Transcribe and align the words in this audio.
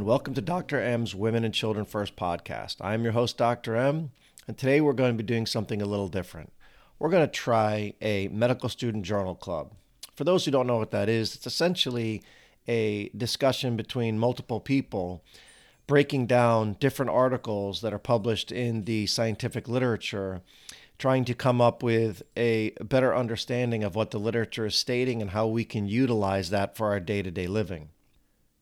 And 0.00 0.06
welcome 0.06 0.32
to 0.32 0.40
Dr. 0.40 0.80
M's 0.80 1.14
Women 1.14 1.44
and 1.44 1.52
Children 1.52 1.84
First 1.84 2.16
podcast. 2.16 2.76
I 2.80 2.94
am 2.94 3.02
your 3.02 3.12
host, 3.12 3.36
Dr. 3.36 3.76
M, 3.76 4.12
and 4.48 4.56
today 4.56 4.80
we're 4.80 4.94
going 4.94 5.12
to 5.12 5.22
be 5.22 5.26
doing 5.26 5.44
something 5.44 5.82
a 5.82 5.84
little 5.84 6.08
different. 6.08 6.54
We're 6.98 7.10
going 7.10 7.26
to 7.26 7.30
try 7.30 7.92
a 8.00 8.28
medical 8.28 8.70
student 8.70 9.04
journal 9.04 9.34
club. 9.34 9.74
For 10.14 10.24
those 10.24 10.46
who 10.46 10.52
don't 10.52 10.66
know 10.66 10.78
what 10.78 10.90
that 10.92 11.10
is, 11.10 11.34
it's 11.34 11.46
essentially 11.46 12.22
a 12.66 13.10
discussion 13.10 13.76
between 13.76 14.18
multiple 14.18 14.58
people 14.58 15.22
breaking 15.86 16.28
down 16.28 16.78
different 16.80 17.10
articles 17.10 17.82
that 17.82 17.92
are 17.92 17.98
published 17.98 18.50
in 18.50 18.84
the 18.84 19.06
scientific 19.06 19.68
literature, 19.68 20.40
trying 20.96 21.26
to 21.26 21.34
come 21.34 21.60
up 21.60 21.82
with 21.82 22.22
a 22.38 22.70
better 22.80 23.14
understanding 23.14 23.84
of 23.84 23.96
what 23.96 24.12
the 24.12 24.18
literature 24.18 24.64
is 24.64 24.74
stating 24.74 25.20
and 25.20 25.32
how 25.32 25.46
we 25.46 25.62
can 25.62 25.86
utilize 25.86 26.48
that 26.48 26.74
for 26.74 26.86
our 26.86 27.00
day 27.00 27.20
to 27.20 27.30
day 27.30 27.46
living. 27.46 27.90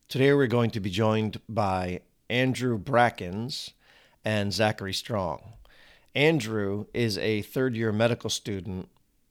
Today 0.08 0.32
we're 0.32 0.46
going 0.46 0.70
to 0.70 0.80
be 0.80 0.88
joined 0.88 1.38
by 1.50 2.00
Andrew 2.30 2.78
Brackens 2.78 3.72
and 4.24 4.54
Zachary 4.54 4.94
Strong. 4.94 5.52
Andrew 6.14 6.86
is 6.94 7.18
a 7.18 7.42
third 7.42 7.76
year 7.76 7.92
medical 7.92 8.30
student 8.30 8.88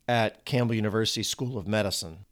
at 0.08 0.46
Campbell 0.46 0.76
University 0.76 1.24
School 1.24 1.58
of 1.58 1.68
Medicine. 1.68 2.26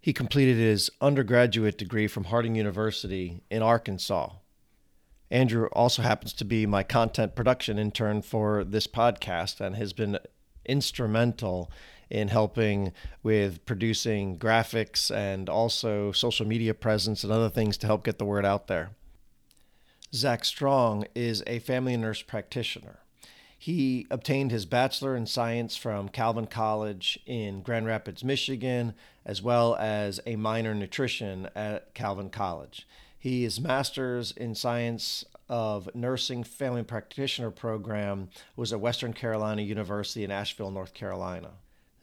He 0.00 0.12
completed 0.12 0.56
his 0.56 0.90
undergraduate 1.00 1.78
degree 1.78 2.08
from 2.08 2.24
Harding 2.24 2.56
University 2.56 3.42
in 3.48 3.62
Arkansas. 3.62 4.30
Andrew 5.30 5.68
also 5.68 6.02
happens 6.02 6.32
to 6.32 6.44
be 6.44 6.66
my 6.66 6.82
content 6.82 7.36
production 7.36 7.78
intern 7.78 8.22
for 8.22 8.64
this 8.64 8.88
podcast 8.88 9.60
and 9.60 9.76
has 9.76 9.92
been 9.92 10.18
instrumental 10.66 11.70
in 12.10 12.28
helping 12.28 12.92
with 13.22 13.64
producing 13.66 14.38
graphics 14.38 15.14
and 15.14 15.48
also 15.48 16.12
social 16.12 16.46
media 16.46 16.74
presence 16.74 17.24
and 17.24 17.32
other 17.32 17.50
things 17.50 17.76
to 17.78 17.86
help 17.86 18.04
get 18.04 18.18
the 18.18 18.24
word 18.24 18.44
out 18.44 18.66
there. 18.66 18.90
Zach 20.14 20.44
Strong 20.44 21.06
is 21.14 21.42
a 21.46 21.58
family 21.58 21.96
nurse 21.96 22.22
practitioner. 22.22 23.00
He 23.58 24.06
obtained 24.10 24.50
his 24.50 24.66
bachelor 24.66 25.16
in 25.16 25.26
science 25.26 25.74
from 25.74 26.10
Calvin 26.10 26.46
College 26.46 27.18
in 27.24 27.62
Grand 27.62 27.86
Rapids, 27.86 28.22
Michigan, 28.22 28.94
as 29.24 29.40
well 29.40 29.74
as 29.76 30.20
a 30.26 30.36
minor 30.36 30.72
in 30.72 30.78
nutrition 30.78 31.48
at 31.56 31.94
Calvin 31.94 32.28
College. 32.28 32.86
He 33.18 33.44
is 33.44 33.58
master's 33.58 34.32
in 34.32 34.54
science 34.54 35.24
of 35.48 35.88
nursing 35.94 36.44
family 36.44 36.82
practitioner 36.82 37.50
program 37.50 38.28
was 38.54 38.72
at 38.72 38.80
Western 38.80 39.14
Carolina 39.14 39.62
University 39.62 40.24
in 40.24 40.30
Asheville, 40.30 40.70
North 40.70 40.92
Carolina. 40.94 41.52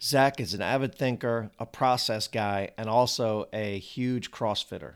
Zach 0.04 0.40
is 0.40 0.54
an 0.56 0.62
avid 0.62 0.96
thinker, 0.96 1.52
a 1.60 1.66
process 1.66 2.28
guy, 2.28 2.72
and 2.78 2.90
also 2.90 3.48
a 3.54 3.78
huge 3.78 4.32
CrossFitter. 4.32 4.96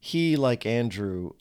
He, 0.00 0.36
like 0.36 0.64
Andrew, 0.64 1.32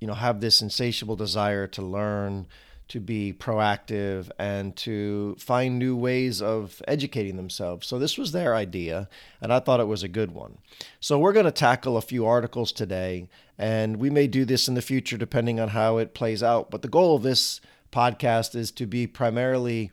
you 0.00 0.06
know, 0.08 0.14
have 0.14 0.40
this 0.40 0.60
insatiable 0.60 1.14
desire 1.14 1.68
to 1.68 1.82
learn, 1.82 2.48
to 2.88 2.98
be 2.98 3.32
proactive, 3.32 4.30
and 4.36 4.74
to 4.76 5.36
find 5.38 5.78
new 5.78 5.94
ways 5.94 6.42
of 6.42 6.82
educating 6.88 7.36
themselves. 7.36 7.86
So 7.86 8.00
this 8.00 8.18
was 8.18 8.32
their 8.32 8.54
idea, 8.54 9.08
and 9.40 9.52
I 9.52 9.60
thought 9.60 9.80
it 9.80 9.86
was 9.86 10.02
a 10.02 10.08
good 10.08 10.32
one. 10.32 10.58
So 10.98 11.20
we're 11.20 11.32
going 11.32 11.46
to 11.46 11.52
tackle 11.52 11.96
a 11.96 12.02
few 12.02 12.26
articles 12.26 12.72
today, 12.72 13.28
and 13.56 13.98
we 13.98 14.10
may 14.10 14.26
do 14.26 14.44
this 14.44 14.66
in 14.66 14.74
the 14.74 14.82
future 14.82 15.18
depending 15.18 15.60
on 15.60 15.68
how 15.68 15.98
it 15.98 16.14
plays 16.14 16.42
out. 16.42 16.68
But 16.70 16.82
the 16.82 16.88
goal 16.88 17.14
of 17.14 17.22
this 17.22 17.60
podcast 17.92 18.56
is 18.56 18.72
to 18.72 18.86
be 18.86 19.06
primarily 19.06 19.92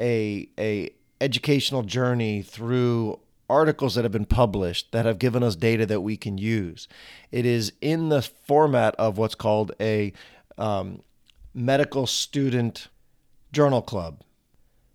a 0.00 0.48
a 0.58 0.90
educational 1.20 1.82
journey 1.82 2.42
through 2.42 3.18
articles 3.50 3.94
that 3.94 4.04
have 4.04 4.12
been 4.12 4.26
published 4.26 4.92
that 4.92 5.06
have 5.06 5.18
given 5.18 5.42
us 5.42 5.56
data 5.56 5.86
that 5.86 6.02
we 6.02 6.16
can 6.16 6.38
use. 6.38 6.86
It 7.32 7.46
is 7.46 7.72
in 7.80 8.08
the 8.08 8.22
format 8.22 8.94
of 8.96 9.16
what's 9.16 9.34
called 9.34 9.72
a 9.80 10.12
um, 10.58 11.02
medical 11.54 12.06
student 12.06 12.88
journal 13.52 13.82
club. 13.82 14.22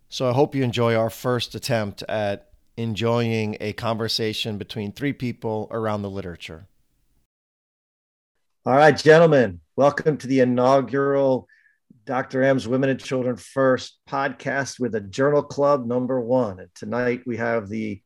So 0.08 0.28
I 0.28 0.32
hope 0.32 0.54
you 0.54 0.62
enjoy 0.62 0.94
our 0.94 1.10
first 1.10 1.54
attempt 1.54 2.04
at 2.08 2.48
enjoying 2.76 3.56
a 3.60 3.72
conversation 3.72 4.58
between 4.58 4.92
three 4.92 5.12
people 5.12 5.68
around 5.70 6.02
the 6.02 6.10
literature. 6.10 6.66
All 8.66 8.76
right, 8.76 8.96
gentlemen, 8.96 9.60
welcome 9.76 10.16
to 10.18 10.26
the 10.26 10.40
inaugural 10.40 11.48
Dr. 12.04 12.42
M's 12.42 12.68
Women 12.68 12.90
and 12.90 13.00
Children 13.00 13.36
First 13.36 13.98
podcast 14.08 14.78
with 14.78 14.94
a 14.94 15.00
journal 15.00 15.42
club 15.42 15.86
number 15.86 16.20
one. 16.20 16.60
And 16.60 16.68
tonight 16.74 17.22
we 17.26 17.38
have 17.38 17.68
the 17.68 18.02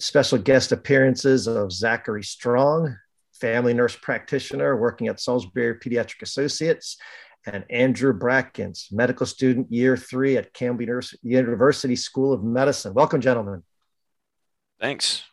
special 0.00 0.38
guest 0.38 0.72
appearances 0.72 1.46
of 1.46 1.70
Zachary 1.70 2.24
Strong, 2.24 2.96
family 3.34 3.74
nurse 3.74 3.94
practitioner 3.94 4.76
working 4.76 5.08
at 5.08 5.20
Salisbury 5.20 5.78
Pediatric 5.78 6.22
Associates, 6.22 6.96
and 7.44 7.64
Andrew 7.68 8.18
Brackens, 8.18 8.90
medical 8.90 9.26
student 9.26 9.70
year 9.70 9.96
three 9.96 10.36
at 10.36 10.54
Campbell 10.54 11.00
University 11.22 11.96
School 11.96 12.32
of 12.32 12.42
Medicine. 12.42 12.94
Welcome, 12.94 13.20
gentlemen. 13.20 13.62
Thanks. 14.80 15.24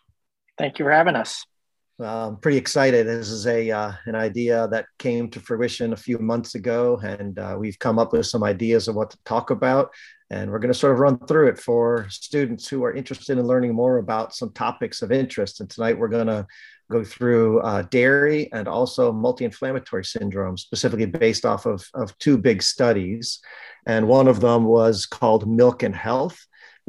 Thank 0.58 0.80
you 0.80 0.86
for 0.86 0.92
having 0.92 1.16
us. 1.16 1.46
I'm 2.02 2.38
pretty 2.38 2.58
excited. 2.58 3.08
This 3.08 3.30
is 3.30 3.46
a 3.46 3.70
uh, 3.72 3.92
an 4.06 4.16
idea 4.16 4.68
that 4.70 4.86
came 5.00 5.30
to 5.32 5.40
fruition 5.40 5.92
a 5.92 5.98
few 5.98 6.18
months 6.18 6.56
ago, 6.56 6.98
and 7.04 7.38
uh, 7.38 7.58
we've 7.60 7.78
come 7.80 8.00
up 8.00 8.14
with 8.14 8.26
some 8.26 8.44
ideas 8.44 8.88
of 8.88 8.96
what 8.96 9.10
to 9.12 9.18
talk 9.26 9.50
about. 9.50 9.92
And 10.32 10.52
we're 10.52 10.60
going 10.60 10.72
to 10.72 10.78
sort 10.78 10.94
of 10.94 11.00
run 11.00 11.18
through 11.18 11.48
it 11.48 11.60
for 11.60 12.08
students 12.10 12.68
who 12.68 12.84
are 12.84 12.94
interested 12.94 13.38
in 13.38 13.48
learning 13.48 13.74
more 13.74 13.98
about 13.98 14.36
some 14.36 14.52
topics 14.54 15.02
of 15.02 15.12
interest. 15.12 15.60
And 15.60 15.70
tonight 15.70 15.98
we're 15.98 16.08
going 16.08 16.28
to 16.28 16.46
go 16.92 17.04
through 17.04 17.62
uh, 17.62 17.82
dairy 17.84 18.52
and 18.54 18.68
also 18.68 19.12
multi-inflammatory 19.12 20.06
syndrome, 20.06 20.56
specifically 20.56 21.08
based 21.08 21.46
off 21.46 21.66
of, 21.66 21.84
of 21.96 22.16
two 22.20 22.38
big 22.38 22.62
studies. 22.62 23.40
And 23.88 24.08
one 24.08 24.28
of 24.28 24.40
them 24.40 24.66
was 24.66 25.08
called 25.08 25.50
Milk 25.50 25.82
and 25.82 25.96
Health, 25.96 26.40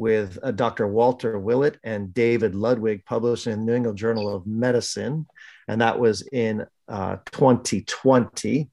with 0.01 0.39
uh, 0.41 0.49
Dr. 0.49 0.87
Walter 0.87 1.37
Willett 1.37 1.77
and 1.83 2.11
David 2.11 2.55
Ludwig, 2.55 3.05
published 3.05 3.45
in 3.45 3.59
the 3.59 3.65
New 3.65 3.75
England 3.75 3.99
Journal 3.99 4.33
of 4.33 4.47
Medicine. 4.47 5.27
And 5.67 5.79
that 5.79 5.99
was 5.99 6.23
in 6.23 6.65
uh, 6.87 7.17
2020. 7.31 8.67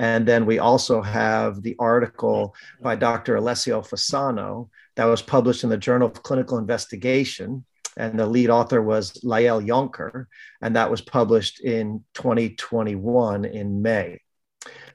And 0.00 0.26
then 0.26 0.44
we 0.44 0.58
also 0.58 1.00
have 1.00 1.62
the 1.62 1.76
article 1.78 2.56
by 2.80 2.96
Dr. 2.96 3.36
Alessio 3.36 3.80
Fasano 3.82 4.70
that 4.96 5.04
was 5.04 5.22
published 5.22 5.62
in 5.62 5.70
the 5.70 5.76
Journal 5.76 6.08
of 6.08 6.24
Clinical 6.24 6.58
Investigation. 6.58 7.64
And 7.96 8.18
the 8.18 8.26
lead 8.26 8.50
author 8.50 8.82
was 8.82 9.22
Lael 9.22 9.62
Yonker, 9.62 10.26
and 10.62 10.74
that 10.74 10.90
was 10.90 11.00
published 11.00 11.60
in 11.60 12.02
2021 12.14 13.44
in 13.44 13.82
May. 13.82 14.20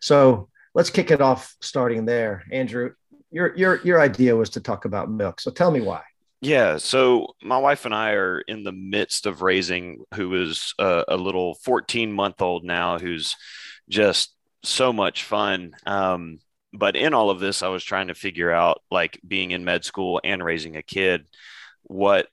So 0.01 0.49
let's 0.75 0.89
kick 0.89 1.11
it 1.11 1.21
off 1.21 1.55
starting 1.61 2.03
there. 2.03 2.43
Andrew, 2.51 2.91
your 3.31 3.55
your 3.55 3.81
your 3.83 3.99
idea 3.99 4.35
was 4.35 4.49
to 4.51 4.61
talk 4.61 4.85
about 4.85 5.09
milk. 5.09 5.39
So 5.39 5.51
tell 5.51 5.71
me 5.71 5.81
why. 5.81 6.03
Yeah, 6.39 6.77
so 6.77 7.35
my 7.41 7.57
wife 7.57 7.85
and 7.85 7.95
I 7.95 8.11
are 8.11 8.41
in 8.41 8.63
the 8.63 8.71
midst 8.71 9.25
of 9.25 9.41
raising 9.41 10.03
who 10.13 10.35
is 10.35 10.73
a, 10.77 11.03
a 11.07 11.17
little 11.17 11.55
14 11.55 12.13
month 12.13 12.43
old 12.43 12.63
now 12.63 12.99
who's 12.99 13.35
just 13.89 14.35
so 14.63 14.93
much 14.93 15.23
fun. 15.23 15.71
Um, 15.87 16.37
but 16.73 16.95
in 16.95 17.15
all 17.15 17.31
of 17.31 17.39
this, 17.39 17.63
I 17.63 17.69
was 17.69 17.83
trying 17.83 18.09
to 18.09 18.13
figure 18.13 18.51
out, 18.51 18.81
like 18.91 19.19
being 19.27 19.49
in 19.49 19.65
med 19.65 19.83
school 19.83 20.21
and 20.23 20.43
raising 20.43 20.75
a 20.75 20.83
kid, 20.83 21.25
what 21.83 22.27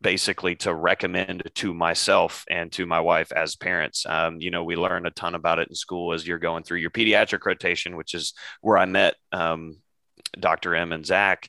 basically 0.00 0.54
to 0.54 0.72
recommend 0.72 1.50
to 1.54 1.74
myself 1.74 2.44
and 2.48 2.70
to 2.72 2.86
my 2.86 3.00
wife 3.00 3.32
as 3.32 3.56
parents. 3.56 4.04
Um, 4.06 4.40
you 4.40 4.50
know, 4.50 4.62
we 4.62 4.76
learn 4.76 5.06
a 5.06 5.10
ton 5.10 5.34
about 5.34 5.58
it 5.58 5.68
in 5.68 5.74
school 5.74 6.12
as 6.12 6.26
you're 6.26 6.38
going 6.38 6.62
through 6.62 6.78
your 6.78 6.90
pediatric 6.90 7.44
rotation, 7.44 7.96
which 7.96 8.14
is 8.14 8.34
where 8.60 8.76
I 8.76 8.84
met 8.84 9.14
um, 9.32 9.78
Dr. 10.38 10.74
M 10.74 10.92
and 10.92 11.06
Zach. 11.06 11.48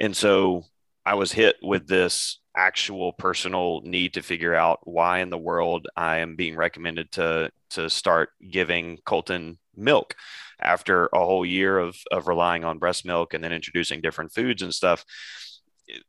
And 0.00 0.16
so 0.16 0.64
I 1.04 1.14
was 1.14 1.32
hit 1.32 1.56
with 1.62 1.86
this 1.86 2.40
actual 2.56 3.12
personal 3.12 3.80
need 3.84 4.14
to 4.14 4.22
figure 4.22 4.54
out 4.54 4.80
why 4.82 5.20
in 5.20 5.30
the 5.30 5.38
world 5.38 5.86
I 5.96 6.18
am 6.18 6.36
being 6.36 6.56
recommended 6.56 7.12
to 7.12 7.50
to 7.70 7.88
start 7.88 8.30
giving 8.50 8.98
Colton 9.04 9.58
milk 9.76 10.16
after 10.60 11.06
a 11.12 11.18
whole 11.18 11.46
year 11.46 11.78
of 11.78 11.96
of 12.10 12.26
relying 12.26 12.64
on 12.64 12.78
breast 12.78 13.06
milk 13.06 13.32
and 13.32 13.42
then 13.42 13.52
introducing 13.52 14.00
different 14.00 14.32
foods 14.32 14.60
and 14.62 14.74
stuff. 14.74 15.04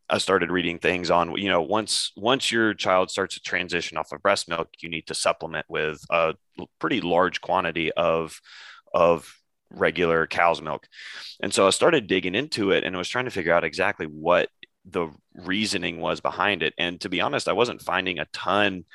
I 0.10 0.18
started 0.18 0.52
reading 0.52 0.80
things 0.80 1.10
on 1.10 1.38
you 1.38 1.50
know 1.50 1.62
once 1.62 2.12
once 2.18 2.52
your 2.52 2.74
child 2.74 3.12
starts 3.12 3.36
to 3.36 3.42
transition 3.42 3.98
off 3.98 4.12
of 4.12 4.22
breast 4.22 4.50
milk, 4.50 4.70
you 4.80 4.90
need 4.90 5.08
to 5.08 5.14
supplement 5.14 5.66
with 5.70 6.04
a 6.10 6.36
pretty 6.80 7.00
large 7.00 7.42
quantity 7.42 7.92
of 7.94 8.42
of 8.94 9.39
regular 9.72 10.28
cow's 10.28 10.62
milk. 10.62 10.88
And 11.42 11.54
so 11.54 11.68
I 11.68 11.70
started 11.70 12.08
digging 12.08 12.36
into 12.36 12.72
it 12.72 12.84
and 12.84 12.96
I 12.96 12.98
was 12.98 13.10
trying 13.10 13.26
to 13.26 13.32
figure 13.32 13.54
out 13.54 13.64
exactly 13.64 14.06
what 14.06 14.50
the 14.86 15.10
reasoning 15.36 16.00
was 16.00 16.20
behind 16.20 16.64
it. 16.64 16.74
And 16.78 17.00
to 17.02 17.10
be 17.10 17.22
honest, 17.22 17.48
I 17.48 17.54
wasn't 17.54 17.82
finding 17.82 18.20
a 18.20 18.26
ton 18.34 18.86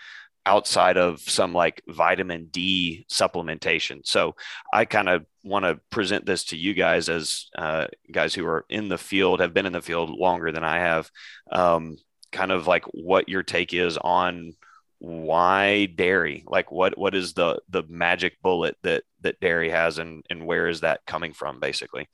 outside 0.47 0.99
of 0.99 1.21
some 1.21 1.53
like 1.55 1.83
vitamin 1.89 2.49
D 2.51 3.07
supplementation. 3.11 4.01
So 4.05 4.35
I 4.73 4.85
kind 4.85 5.09
of 5.09 5.25
want 5.43 5.65
to 5.65 5.81
present 5.91 6.27
this 6.27 6.45
to 6.45 6.57
you 6.57 6.75
guys 6.75 7.09
as 7.09 7.47
uh, 7.57 7.87
guys 8.13 8.35
who 8.35 8.47
are 8.47 8.67
in 8.69 8.89
the 8.89 8.99
field, 8.99 9.41
have 9.41 9.55
been 9.55 9.67
in 9.67 9.73
the 9.73 9.81
field 9.81 10.11
longer 10.11 10.53
than 10.53 10.65
I 10.65 10.79
have, 10.81 11.11
um, 11.51 11.97
kind 12.31 12.53
of 12.53 12.67
like 12.67 12.85
what 12.93 13.29
your 13.29 13.43
take 13.43 13.73
is 13.73 13.97
on 13.97 14.55
why 15.05 15.87
dairy? 15.87 16.45
Like 16.47 16.73
what 16.73 16.97
what 16.97 17.15
is 17.15 17.35
the 17.35 17.61
the 17.69 17.83
magic 17.89 18.41
bullet 18.43 18.77
that 18.83 19.05
that 19.21 19.41
dairy 19.41 19.71
has 19.71 19.99
and 19.99 20.25
and 20.31 20.47
where 20.47 20.69
is 20.69 20.81
that 20.81 21.05
coming 21.07 21.33
from 21.33 21.61
basically? 21.61 22.09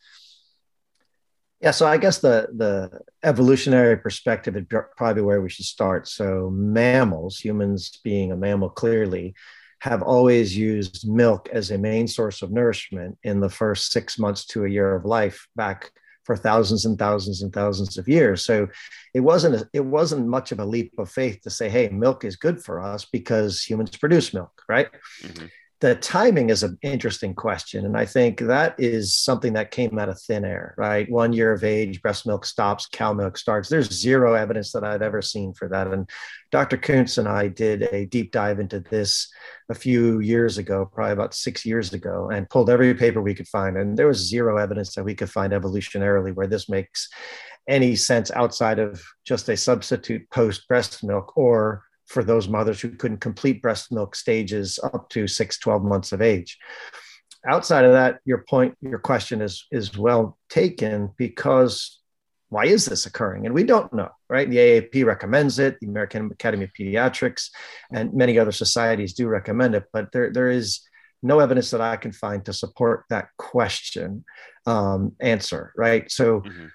Yeah, 1.60 1.72
so 1.72 1.87
I 1.87 1.98
guess 1.98 2.19
the 2.19 2.48
the 2.56 3.00
evolutionary 3.22 3.96
perspective 3.98 4.56
is 4.56 4.64
probably 4.96 5.22
where 5.22 5.40
we 5.40 5.50
should 5.50 5.66
start. 5.66 6.08
So 6.08 6.50
mammals, 6.50 7.38
humans 7.38 8.00
being 8.02 8.32
a 8.32 8.37
mammal 8.37 8.70
clearly, 8.70 9.34
have 9.81 10.02
always 10.02 10.56
used 10.56 11.08
milk 11.08 11.48
as 11.52 11.70
a 11.70 11.78
main 11.78 12.08
source 12.08 12.43
of 12.43 12.50
nourishment 12.50 13.19
in 13.22 13.40
the 13.40 13.50
first 13.50 13.93
six 13.93 14.19
months 14.19 14.46
to 14.46 14.64
a 14.64 14.69
year 14.69 14.96
of 14.96 15.04
life 15.04 15.46
back 15.54 15.93
for 16.31 16.37
thousands 16.37 16.85
and 16.85 16.97
thousands 16.97 17.43
and 17.43 17.53
thousands 17.53 17.99
of 17.99 18.06
years. 18.06 18.44
So 18.44 18.69
it 19.15 19.19
wasn't 19.19 19.56
a, 19.56 19.69
it 19.73 19.85
wasn't 19.85 20.29
much 20.29 20.53
of 20.53 20.61
a 20.61 20.65
leap 20.65 20.93
of 20.97 21.11
faith 21.11 21.41
to 21.43 21.50
say, 21.50 21.69
"Hey, 21.69 21.88
milk 21.88 22.25
is 22.25 22.37
good 22.37 22.62
for 22.62 22.81
us 22.81 23.05
because 23.05 23.62
humans 23.62 23.97
produce 23.97 24.32
milk," 24.32 24.53
right? 24.69 24.87
Mm-hmm 25.23 25.47
the 25.81 25.94
timing 25.94 26.50
is 26.50 26.62
an 26.62 26.79
interesting 26.82 27.35
question. 27.35 27.87
And 27.87 27.97
I 27.97 28.05
think 28.05 28.41
that 28.41 28.75
is 28.79 29.17
something 29.17 29.55
that 29.55 29.71
came 29.71 29.99
out 29.99 30.11
of 30.11 30.21
thin 30.21 30.44
air, 30.44 30.75
right? 30.77 31.11
One 31.11 31.32
year 31.32 31.53
of 31.53 31.65
age, 31.65 32.03
breast 32.03 32.27
milk 32.27 32.44
stops, 32.44 32.87
cow 32.87 33.15
milk 33.15 33.38
starts. 33.38 33.71
There's 33.71 33.91
zero 33.91 34.35
evidence 34.35 34.73
that 34.73 34.85
I've 34.85 35.00
ever 35.00 35.23
seen 35.23 35.55
for 35.55 35.69
that. 35.69 35.87
And 35.87 36.09
Dr. 36.50 36.77
kuntz 36.77 37.17
and 37.17 37.27
I 37.27 37.49
did 37.49 37.85
a 37.93 38.05
deep 38.05 38.31
dive 38.31 38.61
into 38.61 38.81
this 38.81 39.32
a 39.71 39.75
few 39.75 40.21
years 40.21 40.59
ago, 40.59 40.85
probably 40.85 41.12
about 41.12 41.32
six 41.32 41.65
years 41.65 41.94
ago, 41.94 42.29
and 42.29 42.50
pulled 42.50 42.69
every 42.69 42.94
paper 42.94 43.23
we 43.23 43.35
could 43.35 43.49
find. 43.49 43.79
And 43.79 43.97
there 43.97 44.09
was 44.09 44.29
zero 44.29 44.59
evidence 44.59 44.94
that 44.97 45.05
we 45.05 45.15
could 45.15 45.31
find 45.31 45.55
evolutionarily 45.55 46.35
where 46.35 46.47
this 46.47 46.69
makes 46.69 47.09
any 47.69 47.97
sense 47.97 48.31
outside 48.32 48.79
of 48.79 49.03
just 49.25 49.49
a 49.49 49.56
substitute 49.56 50.29
post 50.29 50.69
breast 50.69 51.03
milk 51.03 51.32
or 51.37 51.85
for 52.10 52.24
those 52.24 52.48
mothers 52.48 52.80
who 52.80 52.90
couldn't 52.90 53.20
complete 53.20 53.62
breast 53.62 53.92
milk 53.92 54.16
stages 54.16 54.80
up 54.82 55.08
to 55.10 55.28
6 55.28 55.58
12 55.58 55.82
months 55.84 56.10
of 56.10 56.20
age. 56.20 56.58
Outside 57.46 57.84
of 57.84 57.92
that 57.92 58.18
your 58.24 58.44
point 58.48 58.76
your 58.80 58.98
question 58.98 59.40
is 59.40 59.64
is 59.70 59.96
well 59.96 60.36
taken 60.48 61.10
because 61.16 62.00
why 62.48 62.64
is 62.64 62.84
this 62.84 63.06
occurring? 63.06 63.46
And 63.46 63.54
we 63.54 63.62
don't 63.62 63.92
know 63.92 64.10
right? 64.28 64.50
The 64.50 64.56
aap 64.56 65.04
recommends 65.04 65.58
it 65.60 65.78
the 65.80 65.86
american 65.86 66.30
academy 66.32 66.64
of 66.64 66.72
pediatrics 66.78 67.50
and 67.92 68.12
many 68.12 68.38
other 68.38 68.52
societies 68.52 69.14
do 69.14 69.28
recommend 69.28 69.76
it 69.76 69.84
but 69.92 70.10
there, 70.12 70.32
there 70.32 70.50
is 70.50 70.80
no 71.22 71.38
evidence 71.38 71.70
that 71.70 71.80
i 71.82 71.96
can 71.96 72.12
find 72.12 72.44
to 72.44 72.52
support 72.52 73.04
that 73.10 73.28
question 73.38 74.24
um, 74.66 75.12
answer 75.20 75.72
right? 75.76 76.10
So 76.10 76.40
mm-hmm 76.40 76.66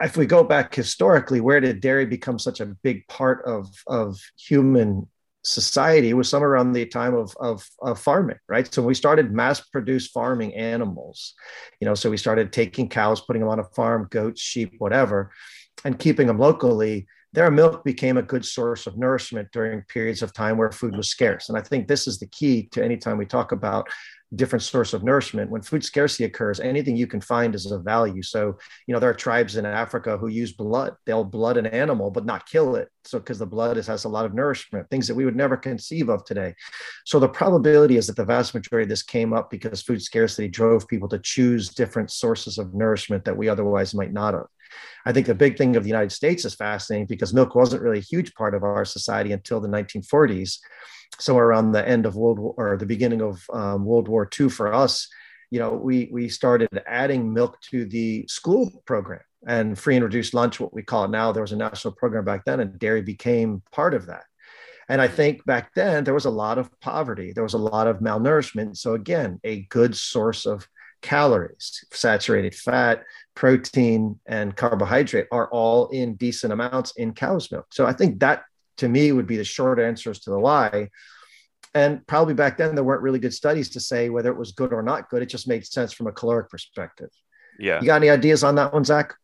if 0.00 0.16
we 0.16 0.26
go 0.26 0.44
back 0.44 0.74
historically, 0.74 1.40
where 1.40 1.60
did 1.60 1.80
dairy 1.80 2.06
become 2.06 2.38
such 2.38 2.60
a 2.60 2.66
big 2.66 3.06
part 3.08 3.44
of, 3.46 3.68
of 3.86 4.18
human 4.38 5.08
society? 5.42 6.12
Was 6.14 6.28
somewhere 6.28 6.50
around 6.50 6.72
the 6.72 6.86
time 6.86 7.14
of, 7.14 7.34
of, 7.40 7.66
of 7.82 7.98
farming, 8.00 8.38
right? 8.48 8.72
So 8.72 8.82
we 8.82 8.94
started 8.94 9.32
mass 9.32 9.60
produced 9.60 10.12
farming 10.12 10.54
animals, 10.54 11.34
you 11.80 11.86
know, 11.86 11.94
so 11.94 12.10
we 12.10 12.16
started 12.16 12.52
taking 12.52 12.88
cows, 12.88 13.20
putting 13.20 13.40
them 13.40 13.50
on 13.50 13.60
a 13.60 13.64
farm, 13.64 14.08
goats, 14.10 14.40
sheep, 14.40 14.74
whatever, 14.78 15.30
and 15.84 15.98
keeping 15.98 16.26
them 16.26 16.38
locally. 16.38 17.06
Their 17.32 17.50
milk 17.50 17.84
became 17.84 18.16
a 18.16 18.22
good 18.22 18.44
source 18.44 18.88
of 18.88 18.98
nourishment 18.98 19.50
during 19.52 19.82
periods 19.82 20.20
of 20.20 20.32
time 20.32 20.56
where 20.56 20.72
food 20.72 20.96
was 20.96 21.08
scarce. 21.08 21.48
And 21.48 21.56
I 21.56 21.60
think 21.60 21.86
this 21.86 22.08
is 22.08 22.18
the 22.18 22.26
key 22.26 22.68
to 22.72 22.84
any 22.84 22.96
time 22.96 23.18
we 23.18 23.26
talk 23.26 23.52
about 23.52 23.88
different 24.34 24.62
source 24.62 24.92
of 24.92 25.02
nourishment. 25.02 25.50
When 25.50 25.62
food 25.62 25.84
scarcity 25.84 26.24
occurs, 26.24 26.60
anything 26.60 26.96
you 26.96 27.06
can 27.06 27.20
find 27.20 27.54
is 27.54 27.70
of 27.70 27.84
value. 27.84 28.22
So, 28.22 28.58
you 28.86 28.94
know, 28.94 29.00
there 29.00 29.10
are 29.10 29.14
tribes 29.14 29.56
in 29.56 29.66
Africa 29.66 30.16
who 30.16 30.28
use 30.28 30.52
blood. 30.52 30.94
They'll 31.04 31.24
blood 31.24 31.56
an 31.56 31.66
animal, 31.66 32.10
but 32.10 32.24
not 32.24 32.46
kill 32.46 32.76
it. 32.76 32.88
So, 33.04 33.18
because 33.18 33.38
the 33.38 33.46
blood 33.46 33.76
is, 33.76 33.86
has 33.86 34.04
a 34.04 34.08
lot 34.08 34.26
of 34.26 34.34
nourishment, 34.34 34.88
things 34.88 35.08
that 35.08 35.14
we 35.14 35.24
would 35.24 35.36
never 35.36 35.56
conceive 35.56 36.08
of 36.08 36.24
today. 36.24 36.54
So, 37.04 37.18
the 37.18 37.28
probability 37.28 37.96
is 37.96 38.06
that 38.06 38.16
the 38.16 38.24
vast 38.24 38.54
majority 38.54 38.84
of 38.84 38.90
this 38.90 39.02
came 39.02 39.32
up 39.32 39.50
because 39.50 39.82
food 39.82 40.02
scarcity 40.02 40.48
drove 40.48 40.86
people 40.86 41.08
to 41.08 41.18
choose 41.18 41.70
different 41.70 42.10
sources 42.10 42.58
of 42.58 42.74
nourishment 42.74 43.24
that 43.24 43.36
we 43.36 43.48
otherwise 43.48 43.94
might 43.94 44.12
not 44.12 44.34
have. 44.34 44.46
I 45.04 45.12
think 45.12 45.26
the 45.26 45.34
big 45.34 45.56
thing 45.56 45.76
of 45.76 45.82
the 45.82 45.88
United 45.88 46.12
States 46.12 46.44
is 46.44 46.54
fascinating 46.54 47.06
because 47.06 47.34
milk 47.34 47.54
wasn't 47.54 47.82
really 47.82 47.98
a 47.98 48.02
huge 48.02 48.34
part 48.34 48.54
of 48.54 48.62
our 48.62 48.84
society 48.84 49.32
until 49.32 49.60
the 49.60 49.68
1940s 49.68 50.58
somewhere 51.18 51.46
around 51.46 51.72
the 51.72 51.86
end 51.86 52.06
of 52.06 52.16
World 52.16 52.38
War 52.38 52.54
or 52.56 52.76
the 52.76 52.86
beginning 52.86 53.22
of 53.22 53.44
um, 53.52 53.84
World 53.84 54.08
War 54.08 54.28
II 54.38 54.48
for 54.48 54.72
us, 54.72 55.08
you 55.50 55.58
know, 55.58 55.72
we 55.72 56.08
we 56.12 56.28
started 56.28 56.68
adding 56.86 57.32
milk 57.32 57.60
to 57.70 57.84
the 57.84 58.24
school 58.28 58.70
program 58.86 59.20
and 59.46 59.78
free 59.78 59.96
and 59.96 60.04
reduced 60.04 60.34
lunch, 60.34 60.60
what 60.60 60.72
we 60.72 60.82
call 60.82 61.04
it 61.04 61.10
now. 61.10 61.32
There 61.32 61.42
was 61.42 61.52
a 61.52 61.56
national 61.56 61.94
program 61.94 62.24
back 62.24 62.44
then, 62.44 62.60
and 62.60 62.78
dairy 62.78 63.02
became 63.02 63.62
part 63.72 63.94
of 63.94 64.06
that. 64.06 64.24
And 64.88 65.00
I 65.00 65.08
think 65.08 65.44
back 65.44 65.72
then 65.74 66.04
there 66.04 66.14
was 66.14 66.24
a 66.24 66.30
lot 66.30 66.58
of 66.58 66.68
poverty, 66.80 67.32
there 67.32 67.44
was 67.44 67.54
a 67.54 67.58
lot 67.58 67.86
of 67.86 67.98
malnourishment. 67.98 68.76
So 68.76 68.94
again, 68.94 69.40
a 69.44 69.62
good 69.62 69.96
source 69.96 70.46
of 70.46 70.66
calories, 71.02 71.84
saturated 71.92 72.54
fat, 72.54 73.04
protein, 73.34 74.18
and 74.26 74.56
carbohydrate 74.56 75.26
are 75.32 75.48
all 75.48 75.88
in 75.88 76.14
decent 76.14 76.52
amounts 76.52 76.92
in 76.96 77.14
cow's 77.14 77.50
milk. 77.50 77.66
So 77.70 77.86
I 77.86 77.92
think 77.92 78.20
that 78.20 78.44
to 78.78 78.88
me 78.88 79.12
would 79.12 79.26
be 79.26 79.36
the 79.36 79.44
short 79.44 79.78
answers 79.78 80.20
to 80.20 80.30
the 80.30 80.38
why 80.38 80.88
and 81.74 82.04
probably 82.06 82.34
back 82.34 82.56
then 82.56 82.74
there 82.74 82.84
weren't 82.84 83.02
really 83.02 83.18
good 83.18 83.34
studies 83.34 83.70
to 83.70 83.80
say 83.80 84.10
whether 84.10 84.30
it 84.30 84.36
was 84.36 84.52
good 84.52 84.72
or 84.72 84.82
not 84.82 85.08
good. 85.08 85.22
It 85.22 85.26
just 85.26 85.46
made 85.46 85.64
sense 85.64 85.92
from 85.92 86.08
a 86.08 86.12
caloric 86.12 86.50
perspective. 86.50 87.10
Yeah. 87.58 87.80
You 87.80 87.86
got 87.86 87.96
any 87.96 88.10
ideas 88.10 88.42
on 88.42 88.56
that 88.56 88.72
one 88.72 88.84
zach? 88.84 89.14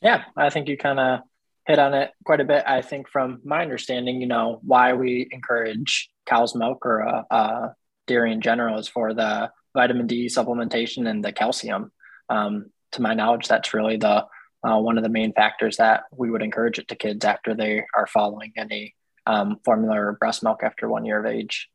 Yeah 0.00 0.24
i 0.36 0.50
think 0.50 0.68
you 0.68 0.76
kind 0.76 0.98
of 0.98 1.20
hit 1.64 1.78
on 1.78 1.94
it 1.94 2.10
quite 2.24 2.40
a 2.40 2.44
bit. 2.44 2.64
I 2.66 2.82
think 2.82 3.08
from 3.08 3.40
my 3.44 3.62
understanding 3.62 4.20
you 4.20 4.26
know 4.26 4.58
why 4.62 4.94
we 4.94 5.28
encourage 5.30 6.10
cow's 6.26 6.54
milk 6.54 6.84
or 6.84 7.06
uh, 7.06 7.22
uh, 7.30 7.68
dairy 8.06 8.32
in 8.32 8.40
general 8.40 8.78
is 8.78 8.88
for 8.88 9.14
the 9.14 9.50
vitamin 9.74 10.06
d 10.06 10.26
supplementation 10.26 11.08
and 11.08 11.24
the 11.24 11.32
calcium 11.32 11.90
um, 12.28 12.70
to 12.92 13.02
my 13.02 13.14
knowledge 13.14 13.48
that's 13.48 13.74
really 13.74 13.96
the 13.96 14.26
uh, 14.64 14.78
one 14.78 14.96
of 14.96 15.02
the 15.02 15.08
main 15.08 15.32
factors 15.32 15.76
that 15.78 16.04
we 16.16 16.30
would 16.30 16.42
encourage 16.42 16.78
it 16.78 16.88
to 16.88 16.94
kids 16.94 17.24
after 17.24 17.54
they 17.54 17.84
are 17.96 18.06
following 18.06 18.52
any 18.56 18.94
um, 19.26 19.56
formula 19.64 20.00
or 20.00 20.12
breast 20.12 20.42
milk 20.42 20.62
after 20.62 20.88
one 20.88 21.04
year 21.04 21.18
of 21.18 21.26
age. 21.26 21.68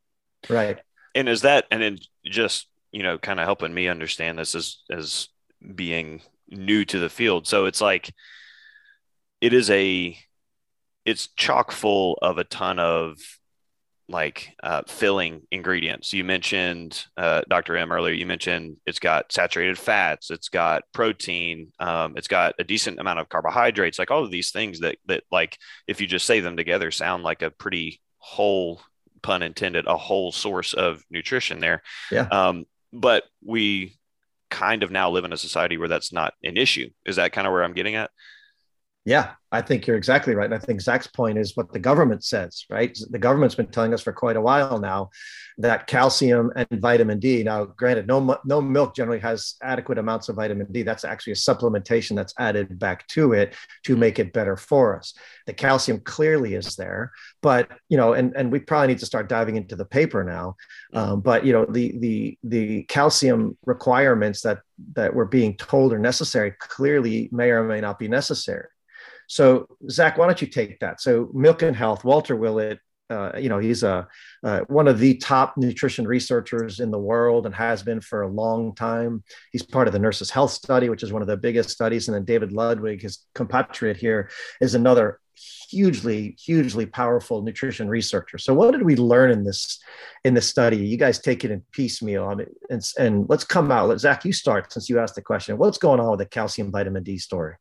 Right. 0.49 0.79
And 1.13 1.27
is 1.27 1.41
that, 1.41 1.65
and 1.71 1.81
then 1.81 1.97
just, 2.25 2.67
you 2.91 3.03
know, 3.03 3.17
kind 3.17 3.39
of 3.39 3.45
helping 3.45 3.73
me 3.73 3.87
understand 3.87 4.37
this 4.37 4.55
as, 4.55 4.77
as 4.89 5.27
being 5.75 6.21
new 6.49 6.85
to 6.85 6.99
the 6.99 7.09
field. 7.09 7.47
So 7.47 7.65
it's 7.65 7.81
like, 7.81 8.13
it 9.41 9.53
is 9.53 9.69
a, 9.69 10.17
it's 11.05 11.27
chock 11.35 11.71
full 11.71 12.17
of 12.21 12.37
a 12.37 12.43
ton 12.43 12.79
of 12.79 13.17
like 14.09 14.55
uh, 14.63 14.83
filling 14.87 15.41
ingredients. 15.51 16.13
You 16.13 16.23
mentioned 16.23 17.05
uh, 17.17 17.41
Dr. 17.49 17.75
M 17.75 17.91
earlier. 17.91 18.13
You 18.13 18.25
mentioned 18.25 18.77
it's 18.85 18.99
got 18.99 19.31
saturated 19.31 19.77
fats, 19.77 20.31
it's 20.31 20.49
got 20.49 20.83
protein, 20.93 21.73
um, 21.79 22.13
it's 22.15 22.27
got 22.27 22.55
a 22.59 22.63
decent 22.63 22.99
amount 22.99 23.19
of 23.19 23.29
carbohydrates. 23.29 23.99
Like 23.99 24.11
all 24.11 24.23
of 24.23 24.31
these 24.31 24.51
things 24.51 24.79
that 24.79 24.97
that 25.07 25.23
like 25.31 25.57
if 25.87 25.99
you 25.99 26.07
just 26.07 26.25
say 26.25 26.39
them 26.39 26.57
together 26.57 26.91
sound 26.91 27.23
like 27.23 27.41
a 27.41 27.51
pretty 27.51 28.01
whole 28.17 28.81
pun 29.21 29.43
intended 29.43 29.87
a 29.87 29.97
whole 29.97 30.31
source 30.31 30.73
of 30.73 31.03
nutrition 31.09 31.59
there. 31.59 31.81
Yeah. 32.11 32.27
Um, 32.31 32.65
but 32.93 33.23
we 33.43 33.97
kind 34.49 34.83
of 34.83 34.91
now 34.91 35.09
live 35.09 35.25
in 35.25 35.33
a 35.33 35.37
society 35.37 35.77
where 35.77 35.89
that's 35.89 36.13
not 36.13 36.33
an 36.43 36.57
issue. 36.57 36.89
Is 37.05 37.17
that 37.17 37.33
kind 37.33 37.45
of 37.45 37.51
where 37.51 37.63
I'm 37.63 37.73
getting 37.73 37.95
at? 37.95 38.11
Yeah, 39.07 39.35
I 39.53 39.61
think 39.61 39.87
you're 39.87 39.95
exactly 39.95 40.35
right. 40.35 40.51
And 40.51 40.53
I 40.53 40.57
think 40.57 40.81
Zach's 40.81 41.07
point 41.07 41.37
is 41.37 41.55
what 41.55 41.71
the 41.71 41.79
government 41.79 42.25
says, 42.25 42.65
right? 42.69 42.99
The 43.09 43.17
government's 43.17 43.55
been 43.55 43.67
telling 43.67 43.93
us 43.93 44.01
for 44.01 44.11
quite 44.11 44.35
a 44.35 44.41
while 44.41 44.79
now 44.79 45.11
that 45.59 45.87
calcium 45.87 46.51
and 46.57 46.67
vitamin 46.81 47.17
D. 47.17 47.41
Now, 47.41 47.63
granted, 47.63 48.05
no 48.05 48.37
no 48.43 48.59
milk 48.59 48.97
generally 48.97 49.21
has 49.21 49.55
adequate 49.63 49.97
amounts 49.97 50.27
of 50.27 50.35
vitamin 50.35 50.69
D. 50.73 50.83
That's 50.83 51.05
actually 51.05 51.31
a 51.31 51.37
supplementation 51.37 52.17
that's 52.17 52.33
added 52.37 52.77
back 52.77 53.07
to 53.07 53.31
it 53.31 53.55
to 53.85 53.95
make 53.95 54.19
it 54.19 54.33
better 54.33 54.57
for 54.57 54.97
us. 54.97 55.13
The 55.45 55.53
calcium 55.53 56.01
clearly 56.01 56.55
is 56.55 56.75
there, 56.75 57.13
but 57.41 57.71
you 57.87 57.95
know, 57.95 58.11
and 58.11 58.35
and 58.35 58.51
we 58.51 58.59
probably 58.59 58.87
need 58.87 58.99
to 58.99 59.05
start 59.05 59.29
diving 59.29 59.55
into 59.55 59.77
the 59.77 59.85
paper 59.85 60.25
now. 60.25 60.57
Um, 60.93 61.21
but 61.21 61.45
you 61.45 61.53
know, 61.53 61.65
the 61.65 61.97
the 61.97 62.37
the 62.43 62.83
calcium 62.83 63.57
requirements 63.65 64.41
that 64.41 64.59
that 64.95 65.15
we're 65.15 65.23
being 65.23 65.55
told 65.55 65.93
are 65.93 65.97
necessary 65.97 66.51
clearly 66.59 67.29
may 67.31 67.51
or 67.51 67.63
may 67.63 67.79
not 67.79 67.99
be 67.99 68.09
necessary. 68.09 68.67
So, 69.27 69.67
Zach, 69.89 70.17
why 70.17 70.25
don't 70.25 70.41
you 70.41 70.47
take 70.47 70.79
that? 70.79 71.01
So, 71.01 71.29
Milk 71.33 71.61
and 71.61 71.75
Health, 71.75 72.03
Walter 72.03 72.35
Willett, 72.35 72.79
uh, 73.09 73.31
you 73.37 73.47
know, 73.47 73.59
he's 73.59 73.83
a, 73.83 74.07
uh, 74.43 74.61
one 74.67 74.87
of 74.87 74.99
the 74.99 75.15
top 75.17 75.55
nutrition 75.57 76.05
researchers 76.05 76.79
in 76.79 76.91
the 76.91 76.99
world 76.99 77.45
and 77.45 77.55
has 77.55 77.81
been 77.81 78.01
for 78.01 78.23
a 78.23 78.27
long 78.27 78.75
time. 78.75 79.23
He's 79.51 79.63
part 79.63 79.87
of 79.87 79.93
the 79.93 79.99
Nurses 79.99 80.29
Health 80.29 80.51
Study, 80.51 80.89
which 80.89 81.03
is 81.03 81.13
one 81.13 81.21
of 81.21 81.27
the 81.27 81.37
biggest 81.37 81.69
studies. 81.69 82.07
And 82.07 82.15
then 82.15 82.25
David 82.25 82.51
Ludwig, 82.51 83.01
his 83.01 83.19
compatriot 83.33 83.97
here, 83.97 84.29
is 84.59 84.75
another 84.75 85.19
hugely, 85.69 86.35
hugely 86.43 86.85
powerful 86.85 87.41
nutrition 87.41 87.87
researcher. 87.87 88.37
So, 88.37 88.53
what 88.53 88.71
did 88.71 88.83
we 88.83 88.95
learn 88.95 89.31
in 89.31 89.43
this 89.43 89.79
in 90.23 90.33
this 90.33 90.49
study? 90.49 90.77
You 90.77 90.97
guys 90.97 91.19
take 91.19 91.45
it 91.45 91.51
in 91.51 91.63
piecemeal, 91.71 92.25
I 92.25 92.35
mean, 92.35 92.47
and, 92.69 92.81
and 92.97 93.29
let's 93.29 93.43
come 93.43 93.71
out. 93.71 93.89
Let 93.89 93.99
Zach, 93.99 94.25
you 94.25 94.33
start 94.33 94.71
since 94.73 94.89
you 94.89 94.99
asked 94.99 95.15
the 95.15 95.21
question. 95.21 95.57
What's 95.57 95.77
going 95.77 95.99
on 95.99 96.11
with 96.11 96.19
the 96.19 96.25
calcium 96.25 96.71
vitamin 96.71 97.03
D 97.03 97.17
story? 97.17 97.55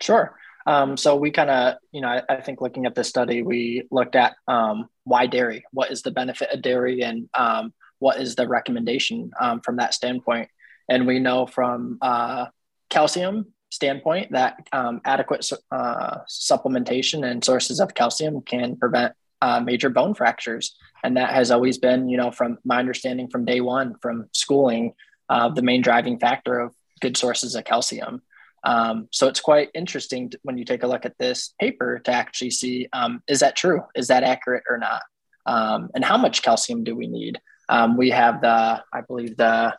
Sure. 0.00 0.36
Um, 0.66 0.96
so 0.96 1.16
we 1.16 1.30
kind 1.30 1.50
of, 1.50 1.76
you 1.92 2.00
know, 2.02 2.08
I, 2.08 2.22
I, 2.28 2.40
think 2.42 2.60
looking 2.60 2.84
at 2.84 2.94
this 2.94 3.08
study, 3.08 3.42
we 3.42 3.84
looked 3.90 4.14
at 4.14 4.36
um, 4.46 4.88
why 5.04 5.26
dairy, 5.26 5.64
what 5.72 5.90
is 5.90 6.02
the 6.02 6.10
benefit 6.10 6.50
of 6.52 6.60
dairy, 6.60 7.00
and 7.00 7.28
um, 7.32 7.72
what 8.00 8.20
is 8.20 8.34
the 8.34 8.46
recommendation 8.46 9.30
um, 9.40 9.60
from 9.60 9.76
that 9.76 9.94
standpoint. 9.94 10.50
And 10.88 11.06
we 11.06 11.20
know 11.20 11.46
from 11.46 11.98
uh, 12.02 12.46
calcium 12.90 13.46
standpoint 13.70 14.32
that 14.32 14.56
um, 14.72 15.00
adequate 15.04 15.50
uh, 15.70 16.18
supplementation 16.28 17.24
and 17.24 17.44
sources 17.44 17.80
of 17.80 17.94
calcium 17.94 18.42
can 18.42 18.76
prevent 18.76 19.14
uh, 19.40 19.60
major 19.60 19.90
bone 19.90 20.14
fractures. 20.14 20.76
And 21.04 21.16
that 21.16 21.32
has 21.32 21.50
always 21.50 21.78
been, 21.78 22.08
you 22.08 22.16
know, 22.16 22.30
from 22.30 22.58
my 22.64 22.78
understanding 22.78 23.28
from 23.28 23.44
day 23.44 23.60
one 23.60 23.94
from 24.00 24.28
schooling, 24.32 24.94
uh, 25.28 25.48
the 25.50 25.62
main 25.62 25.82
driving 25.82 26.18
factor 26.18 26.58
of 26.58 26.74
good 27.00 27.16
sources 27.16 27.54
of 27.54 27.64
calcium. 27.64 28.22
Um, 28.64 29.08
so 29.10 29.28
it's 29.28 29.40
quite 29.40 29.70
interesting 29.74 30.30
to, 30.30 30.40
when 30.42 30.58
you 30.58 30.64
take 30.64 30.82
a 30.82 30.86
look 30.86 31.06
at 31.06 31.18
this 31.18 31.54
paper 31.60 32.00
to 32.04 32.10
actually 32.10 32.50
see 32.50 32.88
um, 32.92 33.22
is 33.28 33.40
that 33.40 33.56
true? 33.56 33.82
Is 33.94 34.08
that 34.08 34.22
accurate 34.22 34.64
or 34.68 34.78
not? 34.78 35.02
Um, 35.46 35.90
and 35.94 36.04
how 36.04 36.16
much 36.16 36.42
calcium 36.42 36.84
do 36.84 36.94
we 36.94 37.06
need? 37.06 37.40
Um, 37.68 37.96
we 37.96 38.10
have 38.10 38.40
the, 38.40 38.82
I 38.92 39.00
believe, 39.06 39.36
the 39.36 39.74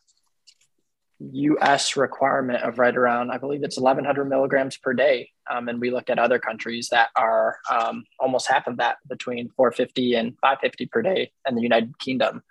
US 1.19 1.98
requirement 1.98 2.63
of 2.63 2.79
right 2.79 2.95
around, 2.95 3.31
I 3.31 3.38
believe 3.38 3.63
it's 3.63 3.77
1100 3.77 4.25
milligrams 4.25 4.77
per 4.77 4.93
day. 4.93 5.29
Um, 5.51 5.67
and 5.67 5.81
we 5.81 5.91
look 5.91 6.09
at 6.09 6.17
other 6.17 6.39
countries 6.39 6.89
that 6.91 7.09
are 7.15 7.57
um, 7.69 8.05
almost 8.19 8.50
half 8.50 8.67
of 8.67 8.77
that 8.77 8.98
between 9.07 9.50
450 9.57 10.15
and 10.15 10.38
550 10.39 10.86
per 10.86 11.01
day 11.01 11.31
in 11.48 11.55
the 11.55 11.62
United 11.62 11.98
Kingdom. 12.00 12.41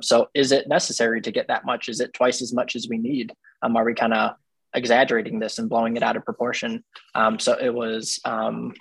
So 0.00 0.30
is 0.32 0.52
it 0.52 0.68
necessary 0.68 1.20
to 1.20 1.30
get 1.30 1.48
that 1.48 1.66
much? 1.66 1.88
Is 1.88 2.00
it 2.00 2.14
twice 2.14 2.40
as 2.40 2.54
much 2.54 2.76
as 2.76 2.88
we 2.88 2.96
need? 2.96 3.32
Are 3.62 3.84
we 3.84 3.94
kind 3.94 4.14
of 4.14 4.36
exaggerating 4.74 5.38
this 5.38 5.58
and 5.58 5.68
blowing 5.68 5.96
it 5.96 6.02
out 6.02 6.16
of 6.16 6.24
proportion? 6.24 6.84
Um, 7.14 7.38
so 7.38 7.54
it 7.54 7.72
was 7.72 8.20
um, 8.24 8.74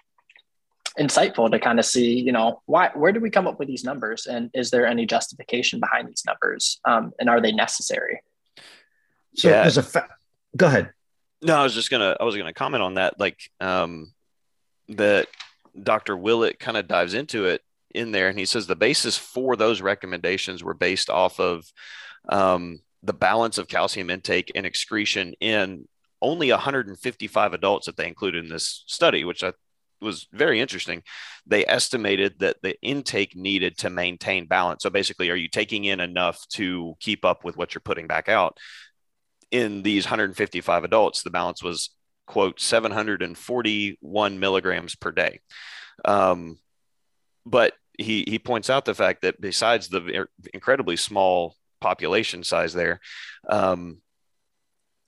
insightful 0.99 1.49
to 1.51 1.59
kind 1.59 1.79
of 1.79 1.85
see, 1.85 2.19
you 2.19 2.31
know, 2.31 2.61
why, 2.65 2.91
where 2.93 3.11
do 3.11 3.19
we 3.19 3.29
come 3.29 3.47
up 3.47 3.59
with 3.59 3.67
these 3.67 3.83
numbers? 3.83 4.25
And 4.25 4.49
is 4.53 4.71
there 4.71 4.85
any 4.85 5.05
justification 5.05 5.79
behind 5.79 6.07
these 6.07 6.23
numbers? 6.25 6.79
and 6.85 7.29
are 7.29 7.41
they 7.41 7.51
necessary? 7.51 8.21
So 9.35 9.49
yeah. 9.49 9.61
there's 9.61 9.77
a 9.77 9.83
fa- 9.83 10.07
go 10.55 10.67
ahead. 10.67 10.91
No, 11.41 11.55
I 11.55 11.63
was 11.63 11.75
just 11.75 11.91
gonna 11.91 12.17
I 12.19 12.23
was 12.23 12.35
gonna 12.35 12.53
comment 12.53 12.81
on 12.81 12.95
that. 12.95 13.19
Like 13.19 13.39
um, 13.59 14.13
that 14.89 15.27
Dr. 15.81 16.17
Willett 16.17 16.59
kind 16.59 16.77
of 16.77 16.87
dives 16.87 17.13
into 17.13 17.45
it 17.45 17.61
in 17.93 18.11
there, 18.11 18.29
and 18.29 18.39
he 18.39 18.45
says 18.45 18.65
the 18.65 18.75
basis 18.75 19.17
for 19.17 19.55
those 19.55 19.81
recommendations 19.81 20.63
were 20.63 20.73
based 20.73 21.09
off 21.11 21.39
of 21.39 21.71
um, 22.29 22.79
the 23.03 23.13
balance 23.13 23.57
of 23.57 23.67
calcium 23.67 24.09
intake 24.09 24.51
and 24.55 24.65
excretion 24.65 25.33
in 25.39 25.87
only 26.21 26.51
155 26.51 27.53
adults 27.53 27.85
that 27.85 27.95
they 27.95 28.07
included 28.07 28.43
in 28.43 28.49
this 28.49 28.83
study, 28.87 29.23
which 29.23 29.43
I 29.43 29.53
was 30.01 30.27
very 30.31 30.59
interesting. 30.59 31.03
They 31.45 31.65
estimated 31.65 32.39
that 32.39 32.57
the 32.61 32.79
intake 32.81 33.35
needed 33.35 33.77
to 33.79 33.89
maintain 33.89 34.47
balance. 34.47 34.83
So 34.83 34.89
basically, 34.89 35.29
are 35.29 35.35
you 35.35 35.49
taking 35.49 35.85
in 35.85 35.99
enough 35.99 36.39
to 36.53 36.95
keep 36.99 37.23
up 37.23 37.43
with 37.43 37.57
what 37.57 37.73
you're 37.73 37.81
putting 37.81 38.07
back 38.07 38.29
out? 38.29 38.57
in 39.51 39.81
these 39.81 40.05
155 40.05 40.83
adults, 40.83 41.23
the 41.23 41.29
balance 41.29 41.63
was 41.63 41.91
quote 42.25 42.59
741 42.59 44.39
milligrams 44.39 44.95
per 44.95 45.11
day. 45.11 45.39
Um, 46.03 46.59
but 47.45 47.73
he 47.97 48.25
he 48.27 48.39
points 48.39 48.69
out 48.69 48.85
the 48.85 48.93
fact 48.93 49.21
that 49.21 49.39
besides 49.39 49.87
the 49.87 50.27
incredibly 50.53 50.97
small 50.97 51.55
population 51.79 52.43
size 52.43 52.73
there, 52.73 52.99
um, 53.49 54.01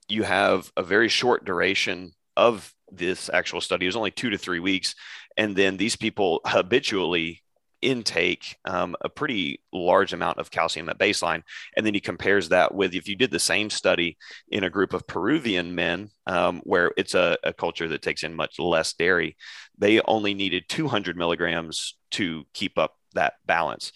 you 0.08 0.22
have 0.22 0.70
a 0.76 0.82
very 0.82 1.08
short 1.08 1.44
duration 1.44 2.12
of 2.36 2.72
this 2.90 3.30
actual 3.32 3.60
study. 3.60 3.86
It 3.86 3.88
was 3.88 3.96
only 3.96 4.10
two 4.10 4.30
to 4.30 4.38
three 4.38 4.60
weeks, 4.60 4.94
and 5.36 5.54
then 5.54 5.76
these 5.76 5.96
people 5.96 6.40
habitually 6.44 7.42
intake 7.82 8.56
um, 8.64 8.94
a 9.00 9.08
pretty 9.08 9.62
large 9.72 10.12
amount 10.12 10.38
of 10.38 10.50
calcium 10.50 10.88
at 10.88 10.98
baseline. 10.98 11.42
And 11.76 11.84
then 11.84 11.94
he 11.94 12.00
compares 12.00 12.50
that 12.50 12.74
with 12.74 12.94
if 12.94 13.08
you 13.08 13.16
did 13.16 13.30
the 13.30 13.38
same 13.38 13.70
study 13.70 14.18
in 14.48 14.64
a 14.64 14.70
group 14.70 14.92
of 14.92 15.06
Peruvian 15.06 15.74
men, 15.74 16.10
um, 16.26 16.60
where 16.64 16.92
it's 16.96 17.14
a, 17.14 17.38
a, 17.42 17.52
culture 17.52 17.88
that 17.88 18.02
takes 18.02 18.22
in 18.22 18.34
much 18.34 18.58
less 18.58 18.92
dairy, 18.94 19.36
they 19.78 20.00
only 20.02 20.34
needed 20.34 20.64
200 20.68 21.16
milligrams 21.16 21.96
to 22.12 22.44
keep 22.52 22.78
up 22.78 22.96
that 23.14 23.34
balance. 23.46 23.92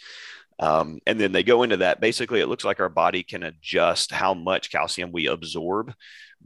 Um, 0.58 1.00
and 1.06 1.20
then 1.20 1.32
they 1.32 1.42
go 1.42 1.62
into 1.62 1.78
that. 1.78 2.00
Basically, 2.00 2.40
it 2.40 2.46
looks 2.48 2.64
like 2.64 2.80
our 2.80 2.88
body 2.88 3.22
can 3.22 3.42
adjust 3.42 4.12
how 4.12 4.34
much 4.34 4.70
calcium 4.70 5.10
we 5.12 5.26
absorb 5.26 5.92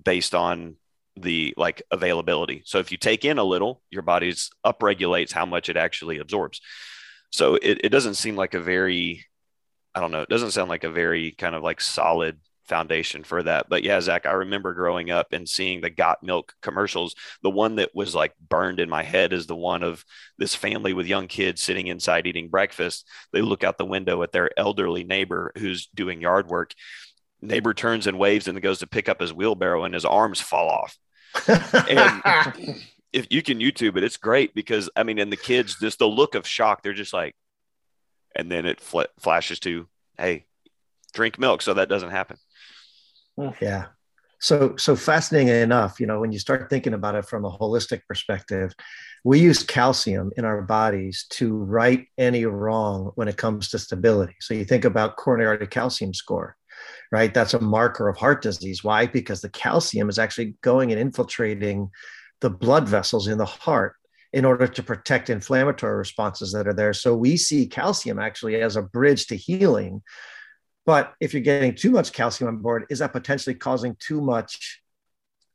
based 0.03 0.35
on 0.35 0.77
the 1.17 1.53
like 1.57 1.83
availability. 1.91 2.63
So 2.65 2.79
if 2.79 2.93
you 2.93 2.99
take 2.99 3.25
in 3.25 3.39
a 3.39 3.45
little, 3.45 3.83
your 3.91 4.03
body's 4.03 4.51
upregulates 4.65 5.33
how 5.33 5.47
much 5.47 5.69
it 5.69 5.77
actually 5.77 6.19
absorbs. 6.19 6.61
So 7.31 7.57
it, 7.57 7.81
it 7.85 7.89
doesn't 7.91 8.15
seem 8.15 8.37
like 8.37 8.55
a 8.55 8.61
very, 8.61 9.27
I 9.95 10.01
don't 10.01 10.13
know, 10.13 10.23
it 10.23 10.29
doesn't 10.29 10.53
sound 10.53 10.71
like 10.71 10.85
a 10.85 10.91
very 10.91 11.33
kind 11.33 11.55
of 11.55 11.63
like 11.63 11.81
solid 11.81 12.39
foundation 12.69 13.25
for 13.25 13.43
that. 13.43 13.69
But 13.69 13.83
yeah, 13.83 14.01
Zach, 14.01 14.27
I 14.27 14.33
remember 14.33 14.75
growing 14.75 15.11
up 15.11 15.33
and 15.33 15.49
seeing 15.49 15.81
the 15.81 15.91
got 15.91 16.23
milk 16.23 16.55
commercials. 16.63 17.15
The 17.43 17.51
one 17.51 17.77
that 17.77 17.95
was 17.95 18.15
like 18.15 18.35
burned 18.39 18.79
in 18.79 18.89
my 18.89 19.03
head 19.03 19.33
is 19.33 19.47
the 19.47 19.57
one 19.57 19.83
of 19.83 20.05
this 20.37 20.55
family 20.55 20.93
with 20.93 21.07
young 21.07 21.27
kids 21.27 21.63
sitting 21.63 21.87
inside 21.87 22.27
eating 22.27 22.49
breakfast. 22.49 23.09
They 23.33 23.41
look 23.41 23.65
out 23.65 23.79
the 23.79 23.85
window 23.85 24.23
at 24.23 24.33
their 24.33 24.51
elderly 24.59 25.05
neighbor 25.05 25.53
who's 25.57 25.89
doing 25.95 26.21
yard 26.21 26.49
work. 26.49 26.75
Neighbor 27.41 27.75
turns 27.75 28.07
and 28.07 28.19
waves 28.19 28.49
and 28.49 28.61
goes 28.61 28.81
to 28.81 28.87
pick 28.87 29.09
up 29.09 29.21
his 29.21 29.33
wheelbarrow 29.33 29.85
and 29.85 29.95
his 29.95 30.05
arms 30.05 30.41
fall 30.41 30.69
off. 30.69 30.97
and 31.89 32.23
if 33.13 33.27
you 33.31 33.43
can 33.43 33.59
YouTube 33.59 33.97
it, 33.97 34.05
it's 34.05 34.17
great 34.17 34.55
because 34.55 34.91
I 34.95 35.03
mean, 35.03 35.19
and 35.19 35.33
the 35.33 35.37
kids 35.37 35.77
just 35.81 35.99
the 35.99 36.09
look 36.09 36.35
of 36.35 36.47
shock, 36.47 36.83
they're 36.83 36.93
just 36.93 37.13
like, 37.13 37.35
and 38.37 38.51
then 38.51 38.67
it 38.67 38.81
fl- 38.81 39.03
flashes 39.19 39.59
to, 39.61 39.89
hey, 40.19 40.45
drink 41.13 41.39
milk 41.39 41.63
so 41.63 41.75
that 41.75 41.89
doesn't 41.89 42.11
happen. 42.11 42.37
Hmm. 43.39 43.51
Yeah. 43.61 43.87
So, 44.41 44.77
so 44.77 44.95
fascinating 44.95 45.49
enough, 45.49 45.99
you 45.99 46.07
know, 46.07 46.21
when 46.21 46.33
you 46.33 46.39
start 46.39 46.71
thinking 46.71 46.95
about 46.95 47.17
it 47.17 47.25
from 47.25 47.45
a 47.45 47.51
holistic 47.51 48.03
perspective, 48.07 48.73
we 49.25 49.41
use 49.41 49.65
calcium 49.65 50.31
in 50.37 50.45
our 50.45 50.63
bodies 50.63 51.27
to 51.31 51.57
right 51.57 52.07
any 52.19 52.45
wrong 52.45 53.11
when 53.17 53.27
it 53.27 53.37
comes 53.37 53.69
to 53.71 53.79
stability. 53.79 54.37
So 54.41 54.55
you 54.55 54.65
think 54.65 54.85
about 54.85 55.17
coronary 55.17 55.49
artery 55.49 55.67
calcium 55.67 56.15
score, 56.15 56.57
right? 57.11 57.35
That's 57.35 57.55
a 57.55 57.61
marker 57.61 58.09
of 58.09 58.17
heart 58.17 58.43
disease. 58.43 58.85
Why? 58.85 59.07
Because 59.07 59.41
the 59.41 59.51
calcium 59.51 60.09
is 60.09 60.21
actually 60.21 60.55
going 60.63 60.93
and 60.93 61.01
infiltrating 61.01 61.91
the 62.41 62.51
blood 62.51 62.89
vessels 62.89 63.27
in 63.27 63.39
the 63.39 63.45
heart 63.45 63.97
in 64.33 64.45
order 64.45 64.69
to 64.69 64.83
protect 64.83 65.31
inflammatory 65.31 65.97
responses 65.97 66.53
that 66.53 66.69
are 66.69 66.75
there. 66.75 66.93
So 66.93 67.17
we 67.17 67.37
see 67.37 67.67
calcium 67.67 68.21
actually 68.21 68.61
as 68.61 68.77
a 68.77 68.83
bridge 68.83 69.27
to 69.29 69.37
healing. 69.37 70.03
But 70.89 71.13
if 71.21 71.35
you're 71.35 71.43
getting 71.43 71.75
too 71.75 71.91
much 71.91 72.15
calcium 72.15 72.49
on 72.49 72.63
board, 72.63 72.87
is 72.89 73.01
that 73.01 73.13
potentially 73.13 73.55
causing 73.55 73.95
too 74.01 74.23
much 74.23 74.81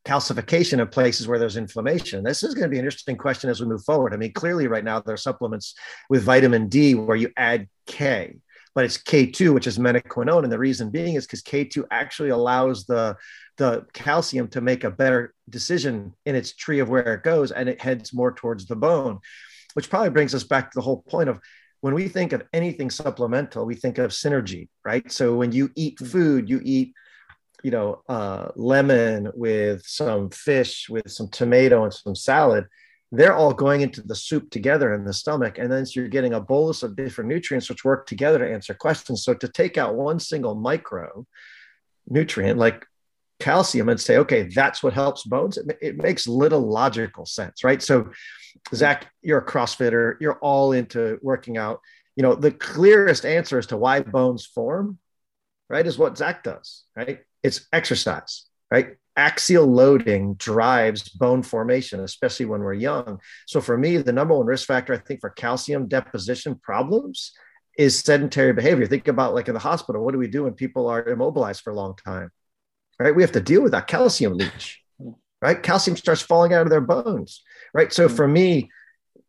calcification 0.05 0.79
in 0.79 0.87
places 0.89 1.27
where 1.27 1.39
there's 1.39 1.57
inflammation? 1.57 2.23
This 2.23 2.43
is 2.43 2.53
going 2.53 2.65
to 2.65 2.69
be 2.69 2.77
an 2.77 2.85
interesting 2.85 3.17
question 3.17 3.49
as 3.49 3.59
we 3.59 3.65
move 3.65 3.83
forward. 3.83 4.13
I 4.13 4.17
mean, 4.17 4.31
clearly, 4.31 4.67
right 4.67 4.83
now, 4.83 4.99
there 4.99 5.15
are 5.15 5.17
supplements 5.17 5.73
with 6.07 6.21
vitamin 6.21 6.69
D 6.69 6.93
where 6.93 7.17
you 7.17 7.31
add 7.35 7.67
K, 7.87 8.35
but 8.75 8.85
it's 8.85 8.99
K2, 8.99 9.55
which 9.55 9.65
is 9.65 9.79
menaquinone. 9.79 10.43
And 10.43 10.51
the 10.51 10.59
reason 10.59 10.91
being 10.91 11.15
is 11.15 11.25
because 11.25 11.41
K2 11.41 11.85
actually 11.89 12.29
allows 12.29 12.85
the 12.85 13.17
the 13.57 13.87
calcium 13.91 14.49
to 14.49 14.61
make 14.61 14.83
a 14.83 14.91
better 14.91 15.33
decision 15.49 16.13
in 16.27 16.35
its 16.35 16.53
tree 16.53 16.77
of 16.77 16.89
where 16.89 17.15
it 17.15 17.23
goes 17.23 17.51
and 17.51 17.67
it 17.67 17.81
heads 17.81 18.13
more 18.13 18.33
towards 18.33 18.67
the 18.67 18.75
bone 18.75 19.19
which 19.73 19.89
probably 19.89 20.09
brings 20.09 20.35
us 20.35 20.43
back 20.43 20.71
to 20.71 20.75
the 20.75 20.81
whole 20.81 21.01
point 21.01 21.29
of 21.29 21.39
when 21.83 21.93
we 21.93 22.07
think 22.07 22.31
of 22.31 22.41
anything 22.53 22.89
supplemental 22.89 23.65
we 23.65 23.75
think 23.75 23.97
of 23.97 24.11
synergy 24.11 24.69
right? 24.85 25.11
So 25.11 25.35
when 25.35 25.51
you 25.51 25.69
eat 25.75 25.99
food 25.99 26.49
you 26.49 26.61
eat 26.63 26.93
you 27.61 27.71
know 27.71 28.01
uh, 28.07 28.47
lemon 28.55 29.29
with 29.35 29.81
some 29.85 30.29
fish 30.29 30.87
with 30.89 31.11
some 31.11 31.27
tomato 31.27 31.83
and 31.83 31.93
some 31.93 32.15
salad. 32.15 32.65
They're 33.11 33.35
all 33.35 33.53
going 33.53 33.81
into 33.81 34.01
the 34.01 34.15
soup 34.15 34.49
together 34.49 34.93
in 34.93 35.03
the 35.03 35.13
stomach 35.13 35.57
and 35.57 35.69
then 35.69 35.85
so 35.85 35.99
you're 35.99 36.09
getting 36.09 36.35
a 36.35 36.39
bolus 36.39 36.83
of 36.83 36.95
different 36.95 37.29
nutrients 37.29 37.69
which 37.69 37.83
work 37.83 38.07
together 38.07 38.39
to 38.39 38.53
answer 38.53 38.73
questions. 38.73 39.25
So 39.25 39.33
to 39.33 39.47
take 39.49 39.77
out 39.77 39.95
one 39.95 40.19
single 40.21 40.55
micro 40.55 41.27
nutrient 42.07 42.57
like 42.57 42.85
calcium 43.39 43.89
and 43.89 43.99
say, 43.99 44.17
okay, 44.17 44.43
that's 44.43 44.81
what 44.83 44.93
helps 44.93 45.23
bones, 45.23 45.57
it, 45.57 45.77
it 45.81 45.97
makes 45.97 46.27
little 46.27 46.61
logical 46.61 47.25
sense, 47.25 47.63
right? 47.63 47.81
So, 47.81 48.11
Zach, 48.73 49.11
you're 49.21 49.39
a 49.39 49.45
CrossFitter, 49.45 50.15
you're 50.19 50.39
all 50.39 50.71
into 50.71 51.19
working 51.21 51.57
out. 51.57 51.79
You 52.15 52.23
know, 52.23 52.35
the 52.35 52.51
clearest 52.51 53.25
answer 53.25 53.57
as 53.57 53.67
to 53.67 53.77
why 53.77 54.01
bones 54.01 54.45
form, 54.45 54.99
right, 55.69 55.85
is 55.85 55.97
what 55.97 56.17
Zach 56.17 56.43
does, 56.43 56.83
right? 56.95 57.19
It's 57.41 57.67
exercise, 57.73 58.45
right? 58.71 58.95
Axial 59.15 59.65
loading 59.65 60.35
drives 60.35 61.09
bone 61.09 61.43
formation, 61.43 61.99
especially 61.99 62.45
when 62.45 62.61
we're 62.61 62.73
young. 62.73 63.19
So, 63.47 63.61
for 63.61 63.77
me, 63.77 63.97
the 63.97 64.13
number 64.13 64.35
one 64.35 64.45
risk 64.45 64.67
factor, 64.67 64.93
I 64.93 64.97
think, 64.97 65.21
for 65.21 65.29
calcium 65.31 65.87
deposition 65.87 66.55
problems 66.55 67.33
is 67.77 67.99
sedentary 67.99 68.53
behavior. 68.53 68.85
Think 68.85 69.07
about 69.07 69.33
like 69.33 69.47
in 69.47 69.53
the 69.53 69.59
hospital, 69.59 70.03
what 70.03 70.13
do 70.13 70.19
we 70.19 70.27
do 70.27 70.43
when 70.43 70.53
people 70.53 70.87
are 70.87 71.03
immobilized 71.03 71.61
for 71.61 71.71
a 71.71 71.75
long 71.75 71.95
time? 71.95 72.31
Right? 72.99 73.15
We 73.15 73.23
have 73.23 73.31
to 73.33 73.41
deal 73.41 73.61
with 73.61 73.71
that 73.71 73.87
calcium 73.87 74.33
leach, 74.33 74.81
right? 75.41 75.61
Calcium 75.61 75.97
starts 75.97 76.21
falling 76.21 76.53
out 76.53 76.63
of 76.63 76.69
their 76.69 76.81
bones, 76.81 77.41
right? 77.73 77.91
So 77.91 78.07
mm-hmm. 78.07 78.15
for 78.15 78.27
me, 78.27 78.69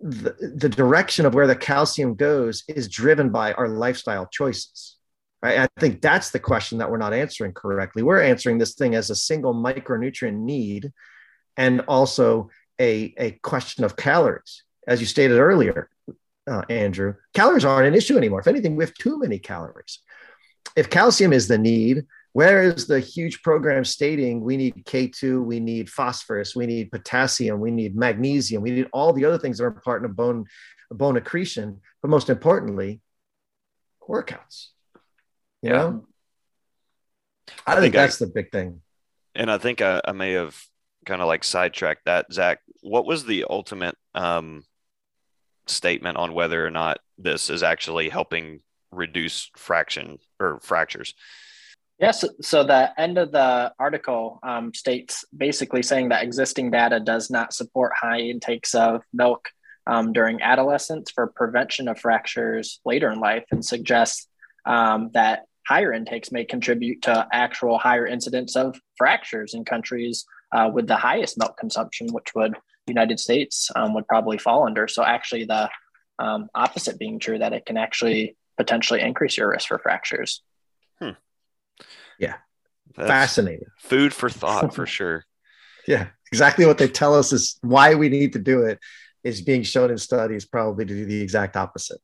the, 0.00 0.36
the 0.56 0.68
direction 0.68 1.24
of 1.24 1.34
where 1.34 1.46
the 1.46 1.56
calcium 1.56 2.14
goes 2.14 2.64
is 2.68 2.88
driven 2.88 3.30
by 3.30 3.52
our 3.54 3.68
lifestyle 3.68 4.26
choices. 4.26 4.96
Right? 5.42 5.58
I 5.58 5.68
think 5.80 6.00
that's 6.00 6.30
the 6.30 6.38
question 6.38 6.78
that 6.78 6.90
we're 6.90 6.98
not 6.98 7.14
answering 7.14 7.52
correctly. 7.52 8.02
We're 8.02 8.22
answering 8.22 8.58
this 8.58 8.74
thing 8.74 8.94
as 8.94 9.10
a 9.10 9.16
single 9.16 9.54
micronutrient 9.54 10.36
need 10.36 10.92
and 11.56 11.82
also 11.82 12.50
a, 12.80 13.14
a 13.18 13.32
question 13.42 13.84
of 13.84 13.96
calories. 13.96 14.62
As 14.86 15.00
you 15.00 15.06
stated 15.06 15.38
earlier, 15.38 15.88
uh, 16.46 16.62
Andrew, 16.68 17.14
calories 17.32 17.64
aren't 17.64 17.88
an 17.88 17.94
issue 17.94 18.16
anymore. 18.16 18.40
If 18.40 18.46
anything, 18.46 18.76
we 18.76 18.84
have 18.84 18.94
too 18.94 19.18
many 19.18 19.38
calories. 19.38 20.00
If 20.76 20.90
calcium 20.90 21.32
is 21.32 21.48
the 21.48 21.58
need, 21.58 22.04
where 22.34 22.64
is 22.64 22.88
the 22.88 22.98
huge 22.98 23.42
program 23.42 23.84
stating 23.84 24.40
we 24.40 24.56
need 24.56 24.84
K2, 24.84 25.44
we 25.44 25.60
need 25.60 25.88
phosphorus, 25.88 26.56
we 26.56 26.66
need 26.66 26.90
potassium, 26.90 27.60
we 27.60 27.70
need 27.70 27.96
magnesium, 27.96 28.60
we 28.60 28.72
need 28.72 28.88
all 28.92 29.12
the 29.12 29.24
other 29.24 29.38
things 29.38 29.58
that 29.58 29.64
are 29.64 29.70
part 29.70 30.04
of 30.04 30.16
bone, 30.16 30.44
bone 30.90 31.16
accretion, 31.16 31.80
but 32.02 32.08
most 32.08 32.28
importantly, 32.28 33.00
workouts. 34.08 34.70
You 35.62 35.70
yeah. 35.70 35.76
know? 35.76 36.06
I, 37.68 37.70
I 37.70 37.74
think, 37.74 37.82
think 37.82 37.94
that's 37.94 38.20
I, 38.20 38.24
the 38.24 38.32
big 38.32 38.50
thing. 38.50 38.80
And 39.36 39.48
I 39.48 39.58
think 39.58 39.80
I, 39.80 40.00
I 40.04 40.10
may 40.10 40.32
have 40.32 40.60
kind 41.06 41.22
of 41.22 41.28
like 41.28 41.44
sidetracked 41.44 42.06
that. 42.06 42.32
Zach, 42.32 42.58
what 42.80 43.06
was 43.06 43.24
the 43.24 43.44
ultimate 43.48 43.96
um, 44.12 44.64
statement 45.68 46.16
on 46.16 46.34
whether 46.34 46.66
or 46.66 46.70
not 46.70 46.98
this 47.16 47.48
is 47.48 47.62
actually 47.62 48.08
helping 48.08 48.58
reduce 48.90 49.52
fraction 49.56 50.18
or 50.40 50.58
fractures? 50.64 51.14
Yes. 51.98 52.24
So 52.42 52.64
the 52.64 52.90
end 53.00 53.18
of 53.18 53.30
the 53.30 53.72
article 53.78 54.40
um, 54.42 54.74
states 54.74 55.24
basically 55.36 55.82
saying 55.82 56.08
that 56.08 56.24
existing 56.24 56.70
data 56.70 56.98
does 56.98 57.30
not 57.30 57.54
support 57.54 57.92
high 57.94 58.18
intakes 58.18 58.74
of 58.74 59.02
milk 59.12 59.48
um, 59.86 60.12
during 60.12 60.42
adolescence 60.42 61.10
for 61.10 61.28
prevention 61.28 61.88
of 61.88 61.98
fractures 61.98 62.80
later 62.84 63.10
in 63.10 63.20
life 63.20 63.44
and 63.52 63.64
suggests 63.64 64.26
um, 64.66 65.10
that 65.14 65.44
higher 65.66 65.92
intakes 65.92 66.32
may 66.32 66.44
contribute 66.44 67.02
to 67.02 67.28
actual 67.32 67.78
higher 67.78 68.06
incidence 68.06 68.56
of 68.56 68.76
fractures 68.96 69.54
in 69.54 69.64
countries 69.64 70.24
uh, 70.52 70.70
with 70.72 70.86
the 70.86 70.96
highest 70.96 71.38
milk 71.38 71.56
consumption, 71.58 72.08
which 72.12 72.34
would 72.34 72.54
United 72.86 73.18
States 73.18 73.70
um, 73.76 73.94
would 73.94 74.06
probably 74.06 74.38
fall 74.38 74.66
under. 74.66 74.88
So 74.88 75.04
actually 75.04 75.44
the 75.44 75.70
um, 76.18 76.48
opposite 76.54 76.98
being 76.98 77.18
true, 77.18 77.38
that 77.38 77.52
it 77.52 77.66
can 77.66 77.76
actually 77.76 78.36
potentially 78.56 79.00
increase 79.00 79.36
your 79.36 79.50
risk 79.50 79.68
for 79.68 79.78
fractures. 79.78 80.42
Hmm. 81.00 81.10
Yeah. 82.18 82.36
That's 82.96 83.08
Fascinating. 83.08 83.66
Food 83.78 84.12
for 84.14 84.28
thought 84.30 84.74
for 84.74 84.86
sure. 84.98 85.24
yeah. 85.86 86.08
Exactly 86.32 86.66
what 86.66 86.78
they 86.78 86.88
tell 86.88 87.14
us 87.14 87.32
is 87.32 87.58
why 87.62 87.94
we 87.94 88.08
need 88.08 88.32
to 88.32 88.38
do 88.40 88.62
it 88.62 88.78
is 89.22 89.40
being 89.40 89.62
shown 89.62 89.90
in 89.90 89.98
studies 89.98 90.44
probably 90.44 90.84
to 90.84 90.92
do 90.94 91.04
the 91.06 91.20
exact 91.20 91.56
opposite. 91.56 92.00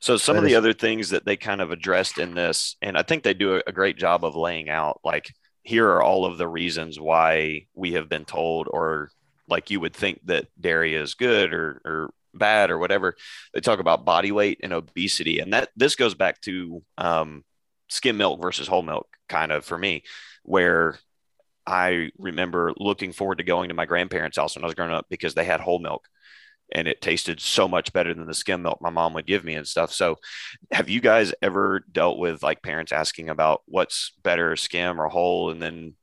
So 0.00 0.16
some 0.16 0.36
that 0.36 0.40
of 0.40 0.44
the 0.44 0.52
is- 0.52 0.56
other 0.58 0.72
things 0.72 1.10
that 1.10 1.24
they 1.24 1.36
kind 1.36 1.60
of 1.60 1.70
addressed 1.70 2.18
in 2.18 2.34
this, 2.34 2.76
and 2.82 2.96
I 2.96 3.02
think 3.02 3.22
they 3.22 3.34
do 3.34 3.60
a 3.66 3.72
great 3.72 3.96
job 3.96 4.24
of 4.24 4.36
laying 4.36 4.68
out 4.68 5.00
like 5.04 5.32
here 5.62 5.88
are 5.88 6.02
all 6.02 6.24
of 6.24 6.38
the 6.38 6.46
reasons 6.46 7.00
why 7.00 7.66
we 7.74 7.94
have 7.94 8.08
been 8.08 8.24
told 8.24 8.68
or 8.70 9.10
like 9.48 9.70
you 9.70 9.80
would 9.80 9.94
think 9.94 10.20
that 10.26 10.46
dairy 10.60 10.94
is 10.94 11.14
good 11.14 11.52
or, 11.52 11.80
or 11.84 12.10
bad 12.34 12.70
or 12.70 12.78
whatever 12.78 13.16
they 13.54 13.60
talk 13.60 13.80
about 13.80 14.04
body 14.04 14.30
weight 14.30 14.60
and 14.62 14.72
obesity 14.72 15.40
and 15.40 15.52
that 15.54 15.70
this 15.76 15.96
goes 15.96 16.14
back 16.14 16.40
to 16.42 16.82
um, 16.98 17.42
skim 17.88 18.16
milk 18.16 18.40
versus 18.40 18.68
whole 18.68 18.82
milk 18.82 19.08
kind 19.28 19.52
of 19.52 19.64
for 19.64 19.78
me 19.78 20.02
where 20.42 20.98
i 21.66 22.10
remember 22.18 22.72
looking 22.76 23.12
forward 23.12 23.38
to 23.38 23.44
going 23.44 23.68
to 23.68 23.74
my 23.74 23.86
grandparents 23.86 24.36
house 24.36 24.56
when 24.56 24.64
i 24.64 24.66
was 24.66 24.74
growing 24.74 24.92
up 24.92 25.06
because 25.08 25.34
they 25.34 25.44
had 25.44 25.60
whole 25.60 25.78
milk 25.78 26.08
and 26.72 26.88
it 26.88 27.00
tasted 27.00 27.40
so 27.40 27.68
much 27.68 27.92
better 27.92 28.12
than 28.12 28.26
the 28.26 28.34
skim 28.34 28.62
milk 28.62 28.80
my 28.80 28.90
mom 28.90 29.14
would 29.14 29.26
give 29.26 29.44
me 29.44 29.54
and 29.54 29.66
stuff. 29.66 29.92
So, 29.92 30.16
have 30.72 30.88
you 30.88 31.00
guys 31.00 31.32
ever 31.42 31.84
dealt 31.90 32.18
with 32.18 32.42
like 32.42 32.62
parents 32.62 32.92
asking 32.92 33.28
about 33.28 33.62
what's 33.66 34.12
better, 34.22 34.56
skim 34.56 35.00
or 35.00 35.08
whole? 35.08 35.50
And 35.50 35.62
then 35.62 35.94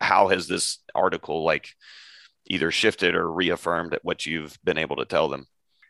how 0.00 0.28
has 0.28 0.48
this 0.48 0.78
article 0.94 1.44
like 1.44 1.70
either 2.46 2.70
shifted 2.70 3.14
or 3.14 3.30
reaffirmed 3.30 3.96
what 4.02 4.26
you've 4.26 4.58
been 4.64 4.78
able 4.78 4.96
to 4.96 5.04
tell 5.04 5.28
them? 5.28 5.46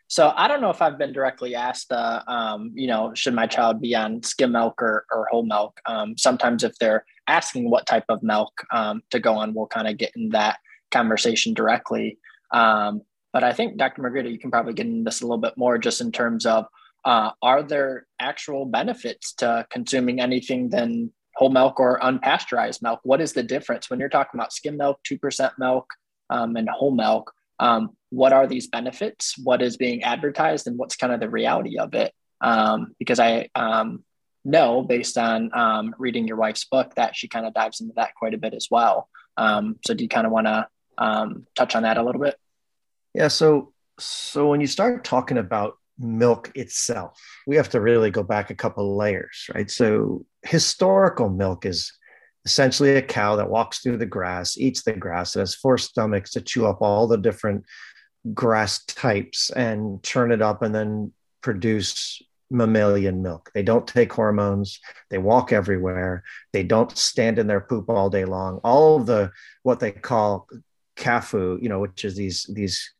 So 0.07 0.33
I 0.35 0.47
don't 0.47 0.61
know 0.61 0.69
if 0.69 0.81
I've 0.81 0.97
been 0.97 1.11
directly 1.11 1.53
asked, 1.53 1.91
uh, 1.91 2.23
um, 2.27 2.71
you 2.73 2.87
know, 2.87 3.13
should 3.13 3.33
my 3.33 3.45
child 3.45 3.81
be 3.81 3.93
on 3.93 4.23
skim 4.23 4.53
milk 4.53 4.81
or, 4.81 5.05
or 5.11 5.27
whole 5.29 5.45
milk? 5.45 5.79
Um, 5.85 6.17
sometimes 6.17 6.63
if 6.63 6.77
they're 6.79 7.05
asking 7.27 7.69
what 7.69 7.85
type 7.85 8.05
of 8.07 8.23
milk 8.23 8.53
um, 8.71 9.01
to 9.11 9.19
go 9.19 9.35
on, 9.35 9.53
we'll 9.53 9.67
kind 9.67 9.87
of 9.87 9.97
get 9.97 10.13
in 10.15 10.29
that 10.29 10.59
conversation 10.91 11.53
directly. 11.53 12.19
Um, 12.53 13.01
but 13.33 13.43
I 13.43 13.51
think 13.51 13.77
Dr. 13.77 14.01
Margarita, 14.01 14.31
you 14.31 14.39
can 14.39 14.49
probably 14.49 14.73
get 14.73 14.85
into 14.85 15.03
this 15.03 15.21
a 15.21 15.25
little 15.25 15.37
bit 15.37 15.57
more 15.57 15.77
just 15.77 15.99
in 15.99 16.11
terms 16.13 16.45
of 16.45 16.65
uh, 17.03 17.31
are 17.41 17.61
there 17.61 18.07
actual 18.19 18.65
benefits 18.65 19.33
to 19.33 19.67
consuming 19.69 20.21
anything 20.21 20.69
than 20.69 21.11
whole 21.35 21.49
milk 21.49 21.79
or 21.79 21.99
unpasteurized 21.99 22.81
milk? 22.81 23.01
What 23.03 23.21
is 23.21 23.33
the 23.33 23.43
difference 23.43 23.89
when 23.89 23.99
you're 23.99 24.09
talking 24.09 24.39
about 24.39 24.53
skim 24.53 24.77
milk, 24.77 24.99
2% 25.09 25.51
milk, 25.59 25.85
um, 26.29 26.55
and 26.55 26.69
whole 26.69 26.95
milk? 26.95 27.33
Um, 27.59 27.96
what 28.09 28.33
are 28.33 28.47
these 28.47 28.67
benefits? 28.67 29.35
What 29.43 29.61
is 29.61 29.77
being 29.77 30.03
advertised, 30.03 30.67
and 30.67 30.77
what's 30.77 30.95
kind 30.95 31.13
of 31.13 31.19
the 31.19 31.29
reality 31.29 31.77
of 31.77 31.93
it? 31.93 32.13
Um, 32.41 32.93
because 32.99 33.19
I 33.19 33.49
um, 33.55 34.03
know, 34.45 34.81
based 34.81 35.17
on 35.17 35.51
um, 35.53 35.95
reading 35.99 36.27
your 36.27 36.37
wife's 36.37 36.65
book, 36.65 36.95
that 36.95 37.15
she 37.15 37.27
kind 37.27 37.45
of 37.45 37.53
dives 37.53 37.81
into 37.81 37.93
that 37.95 38.15
quite 38.15 38.33
a 38.33 38.37
bit 38.37 38.53
as 38.53 38.67
well. 38.71 39.09
Um, 39.35 39.77
so, 39.85 39.93
do 39.93 40.03
you 40.03 40.09
kind 40.09 40.25
of 40.25 40.31
want 40.31 40.47
to 40.47 40.67
touch 41.55 41.75
on 41.75 41.83
that 41.83 41.97
a 41.97 42.03
little 42.03 42.21
bit? 42.21 42.35
Yeah. 43.13 43.27
So, 43.27 43.73
so 43.99 44.47
when 44.47 44.61
you 44.61 44.67
start 44.67 45.03
talking 45.03 45.37
about 45.37 45.73
milk 45.99 46.51
itself, 46.55 47.19
we 47.45 47.55
have 47.55 47.69
to 47.69 47.81
really 47.81 48.11
go 48.11 48.23
back 48.23 48.49
a 48.49 48.55
couple 48.55 48.95
layers, 48.95 49.49
right? 49.53 49.69
So, 49.69 50.25
historical 50.43 51.29
milk 51.29 51.65
is 51.65 51.91
essentially 52.45 52.95
a 52.95 53.01
cow 53.01 53.35
that 53.35 53.49
walks 53.49 53.79
through 53.79 53.97
the 53.97 54.05
grass, 54.05 54.57
eats 54.57 54.83
the 54.83 54.93
grass, 54.93 55.35
and 55.35 55.41
has 55.41 55.55
four 55.55 55.77
stomachs 55.77 56.31
to 56.31 56.41
chew 56.41 56.65
up 56.65 56.81
all 56.81 57.05
the 57.05 57.17
different 57.17 57.65
grass 58.33 58.83
types 58.85 59.49
and 59.49 60.03
churn 60.03 60.31
it 60.31 60.41
up 60.41 60.61
and 60.61 60.73
then 60.73 61.11
produce 61.41 62.21
mammalian 62.49 63.21
milk. 63.21 63.51
They 63.53 63.63
don't 63.63 63.87
take 63.87 64.11
hormones. 64.11 64.79
They 65.09 65.17
walk 65.17 65.51
everywhere. 65.51 66.23
They 66.53 66.63
don't 66.63 66.95
stand 66.97 67.39
in 67.39 67.47
their 67.47 67.61
poop 67.61 67.89
all 67.89 68.09
day 68.09 68.25
long. 68.25 68.59
All 68.63 68.97
of 68.97 69.05
the 69.05 69.31
what 69.63 69.79
they 69.79 69.91
call 69.91 70.47
CAFO, 70.97 71.61
you 71.61 71.69
know, 71.69 71.79
which 71.79 72.05
is 72.05 72.15
these 72.15 72.49
these 72.53 72.93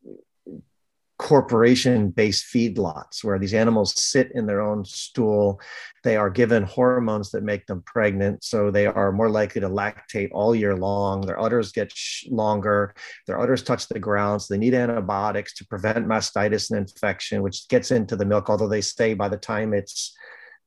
corporation 1.17 2.10
based 2.10 2.45
feedlots 2.53 3.23
where 3.23 3.39
these 3.39 3.53
animals 3.53 3.99
sit 3.99 4.32
in 4.36 4.45
their 4.45 4.62
own 4.62 4.86
stool. 4.86 5.60
They 6.03 6.15
are 6.15 6.30
given 6.30 6.63
hormones 6.63 7.32
that 7.32 7.43
make 7.43 7.65
them 7.65 7.82
pregnant. 7.86 8.43
So 8.43 8.69
they 8.69 8.86
are 8.86 9.12
more 9.12 9.30
likely 9.30 9.62
to 9.62 9.69
lactate 9.69 10.30
all 10.32 10.56
year 10.56 10.75
long. 10.75 11.21
Their 11.21 11.39
udders 11.39 11.71
get 11.71 11.91
sh- 11.91 12.25
longer. 12.30 12.93
Their 13.25 13.39
udders 13.39 13.63
touch 13.63 13.88
the 13.88 13.99
ground. 13.99 14.43
So 14.43 14.53
they 14.53 14.60
need 14.60 14.75
antibiotics 14.75 15.56
to 15.56 15.65
prevent 15.65 16.06
mastitis 16.06 16.69
and 16.69 16.80
infection, 16.80 17.41
which 17.41 17.67
gets 17.67 17.89
into 17.89 18.15
the 18.15 18.25
milk, 18.25 18.49
although 18.49 18.67
they 18.67 18.82
say 18.82 19.15
by 19.15 19.30
the 19.30 19.38
time 19.38 19.73
it's 19.73 20.15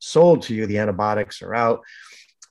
sold 0.00 0.42
to 0.42 0.54
you, 0.54 0.66
the 0.66 0.78
antibiotics 0.78 1.42
are 1.42 1.54
out. 1.54 1.80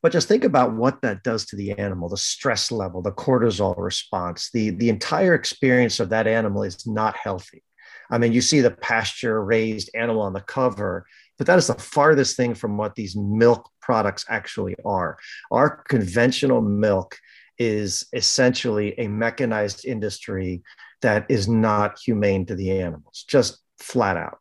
But 0.02 0.14
just 0.14 0.30
think 0.30 0.46
about 0.46 0.74
what 0.74 1.02
that 1.02 1.24
does 1.24 1.46
to 1.48 1.58
the 1.58 1.78
animal, 1.78 2.08
the 2.08 2.16
stress 2.16 2.72
level, 2.72 3.02
the 3.02 3.12
cortisol 3.12 3.76
response, 3.78 4.50
the, 4.54 4.70
the 4.70 4.88
entire 4.88 5.34
experience 5.34 6.00
of 6.00 6.10
that 6.10 6.28
animal 6.28 6.64
is 6.64 6.88
not 6.88 7.18
healthy. 7.18 7.64
I 8.10 8.18
mean, 8.18 8.34
you 8.34 8.42
see 8.42 8.62
the 8.62 8.72
pasture 8.72 9.44
raised 9.44 9.90
animal 9.94 10.22
on 10.22 10.34
the 10.34 10.42
cover, 10.42 11.06
but 11.38 11.48
that 11.48 11.58
is 11.58 11.68
the 11.68 11.76
farthest 11.76 12.36
thing 12.36 12.56
from 12.56 12.78
what 12.78 12.96
these 12.96 13.16
milk 13.16 13.70
products 13.82 14.26
actually 14.30 14.76
are. 14.86 15.18
Our 15.52 15.84
conventional 15.88 16.62
milk 16.62 17.18
is 17.58 18.08
essentially 18.14 18.98
a 19.00 19.08
mechanized 19.08 19.86
industry 19.86 20.64
that 21.02 21.26
is 21.30 21.48
not 21.48 22.00
humane 22.00 22.46
to 22.48 22.56
the 22.56 22.72
animals, 22.72 23.26
just 23.28 23.60
flat 23.80 24.18
out 24.18 24.40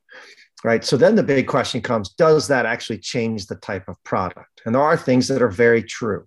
right? 0.64 0.84
So 0.84 0.96
then 0.96 1.14
the 1.14 1.22
big 1.22 1.46
question 1.46 1.80
comes 1.80 2.10
does 2.10 2.48
that 2.48 2.66
actually 2.66 2.98
change 2.98 3.46
the 3.46 3.56
type 3.56 3.88
of 3.88 4.02
product? 4.04 4.62
And 4.64 4.74
there 4.74 4.82
are 4.82 4.96
things 4.96 5.28
that 5.28 5.40
are 5.40 5.48
very 5.48 5.82
true 5.82 6.26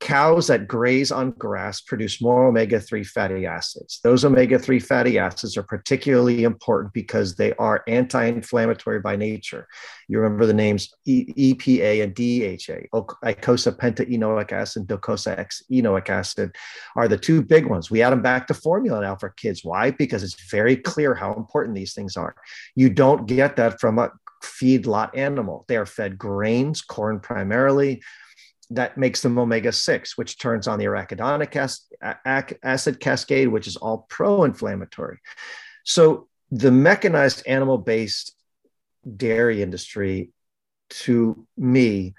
cows 0.00 0.46
that 0.46 0.68
graze 0.68 1.10
on 1.10 1.32
grass 1.32 1.80
produce 1.80 2.22
more 2.22 2.46
omega 2.46 2.78
3 2.78 3.02
fatty 3.02 3.46
acids. 3.46 4.00
Those 4.04 4.24
omega 4.24 4.58
3 4.58 4.78
fatty 4.78 5.18
acids 5.18 5.56
are 5.56 5.62
particularly 5.62 6.44
important 6.44 6.92
because 6.92 7.34
they 7.34 7.52
are 7.54 7.82
anti 7.88 8.24
inflammatory 8.24 9.00
by 9.00 9.16
nature. 9.16 9.66
You 10.06 10.20
remember 10.20 10.46
the 10.46 10.54
names 10.54 10.94
EPA 11.06 12.02
and 12.04 12.14
DHA, 12.14 12.88
icosapentaenoic 13.24 14.52
acid, 14.52 14.86
docosahexaenoic 14.86 16.08
acid 16.08 16.54
are 16.94 17.08
the 17.08 17.18
two 17.18 17.42
big 17.42 17.66
ones. 17.66 17.90
We 17.90 18.02
add 18.02 18.10
them 18.10 18.22
back 18.22 18.46
to 18.46 18.54
formula 18.54 19.00
now 19.00 19.16
for 19.16 19.30
kids. 19.30 19.64
Why? 19.64 19.90
Because 19.90 20.22
it's 20.22 20.48
very 20.50 20.76
clear 20.76 21.14
how 21.14 21.34
important 21.34 21.74
these 21.74 21.94
things 21.94 22.16
are. 22.16 22.36
You 22.76 22.88
don't 22.88 23.26
get 23.26 23.56
that 23.56 23.80
from 23.80 23.98
a 23.98 24.12
feedlot 24.42 25.16
animal. 25.16 25.64
They 25.66 25.76
are 25.76 25.86
fed 25.86 26.16
grains, 26.16 26.82
corn 26.82 27.18
primarily 27.18 28.00
that 28.70 28.98
makes 28.98 29.22
them 29.22 29.38
omega 29.38 29.72
6, 29.72 30.18
which 30.18 30.38
turns 30.38 30.68
on 30.68 30.78
the 30.78 30.84
arachidonic 30.84 31.56
acid 32.62 33.00
cascade, 33.00 33.48
which 33.48 33.66
is 33.66 33.76
all 33.76 34.06
pro 34.08 34.44
inflammatory. 34.44 35.18
So 35.84 36.28
the 36.50 36.70
mechanized 36.70 37.46
animal 37.46 37.78
based 37.78 38.34
dairy 39.16 39.62
industry, 39.62 40.30
to 40.90 41.46
me, 41.56 42.14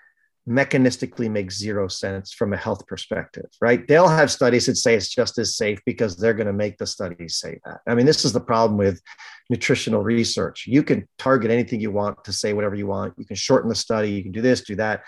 mechanistically 0.47 1.29
makes 1.29 1.59
zero 1.59 1.88
sense 1.88 2.33
from 2.33 2.53
a 2.53 2.57
health 2.57 2.88
perspective, 2.88 3.45
right? 3.62 3.88
They'll 3.88 4.07
have 4.07 4.31
studies 4.31 4.65
that 4.65 4.77
say 4.77 4.95
it's 4.95 5.13
just 5.13 5.38
as 5.38 5.55
safe 5.55 5.79
because 5.85 6.17
they're 6.17 6.33
going 6.33 6.47
to 6.47 6.53
make 6.53 6.79
the 6.79 6.88
studies 6.88 7.35
say 7.35 7.59
that. 7.65 7.81
I 7.85 7.93
mean, 7.93 8.07
this 8.07 8.25
is 8.25 8.33
the 8.33 8.39
problem 8.39 8.75
with 8.75 8.99
nutritional 9.51 10.01
research. 10.01 10.65
You 10.65 10.81
can 10.81 11.07
target 11.19 11.51
anything 11.51 11.79
you 11.79 11.91
want 11.91 12.23
to 12.23 12.33
say 12.33 12.53
whatever 12.53 12.73
you 12.73 12.88
want. 12.88 13.13
You 13.19 13.25
can 13.25 13.35
shorten 13.35 13.69
the 13.69 13.75
study, 13.75 14.09
you 14.09 14.23
can 14.23 14.31
do 14.31 14.41
this, 14.41 14.62
do 14.62 14.75
that. 14.77 15.03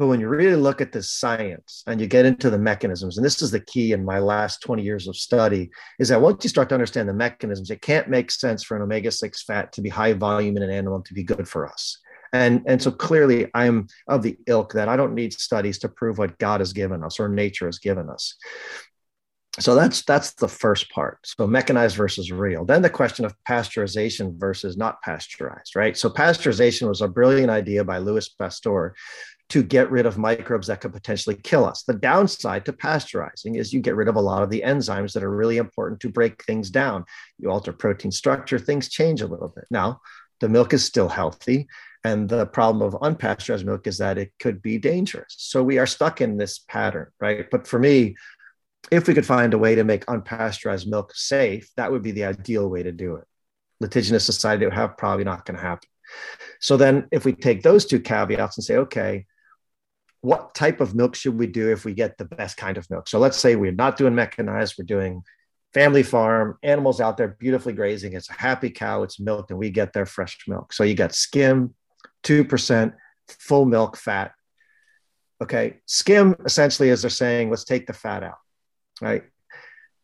But 0.00 0.06
when 0.06 0.18
you 0.18 0.28
really 0.28 0.56
look 0.56 0.80
at 0.80 0.92
the 0.92 1.02
science 1.02 1.82
and 1.86 2.00
you 2.00 2.06
get 2.06 2.24
into 2.24 2.48
the 2.48 2.58
mechanisms, 2.58 3.18
and 3.18 3.24
this 3.24 3.42
is 3.42 3.50
the 3.50 3.60
key 3.60 3.92
in 3.92 4.02
my 4.02 4.18
last 4.18 4.62
20 4.62 4.82
years 4.82 5.06
of 5.06 5.14
study, 5.14 5.70
is 5.98 6.08
that 6.08 6.22
once 6.22 6.42
you 6.42 6.48
start 6.48 6.70
to 6.70 6.74
understand 6.74 7.06
the 7.06 7.12
mechanisms, 7.12 7.70
it 7.70 7.82
can't 7.82 8.08
make 8.08 8.30
sense 8.30 8.64
for 8.64 8.78
an 8.78 8.82
omega 8.82 9.10
6 9.10 9.42
fat 9.42 9.74
to 9.74 9.82
be 9.82 9.90
high 9.90 10.14
volume 10.14 10.56
in 10.56 10.62
an 10.62 10.70
animal 10.70 11.02
to 11.02 11.12
be 11.12 11.22
good 11.22 11.46
for 11.46 11.68
us. 11.70 11.98
And, 12.32 12.62
and 12.66 12.80
so 12.80 12.90
clearly, 12.90 13.48
I'm 13.52 13.88
of 14.08 14.22
the 14.22 14.38
ilk 14.46 14.72
that 14.72 14.88
I 14.88 14.96
don't 14.96 15.14
need 15.14 15.34
studies 15.34 15.78
to 15.80 15.90
prove 15.90 16.16
what 16.16 16.38
God 16.38 16.60
has 16.60 16.72
given 16.72 17.04
us 17.04 17.20
or 17.20 17.28
nature 17.28 17.66
has 17.66 17.78
given 17.78 18.08
us. 18.08 18.36
So 19.58 19.74
that's 19.74 20.02
that's 20.04 20.32
the 20.32 20.48
first 20.48 20.90
part. 20.90 21.18
So 21.26 21.46
mechanized 21.46 21.96
versus 21.96 22.32
real. 22.32 22.64
Then 22.64 22.80
the 22.80 22.88
question 22.88 23.26
of 23.26 23.34
pasteurization 23.46 24.38
versus 24.38 24.78
not 24.78 25.02
pasteurized, 25.02 25.76
right? 25.76 25.94
So 25.98 26.08
pasteurization 26.08 26.88
was 26.88 27.02
a 27.02 27.08
brilliant 27.08 27.50
idea 27.50 27.84
by 27.84 27.98
Louis 27.98 28.26
Pasteur 28.28 28.94
to 29.50 29.62
get 29.62 29.90
rid 29.90 30.06
of 30.06 30.16
microbes 30.16 30.68
that 30.68 30.80
could 30.80 30.92
potentially 30.92 31.36
kill 31.36 31.64
us. 31.64 31.82
The 31.82 31.94
downside 31.94 32.64
to 32.66 32.72
pasteurizing 32.72 33.58
is 33.58 33.72
you 33.72 33.80
get 33.80 33.96
rid 33.96 34.08
of 34.08 34.16
a 34.16 34.20
lot 34.20 34.42
of 34.42 34.50
the 34.50 34.62
enzymes 34.64 35.12
that 35.12 35.24
are 35.24 35.36
really 35.36 35.58
important 35.58 36.00
to 36.00 36.08
break 36.08 36.44
things 36.44 36.70
down. 36.70 37.04
You 37.38 37.50
alter 37.50 37.72
protein 37.72 38.12
structure, 38.12 38.58
things 38.58 38.88
change 38.88 39.20
a 39.20 39.26
little 39.26 39.48
bit. 39.48 39.64
Now, 39.70 40.00
the 40.40 40.48
milk 40.48 40.72
is 40.72 40.84
still 40.84 41.08
healthy. 41.08 41.68
And 42.02 42.28
the 42.28 42.46
problem 42.46 42.82
of 42.82 42.98
unpasteurized 43.00 43.64
milk 43.64 43.86
is 43.86 43.98
that 43.98 44.18
it 44.18 44.32
could 44.38 44.62
be 44.62 44.78
dangerous. 44.78 45.34
So 45.36 45.62
we 45.62 45.78
are 45.78 45.86
stuck 45.86 46.20
in 46.20 46.38
this 46.38 46.60
pattern, 46.60 47.08
right? 47.20 47.50
But 47.50 47.66
for 47.66 47.78
me, 47.78 48.16
if 48.90 49.06
we 49.06 49.14
could 49.14 49.26
find 49.26 49.52
a 49.52 49.58
way 49.58 49.74
to 49.74 49.84
make 49.84 50.06
unpasteurized 50.06 50.86
milk 50.86 51.12
safe, 51.14 51.68
that 51.76 51.92
would 51.92 52.02
be 52.02 52.12
the 52.12 52.24
ideal 52.24 52.68
way 52.68 52.82
to 52.82 52.92
do 52.92 53.16
it. 53.16 53.24
Litigious 53.80 54.24
society 54.24 54.64
would 54.64 54.74
have 54.74 54.96
probably 54.96 55.24
not 55.24 55.44
going 55.44 55.56
to 55.56 55.62
happen. 55.62 55.88
So 56.60 56.76
then, 56.76 57.06
if 57.12 57.24
we 57.24 57.32
take 57.32 57.62
those 57.62 57.84
two 57.84 58.00
caveats 58.00 58.56
and 58.56 58.64
say, 58.64 58.76
okay, 58.78 59.26
what 60.22 60.54
type 60.54 60.80
of 60.80 60.94
milk 60.94 61.14
should 61.14 61.38
we 61.38 61.46
do 61.46 61.70
if 61.70 61.84
we 61.84 61.94
get 61.94 62.18
the 62.18 62.24
best 62.24 62.56
kind 62.56 62.76
of 62.76 62.88
milk? 62.90 63.08
So 63.08 63.18
let's 63.18 63.38
say 63.38 63.56
we're 63.56 63.72
not 63.72 63.96
doing 63.96 64.14
mechanized, 64.14 64.74
we're 64.78 64.84
doing 64.84 65.22
family 65.72 66.02
farm, 66.02 66.58
animals 66.62 67.00
out 67.00 67.16
there 67.16 67.28
beautifully 67.28 67.72
grazing. 67.72 68.12
It's 68.12 68.28
a 68.28 68.34
happy 68.34 68.70
cow, 68.70 69.02
it's 69.02 69.20
milk, 69.20 69.50
and 69.50 69.58
we 69.58 69.70
get 69.70 69.92
their 69.92 70.06
fresh 70.06 70.38
milk. 70.48 70.72
So 70.72 70.84
you 70.84 70.94
got 70.94 71.14
skim, 71.14 71.74
2% 72.24 72.92
full 73.28 73.64
milk 73.64 73.96
fat. 73.96 74.32
Okay. 75.42 75.78
Skim 75.86 76.36
essentially 76.44 76.90
is 76.90 77.02
they're 77.02 77.10
saying, 77.10 77.50
let's 77.50 77.64
take 77.64 77.86
the 77.86 77.92
fat 77.92 78.22
out, 78.22 78.38
right? 79.00 79.22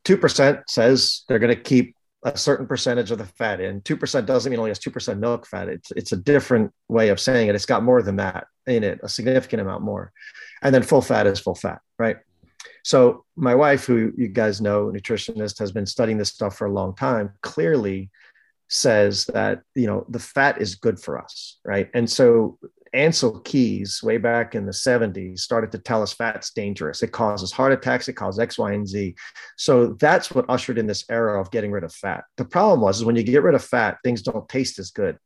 2% 0.07 0.63
says 0.69 1.25
they're 1.29 1.41
going 1.41 1.55
to 1.55 1.61
keep 1.61 1.96
a 2.27 2.37
certain 2.37 2.67
percentage 2.67 3.11
of 3.11 3.19
the 3.19 3.25
fat 3.25 3.61
in. 3.61 3.81
2% 3.83 4.27
doesn't 4.27 4.51
mean 4.51 4.59
only 4.59 4.71
has 4.71 4.81
2% 4.81 5.19
milk 5.19 5.47
fat. 5.47 5.69
It's, 5.69 5.93
it's 5.93 6.13
a 6.13 6.17
different 6.17 6.73
way 6.89 7.09
of 7.11 7.21
saying 7.21 7.49
it. 7.49 7.55
It's 7.55 7.67
got 7.67 7.85
more 7.85 8.03
than 8.03 8.17
that 8.17 8.49
in 8.67 8.83
it, 8.83 9.01
a 9.03 9.09
significant 9.09 9.63
amount 9.63 9.83
more. 9.83 10.13
And 10.63 10.75
then 10.75 10.83
full 10.83 11.03
fat 11.03 11.27
is 11.27 11.39
full 11.39 11.55
fat, 11.55 11.81
right? 11.99 12.17
So 12.83 13.25
my 13.37 13.55
wife, 13.55 13.85
who 13.85 14.13
you 14.17 14.29
guys 14.29 14.61
know, 14.61 14.87
nutritionist, 14.87 15.59
has 15.61 15.71
been 15.71 15.87
studying 15.87 16.19
this 16.19 16.31
stuff 16.31 16.57
for 16.57 16.67
a 16.67 16.73
long 16.73 16.95
time, 16.95 17.33
clearly 17.43 18.11
says 18.69 19.27
that 19.27 19.63
you 19.75 19.87
know 19.87 20.05
the 20.09 20.19
fat 20.19 20.61
is 20.61 20.75
good 20.75 20.99
for 20.99 21.21
us 21.21 21.59
right 21.65 21.89
and 21.95 22.11
so 22.11 22.59
Ancel 22.97 23.45
Keys, 23.45 24.03
way 24.03 24.17
back 24.17 24.55
in 24.55 24.65
the 24.65 24.73
70s, 24.73 25.41
started 25.41 25.71
to 25.73 25.79
tell 25.79 26.03
us 26.03 26.13
fat's 26.13 26.51
dangerous. 26.51 27.03
It 27.03 27.13
causes 27.13 27.53
heart 27.53 27.73
attacks, 27.73 28.09
it 28.09 28.15
causes 28.15 28.39
X, 28.39 28.59
Y, 28.59 28.73
and 28.73 28.89
Z. 28.89 29.15
So 29.57 29.95
that's 30.01 30.31
what 30.31 30.47
ushered 30.49 30.79
in 30.79 30.87
this 30.87 31.05
era 31.11 31.41
of 31.41 31.51
getting 31.51 31.71
rid 31.71 31.85
of 31.85 31.93
fat. 31.93 32.25
The 32.37 32.45
problem 32.45 32.81
was 32.81 32.99
is 32.99 33.05
when 33.05 33.17
you 33.17 33.23
get 33.23 33.43
rid 33.43 33.55
of 33.55 33.65
fat, 33.65 33.99
things 34.03 34.23
don't 34.23 34.49
taste 34.49 34.79
as 34.79 34.91
good. 34.91 35.19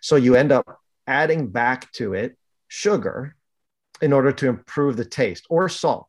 So 0.00 0.16
you 0.16 0.34
end 0.34 0.52
up 0.52 0.78
adding 1.06 1.48
back 1.48 1.92
to 1.92 2.14
it 2.14 2.36
sugar 2.66 3.36
in 4.00 4.12
order 4.12 4.32
to 4.32 4.48
improve 4.48 4.96
the 4.96 5.04
taste 5.04 5.46
or 5.50 5.68
salt 5.68 6.08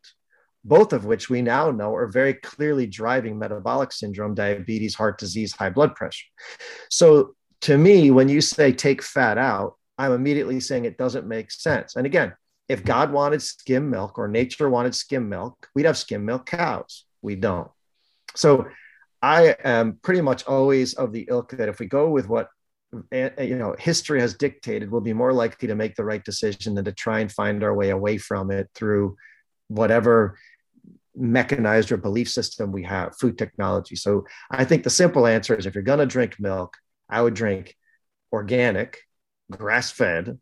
both 0.64 0.92
of 0.92 1.04
which 1.04 1.30
we 1.30 1.42
now 1.42 1.70
know 1.70 1.94
are 1.94 2.06
very 2.06 2.34
clearly 2.34 2.86
driving 2.86 3.38
metabolic 3.38 3.92
syndrome, 3.92 4.34
diabetes, 4.34 4.94
heart 4.94 5.18
disease, 5.18 5.52
high 5.52 5.70
blood 5.70 5.94
pressure. 5.94 6.26
So, 6.90 7.34
to 7.62 7.76
me, 7.76 8.10
when 8.10 8.28
you 8.28 8.40
say 8.40 8.72
take 8.72 9.02
fat 9.02 9.36
out, 9.38 9.76
I'm 10.00 10.12
immediately 10.12 10.60
saying 10.60 10.84
it 10.84 10.96
doesn't 10.96 11.26
make 11.26 11.50
sense. 11.50 11.96
And 11.96 12.06
again, 12.06 12.32
if 12.68 12.84
God 12.84 13.12
wanted 13.12 13.42
skim 13.42 13.90
milk 13.90 14.18
or 14.18 14.28
nature 14.28 14.70
wanted 14.70 14.94
skim 14.94 15.28
milk, 15.28 15.68
we'd 15.74 15.86
have 15.86 15.98
skim 15.98 16.24
milk 16.24 16.46
cows. 16.46 17.04
We 17.20 17.36
don't. 17.36 17.70
So, 18.34 18.66
I 19.22 19.54
am 19.64 19.98
pretty 20.02 20.22
much 20.22 20.46
always 20.46 20.94
of 20.94 21.12
the 21.12 21.26
ilk 21.28 21.50
that 21.50 21.68
if 21.68 21.78
we 21.78 21.86
go 21.86 22.08
with 22.08 22.26
what 22.26 22.48
eh, 23.12 23.28
eh, 23.36 23.42
you 23.42 23.58
know 23.58 23.76
history 23.78 24.18
has 24.20 24.32
dictated, 24.34 24.90
we'll 24.90 25.02
be 25.02 25.12
more 25.12 25.34
likely 25.34 25.68
to 25.68 25.74
make 25.74 25.94
the 25.94 26.04
right 26.04 26.24
decision 26.24 26.74
than 26.74 26.86
to 26.86 26.92
try 26.92 27.20
and 27.20 27.30
find 27.30 27.62
our 27.62 27.74
way 27.74 27.90
away 27.90 28.16
from 28.16 28.50
it 28.50 28.70
through 28.74 29.16
whatever 29.68 30.38
mechanized 31.14 31.92
or 31.92 31.98
belief 31.98 32.30
system 32.30 32.72
we 32.72 32.84
have, 32.84 33.16
food 33.18 33.36
technology. 33.36 33.96
So 33.96 34.24
I 34.50 34.64
think 34.64 34.84
the 34.84 34.90
simple 34.90 35.26
answer 35.26 35.54
is 35.54 35.66
if 35.66 35.74
you're 35.74 35.82
going 35.82 35.98
to 35.98 36.06
drink 36.06 36.36
milk, 36.40 36.76
I 37.10 37.20
would 37.20 37.34
drink 37.34 37.76
organic, 38.32 39.00
grass 39.50 39.90
fed, 39.90 40.38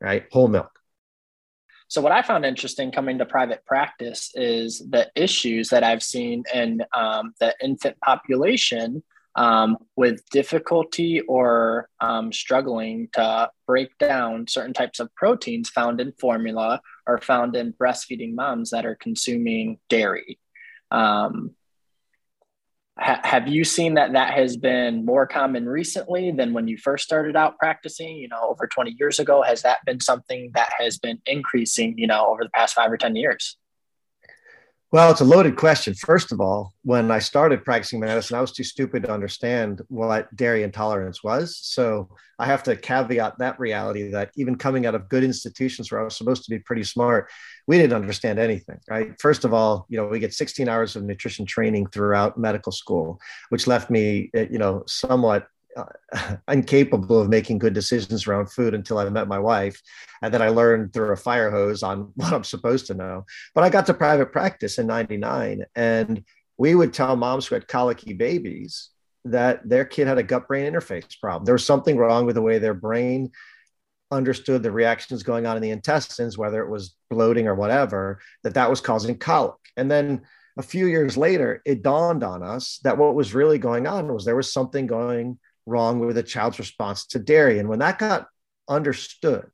right? 0.00 0.26
Whole 0.30 0.48
milk. 0.48 0.70
So, 1.88 2.00
what 2.00 2.12
I 2.12 2.22
found 2.22 2.44
interesting 2.44 2.90
coming 2.90 3.18
to 3.18 3.26
private 3.26 3.64
practice 3.66 4.30
is 4.34 4.78
the 4.90 5.10
issues 5.14 5.68
that 5.68 5.84
I've 5.84 6.02
seen 6.02 6.44
in 6.52 6.82
um, 6.92 7.34
the 7.40 7.54
infant 7.62 8.00
population 8.00 9.02
um, 9.36 9.78
with 9.96 10.28
difficulty 10.30 11.20
or 11.22 11.88
um, 12.00 12.32
struggling 12.32 13.08
to 13.14 13.50
break 13.66 13.96
down 13.98 14.46
certain 14.46 14.72
types 14.72 15.00
of 15.00 15.14
proteins 15.14 15.68
found 15.68 16.00
in 16.00 16.12
formula 16.18 16.80
or 17.06 17.18
found 17.18 17.56
in 17.56 17.72
breastfeeding 17.72 18.34
moms 18.34 18.70
that 18.70 18.86
are 18.86 18.96
consuming 18.96 19.78
dairy. 19.88 20.38
Um, 20.90 21.54
ha- 22.98 23.20
have 23.24 23.48
you 23.48 23.64
seen 23.64 23.94
that 23.94 24.12
that 24.12 24.34
has 24.34 24.56
been 24.56 25.04
more 25.04 25.26
common 25.26 25.68
recently 25.68 26.30
than 26.30 26.52
when 26.52 26.68
you 26.68 26.78
first 26.78 27.04
started 27.04 27.36
out 27.36 27.58
practicing? 27.58 28.16
You 28.16 28.28
know, 28.28 28.40
over 28.48 28.66
20 28.66 28.96
years 28.98 29.18
ago, 29.18 29.42
has 29.42 29.62
that 29.62 29.78
been 29.84 30.00
something 30.00 30.50
that 30.54 30.72
has 30.78 30.98
been 30.98 31.20
increasing, 31.26 31.98
you 31.98 32.06
know, 32.06 32.26
over 32.26 32.44
the 32.44 32.50
past 32.50 32.74
five 32.74 32.90
or 32.90 32.96
10 32.96 33.16
years? 33.16 33.56
Well, 34.94 35.10
it's 35.10 35.20
a 35.20 35.24
loaded 35.24 35.56
question. 35.56 35.92
First 35.94 36.30
of 36.30 36.40
all, 36.40 36.72
when 36.84 37.10
I 37.10 37.18
started 37.18 37.64
practicing 37.64 37.98
medicine, 37.98 38.36
I 38.36 38.40
was 38.40 38.52
too 38.52 38.62
stupid 38.62 39.02
to 39.02 39.10
understand 39.10 39.82
what 39.88 40.32
dairy 40.36 40.62
intolerance 40.62 41.20
was. 41.24 41.58
So 41.60 42.10
I 42.38 42.46
have 42.46 42.62
to 42.62 42.76
caveat 42.76 43.38
that 43.38 43.58
reality 43.58 44.12
that 44.12 44.30
even 44.36 44.54
coming 44.54 44.86
out 44.86 44.94
of 44.94 45.08
good 45.08 45.24
institutions 45.24 45.90
where 45.90 46.00
I 46.00 46.04
was 46.04 46.16
supposed 46.16 46.44
to 46.44 46.50
be 46.50 46.60
pretty 46.60 46.84
smart, 46.84 47.28
we 47.66 47.76
didn't 47.76 47.96
understand 47.96 48.38
anything, 48.38 48.78
right? 48.88 49.20
First 49.20 49.44
of 49.44 49.52
all, 49.52 49.84
you 49.88 49.96
know, 49.96 50.06
we 50.06 50.20
get 50.20 50.32
16 50.32 50.68
hours 50.68 50.94
of 50.94 51.02
nutrition 51.02 51.44
training 51.44 51.88
throughout 51.88 52.38
medical 52.38 52.70
school, 52.70 53.20
which 53.48 53.66
left 53.66 53.90
me, 53.90 54.30
eh, 54.32 54.46
you 54.48 54.58
know, 54.58 54.84
somewhat 54.86 55.48
uh, 55.76 56.36
incapable 56.48 57.20
of 57.20 57.28
making 57.28 57.58
good 57.58 57.74
decisions 57.74 58.26
around 58.26 58.50
food 58.50 58.74
until 58.74 58.98
I 58.98 59.08
met 59.08 59.28
my 59.28 59.38
wife. 59.38 59.80
And 60.22 60.32
then 60.32 60.42
I 60.42 60.48
learned 60.48 60.92
through 60.92 61.12
a 61.12 61.16
fire 61.16 61.50
hose 61.50 61.82
on 61.82 62.12
what 62.14 62.32
I'm 62.32 62.44
supposed 62.44 62.86
to 62.86 62.94
know. 62.94 63.26
But 63.54 63.64
I 63.64 63.70
got 63.70 63.86
to 63.86 63.94
private 63.94 64.32
practice 64.32 64.78
in 64.78 64.86
99. 64.86 65.64
And 65.74 66.24
we 66.56 66.74
would 66.74 66.92
tell 66.92 67.16
moms 67.16 67.46
who 67.46 67.54
had 67.54 67.68
colicky 67.68 68.12
babies 68.12 68.90
that 69.24 69.66
their 69.68 69.84
kid 69.84 70.06
had 70.06 70.18
a 70.18 70.22
gut 70.22 70.46
brain 70.46 70.70
interface 70.70 71.18
problem. 71.18 71.44
There 71.44 71.54
was 71.54 71.64
something 71.64 71.96
wrong 71.96 72.26
with 72.26 72.34
the 72.34 72.42
way 72.42 72.58
their 72.58 72.74
brain 72.74 73.32
understood 74.10 74.62
the 74.62 74.70
reactions 74.70 75.22
going 75.22 75.46
on 75.46 75.56
in 75.56 75.62
the 75.62 75.70
intestines, 75.70 76.38
whether 76.38 76.62
it 76.62 76.70
was 76.70 76.94
bloating 77.10 77.48
or 77.48 77.54
whatever, 77.54 78.20
that 78.42 78.54
that 78.54 78.70
was 78.70 78.80
causing 78.80 79.18
colic. 79.18 79.56
And 79.76 79.90
then 79.90 80.22
a 80.56 80.62
few 80.62 80.86
years 80.86 81.16
later, 81.16 81.62
it 81.64 81.82
dawned 81.82 82.22
on 82.22 82.42
us 82.42 82.78
that 82.84 82.98
what 82.98 83.14
was 83.14 83.34
really 83.34 83.58
going 83.58 83.86
on 83.86 84.12
was 84.12 84.24
there 84.24 84.36
was 84.36 84.52
something 84.52 84.86
going 84.86 85.38
wrong 85.66 86.00
with 86.00 86.18
a 86.18 86.22
child's 86.22 86.58
response 86.58 87.06
to 87.06 87.18
dairy. 87.18 87.58
And 87.58 87.68
when 87.68 87.78
that 87.80 87.98
got 87.98 88.28
understood, 88.68 89.50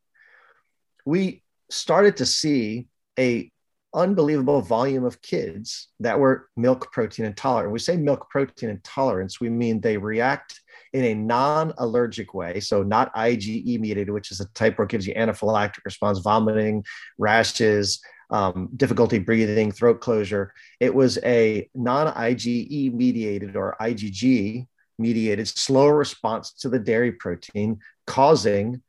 we 1.05 1.43
started 1.71 2.17
to 2.19 2.27
see 2.27 2.89
a 3.19 3.51
unbelievable 3.93 4.61
volume 4.61 5.05
of 5.05 5.21
kids 5.21 5.89
that 5.99 6.19
were 6.19 6.49
milk 6.57 6.93
protein 6.93 7.27
intolerant. 7.27 7.69
When 7.69 7.75
we 7.75 7.79
say 7.81 7.97
milk 7.97 8.29
protein 8.31 8.71
intolerance, 8.71 9.41
we 9.41 9.51
mean 9.51 9.81
they 9.81 9.97
react 9.97 10.61
in 10.93 11.05
a 11.05 11.15
non-allergic 11.15 12.35
way, 12.35 12.61
so 12.61 12.83
not 12.83 13.15
IgE 13.15 13.81
mediated, 13.81 14.11
which 14.11 14.31
is 14.31 14.41
a 14.41 14.49
type 14.53 14.79
where 14.79 14.85
it 14.85 14.91
gives 14.91 15.07
you 15.07 15.15
anaphylactic 15.15 15.85
response, 15.85 16.19
vomiting, 16.19 16.85
rashes, 17.19 18.01
um, 18.31 18.71
difficulty 18.77 19.19
breathing, 19.19 19.73
throat 19.73 20.01
closure. 20.01 20.53
It 20.79 20.95
was 20.95 21.19
a 21.25 21.69
non 21.75 22.13
IgE 22.15 22.93
mediated 22.93 23.57
or 23.57 23.77
IgG 23.81 24.67
mediated 25.01 25.49
slow 25.49 25.89
response 25.89 26.53
to 26.53 26.69
the 26.69 26.79
dairy 26.79 27.13
protein, 27.13 27.81
causing 28.07 28.83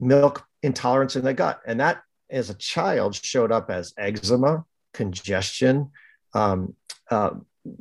milk 0.00 0.44
intolerance 0.62 1.16
in 1.16 1.24
the 1.24 1.34
gut. 1.34 1.60
And 1.66 1.80
that, 1.80 2.02
as 2.30 2.50
a 2.50 2.54
child, 2.54 3.14
showed 3.14 3.52
up 3.52 3.70
as 3.70 3.94
eczema, 3.98 4.64
congestion, 4.94 5.90
um, 6.34 6.74
uh, 7.10 7.30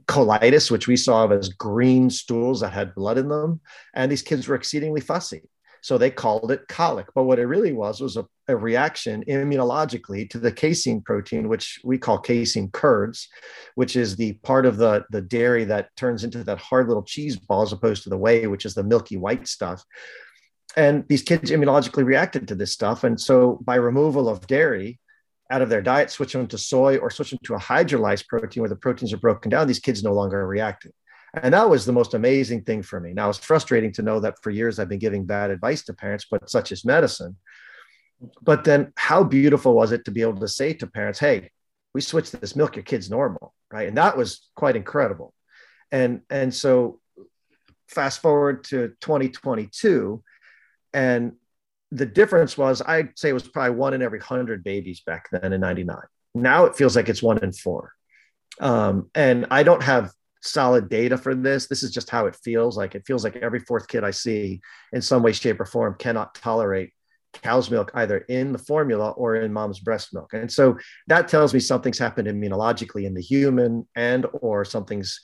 colitis, 0.06 0.69
which 0.69 0.88
we 0.88 0.97
saw 0.97 1.28
as 1.30 1.50
green 1.50 2.10
stools 2.10 2.62
that 2.62 2.73
had 2.73 2.95
blood 2.95 3.17
in 3.17 3.30
them. 3.30 3.62
And 3.93 4.12
these 4.12 4.21
kids 4.21 4.47
were 4.47 4.56
exceedingly 4.56 5.02
fussy. 5.02 5.43
So 5.82 5.98
they 5.98 6.10
called 6.10 6.52
it 6.52 6.68
colic. 6.68 7.08
But 7.13 7.24
what 7.24 7.40
it 7.40 7.46
really 7.46 7.74
was 7.74 8.02
was 8.02 8.18
a, 8.18 8.26
a, 8.48 8.56
reaction 8.56 9.24
immunologically 9.28 10.30
to 10.30 10.40
the 10.40 10.52
casein 10.52 11.02
protein, 11.02 11.48
which 11.48 11.80
we 11.84 11.98
call 11.98 12.20
casein 12.20 12.70
curds, 12.72 13.28
which 13.76 13.96
is 13.96 14.16
the 14.16 14.34
part 14.44 14.66
of 14.66 14.78
the, 14.78 15.06
the 15.12 15.22
dairy 15.22 15.66
that 15.66 15.96
turns 15.96 16.24
into 16.24 16.44
that 16.44 16.60
hard 16.60 16.88
little 16.88 17.04
cheese 17.04 17.38
ball 17.38 17.62
as 17.62 17.74
opposed 17.74 18.04
to 18.04 18.10
the 18.10 18.18
whey, 18.18 18.48
which 18.48 18.66
is 18.66 18.74
the 18.74 18.84
milky 18.84 19.18
white 19.18 19.48
stuff. 19.48 19.84
And 20.76 21.06
these 21.08 21.24
kids 21.24 21.52
immunologically 21.52 22.06
reacted 22.06 22.48
to 22.48 22.56
this 22.56 22.74
stuff. 22.74 23.04
And 23.04 23.20
so 23.20 23.60
by 23.63 23.76
removal 23.76 24.30
of 24.30 24.46
dairy, 24.46 25.00
out 25.50 25.62
of 25.62 25.70
their 25.70 25.82
diet, 25.82 26.12
switch 26.12 26.34
them 26.34 26.48
to 26.48 26.58
soy 26.58 26.98
or 26.98 27.10
switch 27.10 27.32
them 27.32 27.40
to 27.44 27.56
a 27.56 27.60
hydrolyzed 27.60 28.28
protein 28.28 28.62
where 28.62 28.70
the 28.70 28.76
proteins 28.76 29.13
are 29.13 29.18
broken 29.18 29.50
down, 29.50 29.68
these 29.68 29.80
kids 29.80 30.04
no 30.04 30.13
longer 30.13 30.46
reacted. 30.46 30.92
And 31.34 31.54
that 31.54 31.70
was 31.70 31.86
the 31.86 31.94
most 31.94 32.13
amazing 32.13 32.63
thing 32.63 32.82
for 32.82 33.00
me. 33.00 33.13
Now 33.13 33.30
it's 33.30 33.38
frustrating 33.38 33.92
to 33.94 34.02
know 34.02 34.20
that 34.22 34.42
for 34.42 34.50
years 34.50 34.80
I've 34.80 34.90
been 34.90 35.00
giving 35.00 35.26
bad 35.26 35.52
advice 35.52 35.84
to 35.86 35.94
parents, 35.94 36.26
but 36.30 36.50
such 36.50 36.72
is 36.72 36.86
medicine. 36.86 37.38
But 38.42 38.63
then 38.63 38.94
how 38.96 39.24
beautiful 39.24 39.74
was 39.74 39.92
it 39.92 40.06
to 40.06 40.12
be 40.12 40.22
able 40.22 40.40
to 40.40 40.48
say 40.48 40.74
to 40.74 40.88
parents, 40.88 41.20
hey, 41.20 41.52
we 41.94 42.02
switched 42.02 42.40
this 42.40 42.56
milk, 42.56 42.76
your 42.76 42.84
kid's 42.84 43.10
normal, 43.10 43.54
right? 43.72 43.88
And 43.88 43.98
that 43.98 44.18
was 44.18 44.50
quite 44.56 44.76
incredible. 44.76 45.34
And 45.92 46.22
and 46.30 46.54
so 46.54 47.00
fast 47.88 48.22
forward 48.22 48.66
to 48.66 48.90
2022, 49.02 50.22
and 50.94 51.34
the 51.92 52.06
difference 52.06 52.58
was 52.58 52.82
I'd 52.86 53.18
say 53.18 53.30
it 53.30 53.34
was 53.34 53.48
probably 53.48 53.76
one 53.76 53.94
in 53.94 54.02
every 54.02 54.20
hundred 54.20 54.63
babies 54.63 55.02
back 55.02 55.30
then 55.32 55.54
in 55.54 55.62
99. 55.62 55.98
Now 56.36 56.66
it 56.66 56.76
feels 56.76 56.96
like 56.96 57.10
it's 57.10 57.24
one 57.24 57.44
in 57.44 57.54
four. 57.54 57.94
Um, 58.60 59.10
and 59.16 59.48
I 59.52 59.63
don't 59.63 59.84
have 59.84 60.12
solid 60.48 60.90
data 60.90 61.18
for 61.18 61.36
this. 61.36 61.68
This 61.68 61.84
is 61.84 61.92
just 61.92 62.10
how 62.10 62.26
it 62.26 62.36
feels 62.44 62.78
like. 62.78 62.96
It 62.96 63.06
feels 63.06 63.24
like 63.24 63.36
every 63.38 63.60
fourth 63.60 63.88
kid 63.88 64.04
I 64.04 64.12
see 64.12 64.62
in 64.94 65.02
some 65.02 65.24
way, 65.24 65.34
shape, 65.34 65.60
or 65.60 65.66
form 65.66 65.96
cannot 65.98 66.36
tolerate 66.36 66.92
cow's 67.34 67.70
milk 67.70 67.92
either 67.94 68.20
in 68.20 68.52
the 68.52 68.58
formula 68.58 69.12
or 69.12 69.36
in 69.36 69.54
mom's 69.54 69.80
breast 69.80 70.14
milk. 70.14 70.34
And 70.34 70.52
so 70.52 70.78
that 71.08 71.28
tells 71.28 71.54
me 71.54 71.60
something's 71.60 72.00
happened 72.00 72.28
immunologically 72.28 73.06
in 73.06 73.14
the 73.14 73.22
human 73.22 73.88
and 73.96 74.26
or 74.34 74.66
something's 74.66 75.20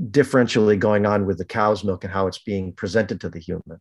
differentially 0.00 0.78
going 0.78 1.06
on 1.06 1.26
with 1.26 1.38
the 1.38 1.44
cow's 1.44 1.84
milk 1.84 2.04
and 2.04 2.12
how 2.12 2.26
it's 2.26 2.38
being 2.38 2.72
presented 2.72 3.20
to 3.20 3.28
the 3.28 3.38
human. 3.38 3.80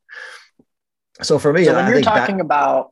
So 1.21 1.39
for 1.39 1.53
me, 1.53 1.65
so 1.65 1.73
when 1.73 1.85
I 1.85 1.89
you're 1.89 2.01
talking 2.01 2.37
that, 2.37 2.45
about 2.45 2.91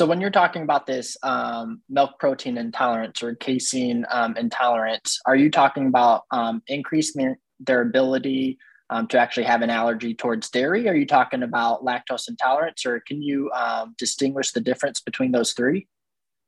so 0.00 0.06
when 0.06 0.18
you're 0.18 0.30
talking 0.30 0.62
about 0.62 0.86
this 0.86 1.14
um, 1.22 1.82
milk 1.90 2.12
protein 2.18 2.56
intolerance 2.56 3.22
or 3.22 3.34
casein 3.34 4.06
um, 4.10 4.34
intolerance, 4.34 5.20
are 5.26 5.36
you 5.36 5.50
talking 5.50 5.88
about 5.88 6.22
um, 6.30 6.62
increasing 6.68 7.22
their, 7.22 7.38
their 7.60 7.82
ability 7.82 8.56
um, 8.88 9.06
to 9.08 9.18
actually 9.18 9.44
have 9.44 9.60
an 9.60 9.68
allergy 9.68 10.14
towards 10.14 10.48
dairy? 10.48 10.88
Are 10.88 10.94
you 10.94 11.04
talking 11.04 11.42
about 11.42 11.84
lactose 11.84 12.30
intolerance, 12.30 12.86
or 12.86 13.00
can 13.06 13.20
you 13.20 13.50
um, 13.50 13.94
distinguish 13.98 14.52
the 14.52 14.62
difference 14.62 15.02
between 15.02 15.32
those 15.32 15.52
three? 15.52 15.86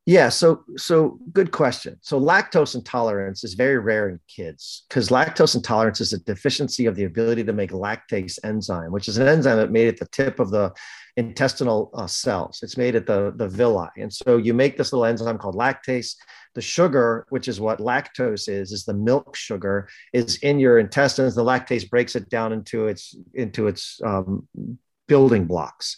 Yeah, 0.04 0.30
so 0.30 0.64
so 0.76 1.20
good 1.32 1.52
question. 1.52 1.96
So 2.00 2.20
lactose 2.20 2.74
intolerance 2.74 3.44
is 3.44 3.54
very 3.54 3.78
rare 3.78 4.08
in 4.08 4.18
kids 4.26 4.84
because 4.88 5.10
lactose 5.10 5.54
intolerance 5.54 6.00
is 6.00 6.12
a 6.12 6.18
deficiency 6.18 6.86
of 6.86 6.96
the 6.96 7.04
ability 7.04 7.44
to 7.44 7.52
make 7.52 7.70
lactase 7.70 8.36
enzyme, 8.42 8.90
which 8.90 9.06
is 9.06 9.18
an 9.18 9.28
enzyme 9.28 9.58
that 9.58 9.70
made 9.70 9.86
at 9.86 9.98
the 9.98 10.06
tip 10.06 10.40
of 10.40 10.50
the 10.50 10.72
intestinal 11.16 11.90
uh, 11.94 12.08
cells. 12.08 12.60
It's 12.64 12.76
made 12.76 12.96
at 12.96 13.06
the 13.06 13.32
the 13.36 13.46
villi, 13.46 13.86
and 13.96 14.12
so 14.12 14.38
you 14.38 14.54
make 14.54 14.76
this 14.76 14.92
little 14.92 15.04
enzyme 15.04 15.38
called 15.38 15.54
lactase. 15.54 16.16
The 16.54 16.62
sugar, 16.62 17.24
which 17.28 17.46
is 17.46 17.60
what 17.60 17.78
lactose 17.78 18.48
is, 18.48 18.72
is 18.72 18.84
the 18.84 18.94
milk 18.94 19.36
sugar, 19.36 19.88
is 20.12 20.36
in 20.38 20.58
your 20.58 20.80
intestines. 20.80 21.36
The 21.36 21.44
lactase 21.44 21.88
breaks 21.88 22.16
it 22.16 22.28
down 22.28 22.52
into 22.52 22.88
its 22.88 23.14
into 23.34 23.68
its 23.68 24.00
um, 24.04 24.48
building 25.06 25.44
blocks 25.46 25.96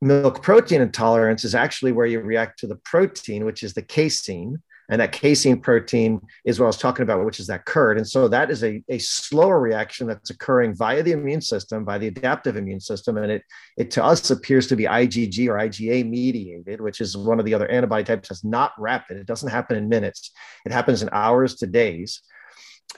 milk 0.00 0.42
protein 0.42 0.80
intolerance 0.80 1.44
is 1.44 1.54
actually 1.54 1.92
where 1.92 2.06
you 2.06 2.20
react 2.20 2.58
to 2.60 2.66
the 2.66 2.76
protein, 2.76 3.44
which 3.44 3.62
is 3.62 3.74
the 3.74 3.82
casein. 3.82 4.62
And 4.90 5.02
that 5.02 5.12
casein 5.12 5.60
protein 5.60 6.18
is 6.46 6.58
what 6.58 6.64
I 6.64 6.68
was 6.68 6.78
talking 6.78 7.02
about, 7.02 7.22
which 7.22 7.40
is 7.40 7.46
that 7.48 7.66
curd. 7.66 7.98
And 7.98 8.08
so 8.08 8.26
that 8.28 8.50
is 8.50 8.64
a, 8.64 8.82
a 8.88 8.96
slower 8.98 9.60
reaction 9.60 10.06
that's 10.06 10.30
occurring 10.30 10.74
via 10.74 11.02
the 11.02 11.12
immune 11.12 11.42
system, 11.42 11.84
by 11.84 11.98
the 11.98 12.06
adaptive 12.06 12.56
immune 12.56 12.80
system. 12.80 13.18
And 13.18 13.30
it, 13.30 13.42
it 13.76 13.90
to 13.92 14.04
us 14.04 14.30
appears 14.30 14.66
to 14.68 14.76
be 14.76 14.84
IgG 14.84 15.46
or 15.46 15.56
IgA 15.58 16.08
mediated, 16.08 16.80
which 16.80 17.02
is 17.02 17.18
one 17.18 17.38
of 17.38 17.44
the 17.44 17.52
other 17.52 17.68
antibody 17.70 18.04
types 18.04 18.30
that's 18.30 18.44
not 18.44 18.72
rapid. 18.78 19.18
It 19.18 19.26
doesn't 19.26 19.50
happen 19.50 19.76
in 19.76 19.90
minutes, 19.90 20.30
it 20.64 20.72
happens 20.72 21.02
in 21.02 21.10
hours 21.12 21.56
to 21.56 21.66
days 21.66 22.22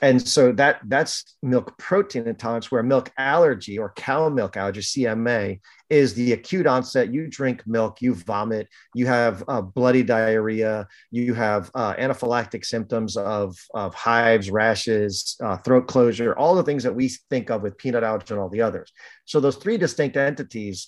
and 0.01 0.25
so 0.25 0.51
that 0.53 0.79
that's 0.87 1.35
milk 1.43 1.77
protein 1.77 2.27
intolerance 2.27 2.71
where 2.71 2.81
milk 2.81 3.11
allergy 3.17 3.77
or 3.77 3.91
cow 3.95 4.29
milk 4.29 4.55
allergy 4.55 4.81
cma 4.81 5.59
is 5.91 6.13
the 6.13 6.31
acute 6.31 6.65
onset. 6.65 7.13
You 7.13 7.27
drink 7.27 7.67
milk 7.67 8.01
you 8.01 8.15
vomit 8.15 8.67
you 8.95 9.05
have 9.07 9.43
uh, 9.47 9.61
bloody 9.61 10.03
diarrhea 10.03 10.87
you 11.11 11.33
have 11.33 11.69
uh, 11.75 11.93
anaphylactic 11.95 12.63
symptoms 12.65 13.17
of, 13.17 13.57
of 13.73 13.93
hives 13.93 14.49
rashes 14.49 15.35
uh, 15.43 15.57
throat 15.57 15.87
closure 15.87 16.33
all 16.35 16.55
the 16.55 16.63
things 16.63 16.83
that 16.83 16.95
we 16.95 17.09
think 17.29 17.51
of 17.51 17.61
with 17.61 17.77
peanut 17.77 18.03
allergy 18.03 18.33
and 18.33 18.39
all 18.41 18.49
the 18.49 18.61
others. 18.61 18.91
So 19.25 19.39
those 19.39 19.57
three 19.57 19.77
distinct 19.77 20.15
entities 20.15 20.87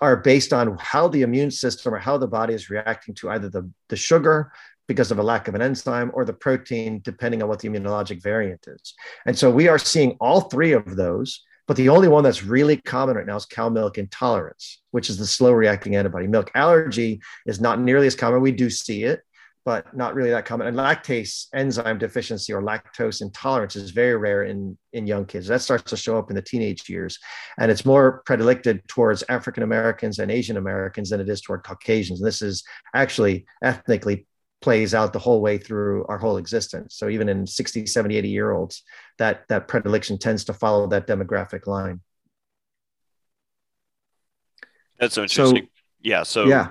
are 0.00 0.16
based 0.16 0.52
on 0.52 0.76
how 0.80 1.08
the 1.08 1.22
immune 1.22 1.50
system 1.50 1.94
or 1.94 1.98
how 1.98 2.18
the 2.18 2.26
body 2.26 2.54
is 2.54 2.70
reacting 2.70 3.14
to 3.14 3.30
either 3.30 3.48
the, 3.48 3.70
the 3.88 3.96
sugar 3.96 4.50
because 4.90 5.12
of 5.12 5.20
a 5.20 5.22
lack 5.22 5.46
of 5.46 5.54
an 5.54 5.62
enzyme 5.62 6.10
or 6.14 6.24
the 6.24 6.32
protein, 6.32 7.00
depending 7.04 7.40
on 7.44 7.48
what 7.48 7.60
the 7.60 7.68
immunologic 7.68 8.20
variant 8.20 8.66
is. 8.66 8.92
And 9.24 9.38
so 9.38 9.48
we 9.48 9.68
are 9.68 9.78
seeing 9.78 10.16
all 10.20 10.40
three 10.40 10.72
of 10.72 10.96
those, 10.96 11.44
but 11.68 11.76
the 11.76 11.90
only 11.90 12.08
one 12.08 12.24
that's 12.24 12.42
really 12.42 12.76
common 12.78 13.14
right 13.14 13.24
now 13.24 13.36
is 13.36 13.46
cow 13.46 13.68
milk 13.68 13.98
intolerance, 13.98 14.82
which 14.90 15.08
is 15.08 15.16
the 15.16 15.28
slow 15.28 15.52
reacting 15.52 15.94
antibody. 15.94 16.26
Milk 16.26 16.50
allergy 16.56 17.20
is 17.46 17.60
not 17.60 17.80
nearly 17.80 18.08
as 18.08 18.16
common. 18.16 18.40
We 18.40 18.50
do 18.50 18.68
see 18.68 19.04
it, 19.04 19.20
but 19.64 19.96
not 19.96 20.16
really 20.16 20.30
that 20.30 20.44
common. 20.44 20.66
And 20.66 20.76
lactase 20.76 21.46
enzyme 21.54 21.98
deficiency 21.98 22.52
or 22.52 22.60
lactose 22.60 23.22
intolerance 23.22 23.76
is 23.76 23.92
very 23.92 24.16
rare 24.16 24.42
in, 24.42 24.76
in 24.92 25.06
young 25.06 25.24
kids. 25.24 25.46
That 25.46 25.62
starts 25.62 25.88
to 25.90 25.96
show 25.96 26.18
up 26.18 26.30
in 26.30 26.34
the 26.34 26.42
teenage 26.42 26.88
years. 26.88 27.16
And 27.60 27.70
it's 27.70 27.84
more 27.84 28.22
predilected 28.26 28.82
towards 28.88 29.22
African 29.28 29.62
Americans 29.62 30.18
and 30.18 30.32
Asian 30.32 30.56
Americans 30.56 31.10
than 31.10 31.20
it 31.20 31.28
is 31.28 31.40
toward 31.40 31.62
Caucasians. 31.62 32.20
And 32.20 32.26
this 32.26 32.42
is 32.42 32.64
actually 32.92 33.46
ethnically 33.62 34.26
plays 34.60 34.94
out 34.94 35.12
the 35.12 35.18
whole 35.18 35.40
way 35.40 35.58
through 35.58 36.04
our 36.06 36.18
whole 36.18 36.36
existence. 36.36 36.94
So 36.96 37.08
even 37.08 37.28
in 37.28 37.46
60, 37.46 37.86
70, 37.86 38.16
80 38.16 38.28
year 38.28 38.50
olds, 38.50 38.82
that 39.18 39.48
that 39.48 39.68
predilection 39.68 40.18
tends 40.18 40.44
to 40.44 40.52
follow 40.52 40.86
that 40.88 41.06
demographic 41.06 41.66
line. 41.66 42.00
That's 44.98 45.14
so 45.14 45.22
interesting. 45.22 45.64
So, 45.64 45.82
yeah. 46.02 46.22
So 46.24 46.46
yeah. 46.46 46.68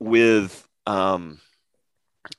with 0.00 0.66
um 0.86 1.40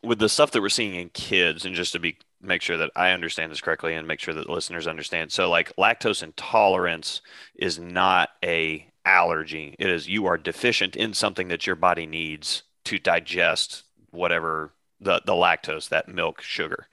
with 0.04 0.20
the 0.20 0.30
stuff 0.30 0.52
that 0.52 0.62
we're 0.62 0.70
seeing 0.70 0.96
in 0.96 1.10
kids, 1.10 1.66
and 1.66 1.74
just 1.74 1.94
to 1.94 2.00
be 2.00 2.18
make 2.42 2.62
sure 2.62 2.78
that 2.78 2.92
I 2.96 3.12
understand 3.12 3.52
this 3.52 3.62
correctly 3.62 3.96
and 3.96 4.08
make 4.08 4.20
sure 4.20 4.34
that 4.34 4.50
listeners 4.50 4.88
understand. 4.88 5.32
So 5.32 5.50
like 5.50 5.76
lactose 5.78 6.24
intolerance 6.24 7.22
is 7.56 7.80
not 7.80 8.30
a 8.44 8.88
allergy. 9.06 9.76
It 9.80 9.90
is 9.90 10.08
you 10.08 10.26
are 10.28 10.38
deficient 10.38 10.96
in 10.96 11.14
something 11.14 11.48
that 11.50 11.66
your 11.66 11.76
body 11.76 12.06
needs 12.06 12.64
to 12.86 12.98
digest 12.98 13.84
whatever 14.12 14.74
the 15.00 15.22
the 15.26 15.34
lactose, 15.34 15.90
that 15.90 16.08
milk 16.08 16.42
sugar. 16.42 16.88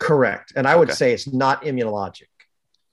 Correct. 0.00 0.52
And 0.54 0.66
I 0.66 0.76
would 0.76 0.88
okay. 0.88 0.96
say 0.96 1.12
it's 1.12 1.26
not 1.26 1.62
immunologic. 1.62 2.28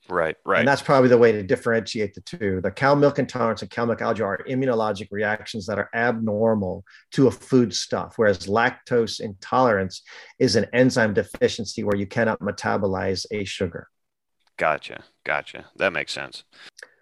Right, 0.08 0.36
right. 0.46 0.60
And 0.60 0.68
that's 0.68 0.84
probably 0.84 1.10
the 1.10 1.18
way 1.18 1.32
to 1.32 1.42
differentiate 1.42 2.14
the 2.14 2.22
two. 2.22 2.62
The 2.62 2.70
cow 2.70 2.94
milk 2.94 3.18
intolerance 3.18 3.64
and 3.64 3.72
cow 3.72 3.86
milk 3.86 4.02
allergy 4.02 4.22
are 4.22 4.40
immunologic 4.48 5.08
reactions 5.12 5.66
that 5.66 5.80
are 5.80 5.90
abnormal 5.96 6.84
to 7.14 7.28
a 7.28 7.32
food 7.32 7.74
stuff, 7.74 8.14
whereas 8.18 8.46
lactose 8.46 9.20
intolerance 9.20 10.04
is 10.38 10.56
an 10.56 10.68
enzyme 10.74 11.14
deficiency 11.14 11.84
where 11.84 11.98
you 11.98 12.06
cannot 12.06 12.40
metabolize 12.40 13.26
a 13.32 13.46
sugar. 13.46 13.88
Gotcha. 14.58 15.04
Gotcha. 15.24 15.66
That 15.76 15.92
makes 15.92 16.14
sense. 16.14 16.44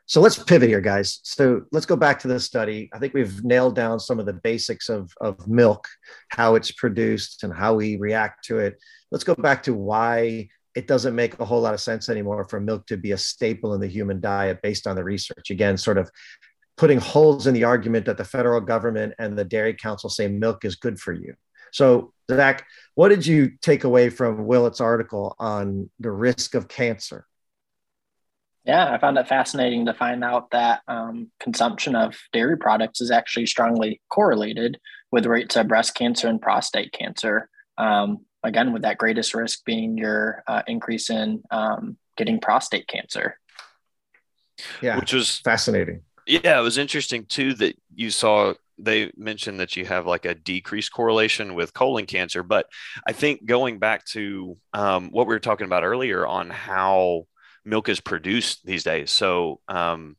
So 0.06 0.20
let's 0.20 0.42
pivot 0.42 0.70
here, 0.70 0.82
guys. 0.82 1.20
So 1.24 1.62
let's 1.72 1.86
go 1.86 1.96
back 1.96 2.20
to 2.20 2.28
the 2.28 2.39
study. 2.39 2.89
I 2.94 3.00
think 3.00 3.13
we've 3.13 3.44
nailed 3.44 3.76
down 3.76 4.00
some 4.00 4.20
of 4.20 4.26
the 4.26 4.34
basics 4.34 4.89
of, 4.89 5.13
of 5.22 5.48
milk, 5.48 5.88
how 6.30 6.56
it's 6.56 6.72
produced, 6.72 7.44
and 7.44 7.54
how 7.54 7.76
we 7.76 7.96
react 7.96 8.44
to 8.46 8.60
it. 8.60 8.78
Let's 9.12 9.24
go 9.24 9.36
back 9.36 9.63
to 9.63 9.74
why 9.74 10.50
it 10.76 10.88
doesn't 10.88 11.16
make 11.16 11.39
a 11.39 11.46
whole 11.46 11.62
lot 11.62 11.74
of 11.74 11.80
sense 11.80 12.10
anymore 12.10 12.46
for 12.46 12.60
milk 12.60 12.86
to 12.88 12.98
be 12.98 13.12
a 13.12 13.18
staple 13.18 13.74
in 13.76 13.82
the 13.82 13.88
human 13.88 14.20
diet 14.20 14.62
based 14.62 14.88
on 14.88 14.96
the 14.96 15.04
research. 15.04 15.52
Again, 15.52 15.78
sort 15.78 15.98
of 15.98 16.12
putting 16.76 17.00
holes 17.00 17.48
in 17.48 17.54
the 17.54 17.63
argument 17.63 18.06
that 18.06 18.18
the 18.18 18.26
federal 18.26 18.60
government 18.60 19.13
and 19.20 19.38
the 19.38 19.46
Dairy 19.46 19.74
Council 19.74 20.10
say 20.10 20.28
milk 20.28 20.66
is 20.66 20.76
good 20.76 21.00
for 21.00 21.13
you. 21.13 21.34
So, 21.72 22.13
Zach, 22.30 22.66
what 22.96 23.10
did 23.10 23.26
you 23.26 23.52
take 23.62 23.84
away 23.84 24.10
from 24.10 24.46
Willett's 24.46 24.82
article 24.82 25.36
on 25.39 25.89
the 26.00 26.12
risk 26.12 26.56
of 26.56 26.68
cancer? 26.68 27.26
Yeah, 28.65 28.93
I 28.93 28.97
found 28.97 29.17
it 29.17 29.28
fascinating 29.28 29.86
to 29.88 29.93
find 29.93 30.23
out 30.23 30.52
that 30.52 30.82
um, 30.88 31.30
consumption 31.39 31.95
of 31.95 32.15
dairy 32.32 32.58
products 32.58 33.02
is 33.02 33.12
actually 33.12 33.45
strongly 33.45 34.02
correlated 34.10 34.80
with 35.12 35.26
rates 35.26 35.58
of 35.58 35.67
breast 35.67 35.95
cancer 35.95 36.28
and 36.28 36.41
prostate 36.41 36.93
cancer. 36.93 37.49
Um, 37.78 38.26
again, 38.41 38.71
with 38.71 38.84
that 38.84 38.97
greatest 38.97 39.34
risk 39.34 39.65
being 39.65 39.97
your 39.97 40.43
uh, 40.47 40.63
increase 40.65 41.10
in 41.10 41.43
um, 41.52 41.97
getting 42.15 42.39
prostate 42.39 42.88
cancer. 42.88 43.38
Yeah, 44.82 44.97
which 44.97 45.13
was 45.13 45.39
fascinating. 45.39 46.02
Yeah, 46.26 46.58
it 46.58 46.63
was 46.63 46.78
interesting 46.78 47.26
too 47.26 47.54
that 47.56 47.76
you 47.93 48.12
saw 48.12 48.54
they 48.78 49.12
mentioned 49.15 49.60
that 49.60 49.76
you 49.76 49.86
have 49.86 50.08
like 50.08 50.26
a 50.26 50.36
decreased 50.36 50.91
correlation 50.91 51.54
with 51.54 51.73
colon 51.73 52.06
cancer. 52.06 52.43
But 52.43 52.67
I 53.06 53.12
think 53.12 53.45
going 53.45 53.80
back 53.80 54.06
to 54.08 54.58
um, 54.73 55.10
what 55.12 55.28
we 55.28 55.34
were 55.34 55.39
talking 55.39 55.65
about 55.65 55.84
earlier 55.84 56.26
on 56.26 56.49
how 56.49 57.28
milk 57.65 57.89
is 57.89 57.99
produced 57.99 58.65
these 58.65 58.84
days. 58.84 59.12
So, 59.12 59.60
um, 59.67 60.15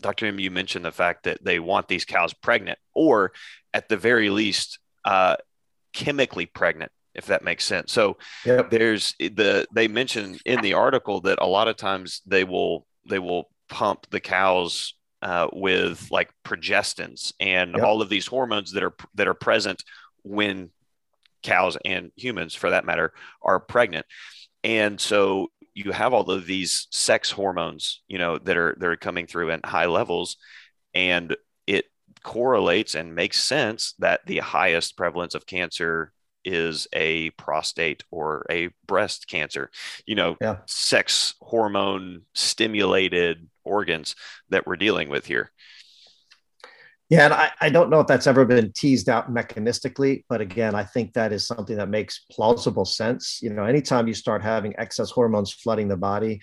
Dr. 0.00 0.26
M, 0.26 0.40
you 0.40 0.50
mentioned 0.50 0.84
the 0.84 0.92
fact 0.92 1.24
that 1.24 1.44
they 1.44 1.60
want 1.60 1.88
these 1.88 2.04
cows 2.04 2.32
pregnant, 2.34 2.78
or 2.94 3.32
at 3.72 3.88
the 3.88 3.96
very 3.96 4.30
least, 4.30 4.78
uh, 5.04 5.36
chemically 5.92 6.46
pregnant, 6.46 6.90
if 7.14 7.26
that 7.26 7.44
makes 7.44 7.64
sense. 7.64 7.92
So, 7.92 8.16
yep. 8.44 8.70
there's 8.70 9.14
the 9.18 9.66
they 9.72 9.88
mentioned 9.88 10.40
in 10.44 10.60
the 10.60 10.74
article 10.74 11.20
that 11.22 11.38
a 11.40 11.46
lot 11.46 11.68
of 11.68 11.76
times 11.76 12.20
they 12.26 12.44
will 12.44 12.86
they 13.08 13.18
will 13.18 13.48
pump 13.68 14.06
the 14.10 14.20
cows 14.20 14.94
uh, 15.22 15.48
with 15.52 16.08
like 16.10 16.30
progestins 16.44 17.32
and 17.38 17.74
yep. 17.74 17.84
all 17.84 18.02
of 18.02 18.08
these 18.08 18.26
hormones 18.26 18.72
that 18.72 18.82
are 18.82 18.94
that 19.14 19.28
are 19.28 19.34
present 19.34 19.84
when 20.24 20.70
cows 21.42 21.76
and 21.84 22.12
humans, 22.16 22.54
for 22.54 22.70
that 22.70 22.84
matter, 22.84 23.12
are 23.42 23.60
pregnant. 23.60 24.06
And 24.64 25.00
so 25.00 25.50
you 25.74 25.92
have 25.92 26.12
all 26.12 26.30
of 26.30 26.46
these 26.46 26.86
sex 26.90 27.30
hormones, 27.30 28.02
you 28.08 28.18
know, 28.18 28.38
that 28.38 28.56
are 28.56 28.76
that 28.78 28.88
are 28.88 28.96
coming 28.96 29.26
through 29.26 29.50
in 29.50 29.60
high 29.64 29.86
levels, 29.86 30.36
and 30.94 31.36
it 31.66 31.86
correlates 32.22 32.94
and 32.94 33.14
makes 33.14 33.42
sense 33.42 33.94
that 33.98 34.20
the 34.26 34.38
highest 34.38 34.96
prevalence 34.96 35.34
of 35.34 35.46
cancer 35.46 36.12
is 36.44 36.88
a 36.92 37.30
prostate 37.30 38.04
or 38.10 38.44
a 38.50 38.70
breast 38.86 39.28
cancer. 39.28 39.70
You 40.06 40.16
know, 40.16 40.36
yeah. 40.40 40.58
sex 40.66 41.34
hormone 41.40 42.22
stimulated 42.34 43.48
organs 43.64 44.16
that 44.50 44.66
we're 44.66 44.76
dealing 44.76 45.08
with 45.08 45.26
here. 45.26 45.52
Yeah, 47.08 47.26
and 47.26 47.34
I, 47.34 47.50
I 47.60 47.68
don't 47.68 47.90
know 47.90 48.00
if 48.00 48.06
that's 48.06 48.26
ever 48.26 48.44
been 48.46 48.72
teased 48.74 49.08
out 49.08 49.30
mechanistically, 49.30 50.24
but 50.30 50.40
again, 50.40 50.74
I 50.74 50.84
think 50.84 51.12
that 51.12 51.32
is 51.32 51.46
something 51.46 51.76
that 51.76 51.90
makes 51.90 52.24
plausible 52.30 52.86
sense. 52.86 53.40
You 53.42 53.50
know, 53.50 53.64
anytime 53.64 54.08
you 54.08 54.14
start 54.14 54.42
having 54.42 54.74
excess 54.78 55.10
hormones 55.10 55.52
flooding 55.52 55.88
the 55.88 55.96
body, 55.96 56.40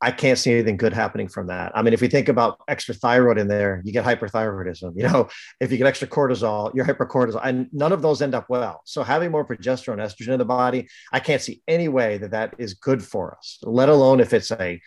I 0.00 0.10
can't 0.10 0.38
see 0.38 0.52
anything 0.52 0.76
good 0.76 0.92
happening 0.92 1.28
from 1.28 1.46
that. 1.46 1.72
I 1.74 1.82
mean, 1.82 1.94
if 1.94 2.00
we 2.00 2.08
think 2.08 2.28
about 2.28 2.60
extra 2.68 2.94
thyroid 2.94 3.38
in 3.38 3.48
there, 3.48 3.80
you 3.84 3.92
get 3.92 4.04
hyperthyroidism. 4.04 4.92
You 4.96 5.04
know, 5.04 5.28
if 5.60 5.72
you 5.72 5.78
get 5.78 5.86
extra 5.86 6.06
cortisol, 6.06 6.74
you're 6.74 6.84
hypercortisol, 6.84 7.40
and 7.42 7.68
none 7.72 7.90
of 7.90 8.02
those 8.02 8.20
end 8.20 8.34
up 8.34 8.46
well. 8.48 8.82
So 8.84 9.02
having 9.02 9.30
more 9.30 9.46
progesterone, 9.46 9.96
estrogen 9.96 10.34
in 10.34 10.38
the 10.38 10.44
body, 10.44 10.88
I 11.10 11.20
can't 11.20 11.40
see 11.40 11.62
any 11.66 11.88
way 11.88 12.18
that 12.18 12.32
that 12.32 12.54
is 12.58 12.74
good 12.74 13.02
for 13.02 13.36
us. 13.36 13.58
Let 13.62 13.88
alone 13.88 14.20
if 14.20 14.34
it's 14.34 14.50
a 14.50 14.80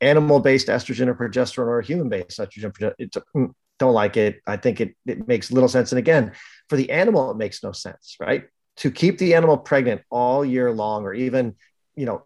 animal-based 0.00 0.68
estrogen 0.68 1.06
or 1.06 1.14
progesterone 1.14 1.66
or 1.66 1.78
a 1.80 1.84
human-based 1.84 2.38
estrogen. 2.38 3.52
Don't 3.78 3.94
like 3.94 4.16
it. 4.16 4.40
I 4.46 4.56
think 4.56 4.80
it, 4.80 4.94
it 5.06 5.26
makes 5.26 5.50
little 5.50 5.68
sense. 5.68 5.92
And 5.92 5.98
again, 5.98 6.32
for 6.68 6.76
the 6.76 6.90
animal, 6.90 7.30
it 7.30 7.36
makes 7.36 7.62
no 7.62 7.72
sense, 7.72 8.16
right? 8.20 8.44
To 8.78 8.90
keep 8.90 9.18
the 9.18 9.34
animal 9.34 9.58
pregnant 9.58 10.02
all 10.10 10.44
year 10.44 10.72
long, 10.72 11.04
or 11.04 11.12
even, 11.14 11.56
you 11.96 12.06
know, 12.06 12.24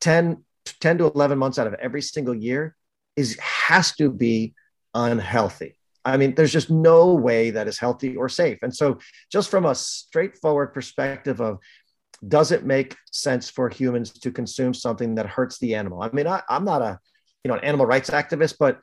10, 0.00 0.44
10 0.64 0.98
to 0.98 1.04
11 1.06 1.38
months 1.38 1.58
out 1.58 1.66
of 1.66 1.74
every 1.74 2.02
single 2.02 2.34
year 2.34 2.76
is 3.16 3.38
has 3.38 3.92
to 3.96 4.10
be 4.10 4.54
unhealthy. 4.94 5.76
I 6.04 6.16
mean, 6.16 6.34
there's 6.34 6.52
just 6.52 6.70
no 6.70 7.14
way 7.14 7.50
that 7.50 7.68
is 7.68 7.78
healthy 7.78 8.16
or 8.16 8.28
safe. 8.28 8.58
And 8.62 8.74
so, 8.74 8.98
just 9.30 9.50
from 9.50 9.66
a 9.66 9.74
straightforward 9.74 10.72
perspective 10.72 11.40
of 11.40 11.58
does 12.26 12.50
it 12.50 12.64
make 12.64 12.96
sense 13.12 13.48
for 13.48 13.68
humans 13.68 14.10
to 14.10 14.30
consume 14.32 14.74
something 14.74 15.14
that 15.16 15.26
hurts 15.26 15.58
the 15.58 15.74
animal? 15.74 16.02
I 16.02 16.10
mean, 16.12 16.26
I, 16.26 16.42
am 16.48 16.64
not 16.64 16.82
a 16.82 16.98
you 17.44 17.48
know 17.48 17.54
an 17.54 17.64
animal 17.64 17.86
rights 17.86 18.10
activist, 18.10 18.56
but 18.58 18.80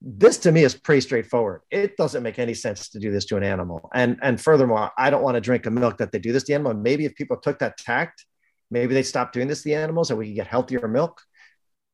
this 0.00 0.38
to 0.38 0.52
me 0.52 0.62
is 0.62 0.74
pretty 0.74 1.00
straightforward. 1.00 1.62
It 1.70 1.96
doesn't 1.96 2.22
make 2.22 2.38
any 2.38 2.54
sense 2.54 2.88
to 2.90 3.00
do 3.00 3.10
this 3.10 3.24
to 3.26 3.36
an 3.36 3.42
animal. 3.42 3.88
And 3.92 4.18
and 4.22 4.40
furthermore, 4.40 4.90
I 4.96 5.10
don't 5.10 5.22
want 5.22 5.34
to 5.34 5.40
drink 5.40 5.66
a 5.66 5.70
milk 5.70 5.98
that 5.98 6.12
they 6.12 6.18
do 6.18 6.32
this 6.32 6.44
to 6.44 6.46
the 6.48 6.54
animal. 6.54 6.74
Maybe 6.74 7.04
if 7.04 7.14
people 7.16 7.36
took 7.36 7.58
that 7.58 7.78
tact, 7.78 8.24
maybe 8.70 8.94
they 8.94 9.02
stop 9.02 9.32
doing 9.32 9.48
this 9.48 9.62
to 9.62 9.64
the 9.64 9.74
animals 9.74 10.10
and 10.10 10.18
we 10.18 10.26
can 10.26 10.34
get 10.34 10.46
healthier 10.46 10.86
milk. 10.86 11.20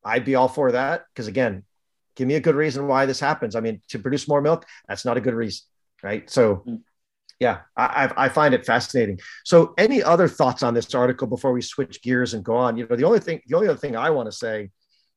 I'd 0.05 0.25
be 0.25 0.35
all 0.35 0.49
for 0.49 0.73
that. 0.73 1.05
Because 1.15 1.29
again, 1.29 1.65
give 2.15 2.29
me 2.29 2.35
a 2.35 2.41
good 2.41 2.55
reason 2.55 2.89
why 2.89 3.07
this 3.07 3.21
happens. 3.21 3.57
I 3.57 3.61
mean, 3.61 3.81
to 3.89 3.99
produce 3.99 4.29
more 4.29 4.43
milk, 4.43 4.67
that's 4.87 5.07
not 5.07 5.17
a 5.17 5.21
good 5.21 5.35
reason. 5.35 5.65
Right. 6.03 6.29
So 6.29 6.63
mm. 6.69 6.83
yeah, 7.41 7.61
I, 7.75 8.13
I 8.15 8.29
find 8.29 8.53
it 8.53 8.67
fascinating. 8.67 9.19
So 9.45 9.73
any 9.79 10.03
other 10.03 10.29
thoughts 10.29 10.63
on 10.63 10.75
this 10.75 10.95
article 10.95 11.27
before 11.27 11.53
we 11.53 11.63
switch 11.63 12.03
gears 12.03 12.35
and 12.35 12.45
go 12.45 12.55
on? 12.55 12.77
You 12.77 12.87
know, 12.87 12.97
the 12.97 13.05
only 13.05 13.21
thing, 13.21 13.41
the 13.47 13.57
only 13.57 13.69
other 13.69 13.79
thing 13.79 13.97
I 13.97 14.11
want 14.11 14.31
to 14.31 14.37
say 14.37 14.71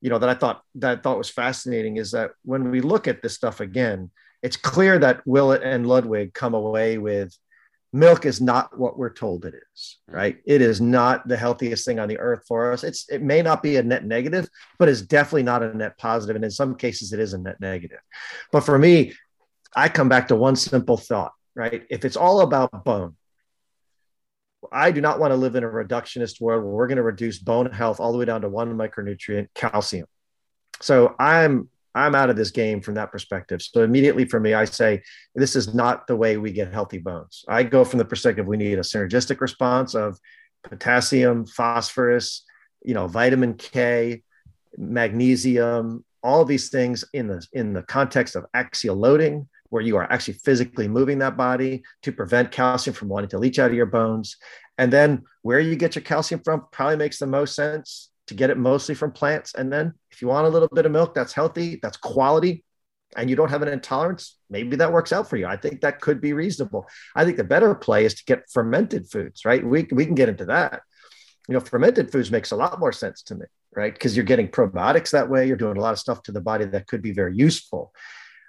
you 0.08 0.10
know 0.10 0.20
that 0.20 0.30
I 0.30 0.36
thought 0.36 0.62
that 0.76 1.00
I 1.00 1.02
thought 1.02 1.17
was 1.17 1.30
fascinating 1.30 1.98
is 1.98 2.12
that 2.12 2.32
when 2.46 2.72
we 2.72 2.80
look 2.80 3.10
at 3.10 3.22
this 3.22 3.34
stuff 3.34 3.60
again, 3.60 4.10
it's 4.41 4.56
clear 4.56 4.98
that 5.00 5.22
Willett 5.26 5.63
and 5.63 5.86
Ludwig 5.86 6.34
come 6.34 6.54
away 6.54 6.98
with 6.98 7.38
milk 7.91 8.26
is 8.26 8.39
not 8.39 8.80
what 8.80 8.98
we're 8.98 9.12
told 9.12 9.43
it 9.43 9.54
is, 9.54 9.98
mm-hmm. 10.08 10.15
right? 10.15 10.38
It 10.46 10.62
is 10.62 10.80
not 10.80 11.28
the 11.28 11.36
healthiest 11.36 11.86
thing 11.86 12.00
on 12.00 12.08
the 12.08 12.20
earth 12.20 12.46
for 12.48 12.72
us. 12.72 12.86
It's 12.86 13.10
it 13.10 13.22
may 13.22 13.41
not 13.41 13.62
be 13.62 13.76
a 13.76 13.84
net 13.84 14.06
negative, 14.06 14.48
but 14.80 14.88
it's 14.88 15.02
definitely 15.02 15.43
not 15.43 15.62
a 15.62 15.76
net 15.76 15.98
positive, 15.98 16.38
and 16.38 16.46
in 16.46 16.52
some 16.52 16.76
cases 16.76 17.12
it 17.12 17.20
is 17.20 17.34
a 17.34 17.38
net 17.38 17.60
negative. 17.60 18.00
But 18.54 18.62
for 18.62 18.80
me, 18.80 19.12
I 19.76 19.89
come 19.89 20.08
back 20.08 20.30
to 20.30 20.38
one 20.38 20.56
simple 20.56 20.96
thought, 20.96 21.34
right? 21.54 21.84
If 21.89 22.06
it's 22.06 22.15
all 22.15 22.39
about 22.39 22.86
bone, 22.86 23.16
I 24.71 24.91
do 24.91 25.01
not 25.01 25.19
want 25.19 25.32
to 25.32 25.36
live 25.36 25.56
in 25.56 25.63
a 25.63 25.67
reductionist 25.67 26.41
world 26.41 26.63
where 26.63 26.73
we're 26.73 26.88
going 26.88 26.97
to 26.97 27.03
reduce 27.03 27.39
bone 27.39 27.71
health 27.71 27.99
all 27.99 28.12
the 28.12 28.17
way 28.17 28.25
down 28.25 28.41
to 28.41 28.49
one 28.49 28.73
micronutrient, 28.75 29.47
calcium. 29.56 30.08
So 30.82 31.15
I'm 31.19 31.69
I'm 31.95 32.13
out 32.13 32.30
of 32.30 32.36
this 32.36 32.51
game 32.51 32.82
from 32.82 32.93
that 32.93 33.12
perspective. 33.12 33.60
So 33.62 33.82
immediately 33.82 34.25
for 34.25 34.39
me, 34.39 34.53
I 34.53 34.65
say 34.65 35.01
this 35.34 35.56
is 35.56 35.73
not 35.73 36.06
the 36.06 36.15
way 36.15 36.38
we 36.38 36.51
get 36.51 36.71
healthy 36.71 36.99
bones. 36.99 37.43
I 37.47 37.63
go 37.63 37.84
from 37.84 37.97
the 37.97 38.06
perspective 38.06 38.45
we 38.45 38.58
need 38.58 38.77
a 38.77 38.82
synergistic 38.82 39.41
response 39.41 39.95
of 39.95 40.19
potassium, 40.63 41.47
phosphorus, 41.47 42.43
you 42.84 42.93
know, 42.93 43.08
vitamin 43.08 43.56
K, 43.56 44.21
magnesium, 44.77 46.06
all 46.21 46.45
these 46.45 46.69
things 46.69 47.03
in 47.13 47.27
the 47.27 47.45
in 47.53 47.73
the 47.73 47.84
context 47.84 48.36
of 48.36 48.45
axial 48.53 48.95
loading, 48.95 49.47
where 49.69 49.84
you 49.84 49.97
are 49.97 50.12
actually 50.12 50.36
physically 50.36 50.88
moving 50.88 51.19
that 51.19 51.38
body 51.38 51.84
to 52.03 52.12
prevent 52.12 52.51
calcium 52.51 52.93
from 52.93 53.10
wanting 53.10 53.30
to 53.30 53.38
leach 53.38 53.60
out 53.60 53.69
of 53.69 53.75
your 53.75 53.86
bones. 53.86 54.38
And 54.77 54.91
then 54.91 55.23
where 55.41 55.60
you 55.60 55.75
get 55.75 55.95
your 55.95 56.03
calcium 56.03 56.42
from 56.44 56.65
probably 56.71 56.98
makes 56.98 57.19
the 57.19 57.27
most 57.27 57.56
sense 57.56 58.10
to 58.27 58.33
get 58.33 58.50
it 58.50 58.58
mostly 58.58 58.96
from 58.96 59.12
plants. 59.12 59.54
And 59.56 59.71
then 59.71 59.94
if 60.12 60.21
you 60.21 60.27
want 60.27 60.48
a 60.48 60.50
little 60.50 60.67
bit 60.67 60.85
of 60.85 60.92
milk 60.92 61.15
that's 61.15 61.33
healthy, 61.33 61.79
that's 61.81 61.98
quality, 61.98 62.63
and 63.15 63.29
you 63.29 63.35
don't 63.35 63.50
have 63.50 63.62
an 63.62 63.69
intolerance, 63.69 64.37
maybe 64.50 64.75
that 64.75 64.92
works 64.92 65.13
out 65.13 65.29
for 65.29 65.37
you. 65.37 65.46
I 65.46 65.56
think 65.56 65.81
that 65.81 66.02
could 66.02 66.19
be 66.19 66.33
reasonable. 66.33 66.87
I 67.15 67.23
think 67.23 67.37
the 67.37 67.44
better 67.44 67.73
play 67.73 68.06
is 68.06 68.15
to 68.15 68.25
get 68.25 68.50
fermented 68.52 69.10
foods, 69.10 69.46
right? 69.46 69.65
We, 69.65 69.87
we 69.92 70.06
can 70.06 70.15
get 70.15 70.29
into 70.29 70.46
that. 70.46 70.81
You 71.48 71.54
know, 71.54 71.62
fermented 71.62 72.12
foods 72.12 72.29
makes 72.29 72.52
a 72.52 72.58
lot 72.58 72.79
more 72.79 72.92
sense 72.92 73.21
to 73.23 73.35
me, 73.35 73.46
right? 73.73 73.94
Because 73.94 74.17
you're 74.17 74.25
getting 74.25 74.50
probiotics 74.50 75.12
that 75.12 75.29
way. 75.29 75.48
You're 75.48 75.56
doing 75.56 75.77
a 75.77 75.81
lot 75.81 75.94
of 75.94 76.00
stuff 76.00 76.21
to 76.23 76.33
the 76.33 76.42
body 76.42 76.65
that 76.65 76.87
could 76.87 77.02
be 77.02 77.13
very 77.13 77.35
useful. 77.35 77.94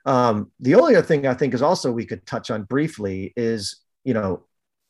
Um, 0.07 0.51
the 0.61 0.75
only 0.75 0.97
other 0.97 1.07
thing 1.07 1.27
I 1.27 1.35
think 1.35 1.55
is 1.55 1.63
also 1.63 1.93
we 1.93 2.07
could 2.07 2.27
touch 2.27 2.51
on 2.51 2.63
briefly 2.63 3.33
is, 3.37 3.77
you 4.05 4.15
know, 4.15 4.45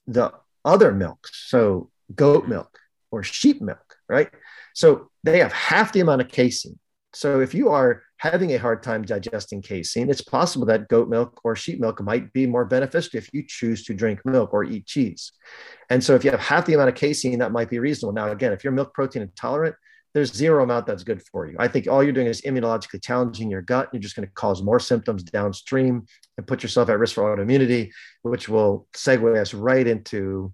the 0.07 0.33
other 0.65 0.93
milks. 0.93 1.31
So 1.49 1.91
goat 2.15 2.49
milk 2.49 2.79
or 3.11 3.23
sheep 3.23 3.61
milk, 3.61 3.97
right? 4.09 4.31
So 4.75 5.11
they 5.25 5.39
have 5.41 5.53
half 5.53 5.93
the 5.93 6.01
amount 6.01 6.21
of 6.21 6.29
casein. 6.29 6.79
So 7.15 7.41
if 7.41 7.55
you 7.55 7.71
are 7.71 8.03
having 8.19 8.53
a 8.53 8.59
hard 8.59 8.83
time 8.83 9.03
digesting 9.03 9.63
casein, 9.63 10.11
it's 10.11 10.21
possible 10.21 10.67
that 10.67 10.89
goat 10.89 11.09
milk 11.09 11.41
or 11.43 11.57
sheep 11.57 11.81
milk 11.81 12.03
might 12.03 12.33
be 12.33 12.47
more 12.47 12.65
beneficial 12.65 13.19
if 13.19 13.33
you 13.33 13.45
choose 13.47 13.85
to 13.85 13.95
drink 13.95 14.21
milk 14.25 14.53
or 14.53 14.65
eat 14.65 14.87
cheese. 14.87 15.33
And 15.89 16.03
so 16.03 16.15
if 16.15 16.25
you 16.25 16.31
have 16.31 16.41
half 16.41 16.67
the 16.67 16.75
amount 16.75 16.91
of 16.91 16.95
casein, 16.97 17.39
that 17.39 17.53
might 17.53 17.71
be 17.71 17.79
reasonable. 17.79 18.13
Now, 18.13 18.31
again, 18.31 18.53
if 18.53 18.63
you're 18.63 18.73
milk 18.73 18.93
protein 18.93 19.23
intolerant, 19.23 19.77
there's 20.15 20.33
zero 20.33 20.63
amount 20.63 20.87
that's 20.87 21.05
good 21.05 21.23
for 21.23 21.47
you. 21.47 21.57
I 21.59 21.69
think 21.69 21.87
all 21.87 22.03
you're 22.03 22.13
doing 22.13 22.27
is 22.27 22.43
immunologically 22.43 23.03
challenging 23.03 23.51
your 23.51 23.63
gut. 23.63 23.89
You're 23.93 24.01
just 24.01 24.17
going 24.17 24.27
to 24.27 24.35
cause 24.35 24.63
more 24.63 24.81
symptoms 24.81 25.23
downstream 25.23 26.07
and 26.37 26.47
put 26.47 26.63
yourself 26.63 26.89
at 26.89 26.99
risk 26.99 27.15
for 27.15 27.25
autoimmunity, 27.25 27.91
which 28.23 28.49
will 28.49 28.87
segue 28.95 29.39
us 29.39 29.53
right 29.53 29.87
into 29.87 30.53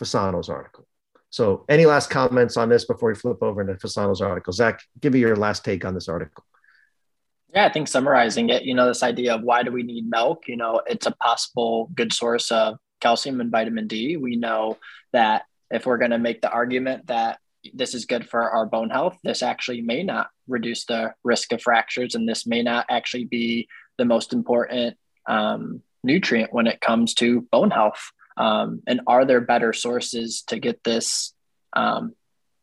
Fasano's 0.00 0.48
article. 0.48 0.86
So, 1.30 1.64
any 1.68 1.86
last 1.86 2.10
comments 2.10 2.56
on 2.56 2.68
this 2.68 2.84
before 2.84 3.10
we 3.10 3.14
flip 3.14 3.42
over 3.42 3.60
into 3.60 3.74
Fasano's 3.74 4.20
article? 4.20 4.52
Zach, 4.52 4.80
give 5.00 5.12
me 5.12 5.20
your 5.20 5.36
last 5.36 5.64
take 5.64 5.84
on 5.84 5.94
this 5.94 6.08
article. 6.08 6.44
Yeah, 7.54 7.66
I 7.66 7.72
think 7.72 7.88
summarizing 7.88 8.50
it, 8.50 8.64
you 8.64 8.74
know, 8.74 8.86
this 8.86 9.02
idea 9.02 9.34
of 9.34 9.42
why 9.42 9.62
do 9.62 9.70
we 9.70 9.82
need 9.82 10.08
milk? 10.08 10.44
You 10.46 10.56
know, 10.56 10.82
it's 10.86 11.06
a 11.06 11.12
possible 11.12 11.90
good 11.94 12.12
source 12.12 12.50
of 12.50 12.78
calcium 13.00 13.40
and 13.40 13.50
vitamin 13.50 13.86
D. 13.86 14.16
We 14.16 14.36
know 14.36 14.78
that 15.12 15.44
if 15.70 15.86
we're 15.86 15.98
going 15.98 16.10
to 16.10 16.18
make 16.18 16.42
the 16.42 16.50
argument 16.50 17.06
that 17.06 17.38
this 17.74 17.94
is 17.94 18.06
good 18.06 18.28
for 18.28 18.50
our 18.50 18.66
bone 18.66 18.90
health, 18.90 19.18
this 19.22 19.42
actually 19.42 19.82
may 19.82 20.02
not 20.02 20.28
reduce 20.48 20.84
the 20.84 21.14
risk 21.24 21.52
of 21.52 21.62
fractures, 21.62 22.14
and 22.14 22.28
this 22.28 22.46
may 22.46 22.62
not 22.62 22.86
actually 22.88 23.24
be 23.24 23.68
the 23.98 24.04
most 24.04 24.32
important 24.32 24.96
um, 25.28 25.82
nutrient 26.02 26.52
when 26.52 26.66
it 26.66 26.80
comes 26.80 27.14
to 27.14 27.42
bone 27.52 27.70
health. 27.70 28.10
Um, 28.36 28.82
and 28.86 29.00
are 29.06 29.24
there 29.24 29.40
better 29.40 29.72
sources 29.72 30.42
to 30.48 30.58
get 30.58 30.84
this 30.84 31.34
um, 31.72 32.14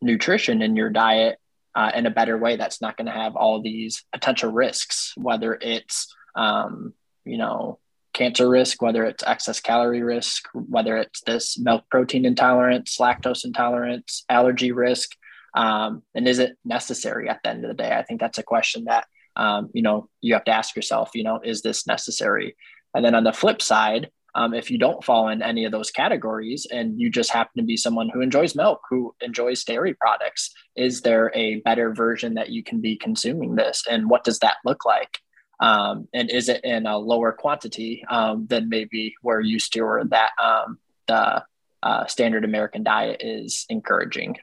nutrition 0.01 0.61
in 0.61 0.75
your 0.75 0.89
diet 0.89 1.37
uh, 1.75 1.91
in 1.95 2.05
a 2.05 2.11
better 2.11 2.37
way 2.37 2.55
that's 2.55 2.81
not 2.81 2.97
going 2.97 3.07
to 3.07 3.11
have 3.11 3.35
all 3.35 3.61
these 3.61 4.05
potential 4.13 4.51
risks, 4.51 5.13
whether 5.17 5.57
it's, 5.59 6.13
um, 6.35 6.93
you 7.25 7.37
know, 7.37 7.79
cancer 8.14 8.49
risk, 8.49 8.82
whether 8.82 9.03
it's 9.05 9.24
excess 9.26 9.59
calorie 9.59 10.03
risk, 10.03 10.47
whether 10.53 10.97
it's 10.97 11.22
this 11.22 11.59
milk 11.59 11.84
protein 11.89 12.26
intolerance, 12.26 12.97
lactose 12.99 13.45
intolerance, 13.45 14.24
allergy 14.30 14.72
risk. 14.72 15.11
Um, 15.55 16.03
and 16.16 16.28
is 16.28 16.39
it 16.39 16.57
necessary 16.66 17.30
at 17.30 17.39
the 17.43 17.49
end 17.49 17.66
of 17.66 17.70
the 17.70 17.84
day? 17.84 17.91
I 17.91 18.03
think 18.03 18.20
that's 18.20 18.38
a 18.38 18.43
question 18.43 18.86
that, 18.86 19.05
um, 19.36 19.70
you 19.74 19.82
know, 19.82 20.09
you 20.22 20.34
have 20.34 20.45
to 20.45 20.51
ask 20.51 20.76
yourself, 20.76 21.11
you 21.14 21.24
know, 21.24 21.39
is 21.43 21.61
this 21.61 21.86
necessary? 21.86 22.55
And 22.93 23.03
then 23.03 23.16
on 23.16 23.24
the 23.24 23.34
flip 23.34 23.61
side, 23.61 24.09
um, 24.36 24.53
if 24.53 24.72
you 24.72 24.80
don't 24.80 25.03
fall 25.03 25.30
in 25.30 25.43
any 25.43 25.66
of 25.66 25.72
those 25.72 25.91
categories 25.91 26.66
and 26.72 26.99
you 26.99 27.09
just 27.09 27.32
happen 27.32 27.61
to 27.61 27.64
be 27.64 27.78
someone 27.78 28.09
who 28.09 28.22
enjoys 28.22 28.55
milk, 28.55 28.82
who 28.89 29.14
enjoys 29.22 29.64
dairy 29.64 29.93
products, 29.93 30.51
is 30.76 31.01
there 31.01 31.32
a 31.36 31.57
better 31.57 31.93
version 31.93 32.34
that 32.34 32.49
you 32.49 32.64
can 32.64 32.82
be 32.82 32.95
consuming 32.95 33.55
this? 33.55 33.84
And 33.89 34.09
what 34.09 34.24
does 34.24 34.39
that 34.39 34.57
look 34.66 34.86
like? 34.86 35.20
Um, 35.59 36.07
and 36.13 36.29
is 36.29 36.49
it 36.49 36.63
in 36.63 36.85
a 36.85 36.97
lower 36.97 37.31
quantity 37.31 38.03
um, 38.09 38.47
than 38.47 38.69
maybe 38.69 39.15
we're 39.21 39.39
used 39.39 39.73
to 39.73 39.81
or 39.81 40.03
that 40.05 40.31
um, 40.41 40.79
the 41.07 41.43
uh, 41.81 42.05
standard 42.07 42.43
American 42.43 42.83
diet 42.83 43.21
is 43.23 43.65
encouraging? 43.69 44.37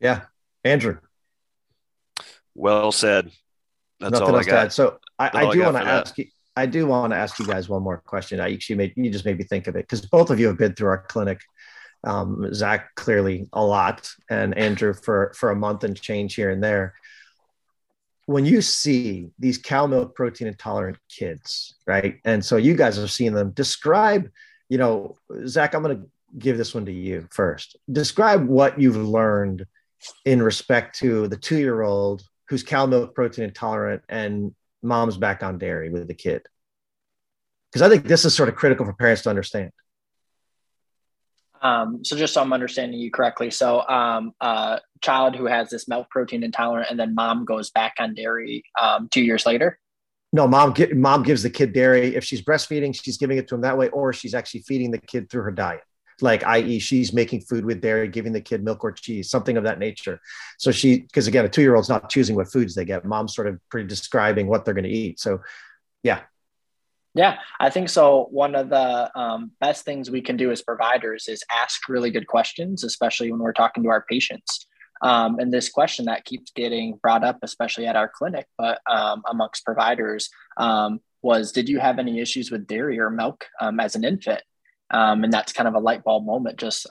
Yeah. 0.00 0.22
Andrew. 0.64 0.98
Well 2.54 2.92
said. 2.92 3.30
That's 4.00 4.12
Nothing 4.12 4.28
all 4.28 4.36
I 4.36 4.44
got. 4.44 4.72
So 4.72 4.98
I, 5.18 5.30
I 5.32 5.52
do 5.52 5.60
want 5.62 5.76
to 5.76 5.82
ask 5.82 6.18
you 6.18 6.26
I 6.58 6.66
do 6.66 6.88
want 6.88 7.12
to 7.12 7.16
ask 7.16 7.38
you 7.38 7.46
guys 7.46 7.68
one 7.68 7.84
more 7.84 7.98
question. 7.98 8.40
I 8.40 8.52
actually 8.52 8.76
made 8.76 8.94
you 8.96 9.10
just 9.10 9.24
made 9.24 9.38
me 9.38 9.44
think 9.44 9.68
of 9.68 9.76
it 9.76 9.84
because 9.84 10.04
both 10.04 10.30
of 10.30 10.40
you 10.40 10.48
have 10.48 10.58
been 10.58 10.74
through 10.74 10.88
our 10.88 11.04
clinic. 11.08 11.40
Um, 12.02 12.52
Zach 12.52 12.96
clearly 12.96 13.48
a 13.52 13.64
lot, 13.64 14.10
and 14.28 14.58
Andrew 14.58 14.92
for 14.92 15.32
for 15.36 15.50
a 15.52 15.56
month 15.56 15.84
and 15.84 16.00
change 16.00 16.34
here 16.34 16.50
and 16.50 16.62
there. 16.62 16.94
When 18.28 18.44
you 18.44 18.60
see 18.60 19.30
these 19.38 19.56
cow 19.56 19.86
milk 19.86 20.14
protein 20.14 20.48
intolerant 20.48 20.98
kids, 21.08 21.76
right? 21.86 22.20
And 22.26 22.44
so 22.44 22.58
you 22.58 22.74
guys 22.74 22.98
have 22.98 23.10
seen 23.10 23.32
them. 23.32 23.52
Describe, 23.52 24.30
you 24.68 24.76
know, 24.76 25.16
Zach. 25.46 25.72
I'm 25.72 25.82
going 25.82 26.02
to 26.02 26.10
give 26.38 26.58
this 26.58 26.74
one 26.74 26.84
to 26.84 26.92
you 26.92 27.26
first. 27.30 27.78
Describe 27.90 28.46
what 28.46 28.78
you've 28.78 28.98
learned 28.98 29.64
in 30.26 30.42
respect 30.42 30.98
to 30.98 31.26
the 31.28 31.38
two 31.38 31.56
year 31.56 31.80
old 31.80 32.22
who's 32.50 32.62
cow 32.62 32.84
milk 32.84 33.14
protein 33.14 33.44
intolerant 33.46 34.02
and 34.10 34.54
mom's 34.82 35.16
back 35.16 35.42
on 35.42 35.56
dairy 35.56 35.88
with 35.88 36.06
the 36.06 36.12
kid? 36.12 36.42
Because 37.72 37.80
I 37.80 37.88
think 37.88 38.04
this 38.04 38.26
is 38.26 38.34
sort 38.34 38.50
of 38.50 38.56
critical 38.56 38.84
for 38.84 38.92
parents 38.92 39.22
to 39.22 39.30
understand. 39.30 39.70
Um, 41.62 42.04
so 42.04 42.16
just 42.16 42.34
so 42.34 42.40
I'm 42.40 42.52
understanding 42.52 42.98
you 42.98 43.10
correctly, 43.10 43.50
so 43.50 43.86
um, 43.88 44.32
a 44.40 44.80
child 45.00 45.36
who 45.36 45.46
has 45.46 45.70
this 45.70 45.88
milk 45.88 46.10
protein 46.10 46.42
intolerant, 46.42 46.90
and 46.90 46.98
then 46.98 47.14
mom 47.14 47.44
goes 47.44 47.70
back 47.70 47.94
on 47.98 48.14
dairy 48.14 48.64
um, 48.80 49.08
two 49.10 49.22
years 49.22 49.46
later. 49.46 49.78
No, 50.32 50.46
mom 50.46 50.74
mom 50.94 51.22
gives 51.22 51.42
the 51.42 51.50
kid 51.50 51.72
dairy. 51.72 52.14
If 52.14 52.24
she's 52.24 52.42
breastfeeding, 52.42 52.98
she's 53.02 53.16
giving 53.16 53.38
it 53.38 53.48
to 53.48 53.54
him 53.54 53.62
that 53.62 53.78
way, 53.78 53.88
or 53.90 54.12
she's 54.12 54.34
actually 54.34 54.60
feeding 54.60 54.90
the 54.90 54.98
kid 54.98 55.30
through 55.30 55.42
her 55.42 55.50
diet. 55.50 55.82
Like 56.20 56.44
i.e 56.44 56.80
she's 56.80 57.12
making 57.12 57.42
food 57.42 57.64
with 57.64 57.80
dairy 57.80 58.08
giving 58.08 58.32
the 58.32 58.40
kid 58.40 58.64
milk 58.64 58.82
or 58.82 58.90
cheese 58.90 59.30
something 59.30 59.56
of 59.56 59.64
that 59.64 59.78
nature. 59.78 60.20
So 60.58 60.72
she 60.72 61.00
because 61.00 61.28
again 61.28 61.44
a 61.44 61.48
two-year-old's 61.48 61.88
not 61.88 62.10
choosing 62.10 62.34
what 62.34 62.50
foods 62.50 62.74
they 62.74 62.84
get. 62.84 63.04
Mom's 63.04 63.34
sort 63.34 63.46
of 63.46 63.60
pretty 63.70 63.86
describing 63.86 64.48
what 64.48 64.64
they're 64.64 64.74
going 64.74 64.84
to 64.84 64.90
eat. 64.90 65.20
So 65.20 65.40
yeah 66.02 66.22
yeah 67.18 67.38
i 67.60 67.68
think 67.68 67.88
so 67.88 68.28
one 68.30 68.54
of 68.54 68.70
the 68.70 69.18
um, 69.18 69.50
best 69.60 69.84
things 69.84 70.10
we 70.10 70.22
can 70.22 70.36
do 70.36 70.50
as 70.50 70.62
providers 70.62 71.28
is 71.28 71.42
ask 71.54 71.88
really 71.88 72.10
good 72.10 72.26
questions 72.26 72.84
especially 72.84 73.30
when 73.30 73.40
we're 73.40 73.52
talking 73.52 73.82
to 73.82 73.90
our 73.90 74.04
patients 74.08 74.66
um, 75.02 75.38
and 75.38 75.52
this 75.52 75.68
question 75.68 76.06
that 76.06 76.24
keeps 76.24 76.50
getting 76.52 76.98
brought 77.02 77.24
up 77.24 77.38
especially 77.42 77.86
at 77.86 77.96
our 77.96 78.08
clinic 78.08 78.46
but 78.56 78.80
um, 78.90 79.22
amongst 79.28 79.64
providers 79.64 80.30
um, 80.56 81.00
was 81.20 81.52
did 81.52 81.68
you 81.68 81.78
have 81.78 81.98
any 81.98 82.20
issues 82.20 82.50
with 82.50 82.66
dairy 82.66 82.98
or 82.98 83.10
milk 83.10 83.44
um, 83.60 83.80
as 83.80 83.96
an 83.96 84.04
infant 84.04 84.42
um, 84.90 85.24
and 85.24 85.32
that's 85.32 85.52
kind 85.52 85.68
of 85.68 85.74
a 85.74 85.78
light 85.78 86.04
bulb 86.04 86.24
moment. 86.24 86.58
Just 86.58 86.86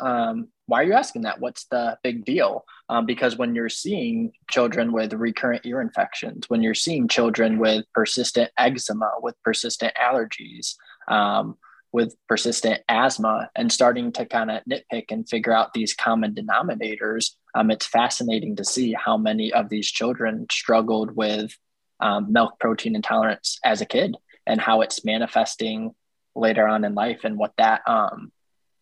why 0.68 0.82
are 0.82 0.86
you 0.86 0.94
asking 0.94 1.24
that? 1.24 1.40
What's 1.40 1.66
the 1.66 1.98
big 2.04 2.26
deal? 2.26 2.66
Um, 2.90 3.06
because 3.06 3.38
when 3.38 3.56
you're 3.56 3.70
seeing 3.70 4.34
children 4.52 4.92
with 4.92 5.14
recurrent 5.14 5.66
ear 5.66 5.82
infections, 5.82 6.50
when 6.50 6.62
you're 6.62 6.74
seeing 6.74 7.08
children 7.08 7.58
with 7.58 7.86
persistent 7.94 8.52
eczema, 8.58 9.12
with 9.22 9.36
persistent 9.44 9.94
allergies, 9.96 10.76
um, 11.08 11.58
with 11.94 12.16
persistent 12.28 12.82
asthma, 12.90 13.50
and 13.56 13.72
starting 13.72 14.12
to 14.12 14.26
kind 14.26 14.52
of 14.52 14.62
nitpick 14.70 15.06
and 15.10 15.28
figure 15.28 15.54
out 15.54 15.74
these 15.74 15.94
common 15.94 16.36
denominators, 16.36 17.32
um, 17.56 17.72
it's 17.72 17.86
fascinating 17.86 18.58
to 18.58 18.66
see 18.66 18.94
how 18.94 19.18
many 19.18 19.54
of 19.54 19.70
these 19.70 19.90
children 19.90 20.46
struggled 20.52 21.16
with 21.16 21.58
um, 22.02 22.32
milk 22.32 22.60
protein 22.60 22.96
intolerance 22.96 23.58
as 23.64 23.82
a 23.82 23.86
kid 23.86 24.16
and 24.46 24.60
how 24.60 24.82
it's 24.82 25.06
manifesting 25.06 25.96
later 26.36 26.68
on 26.68 26.84
in 26.84 26.94
life 26.94 27.22
and 27.24 27.38
what 27.38 27.54
that 27.58 27.82
um, 27.88 28.32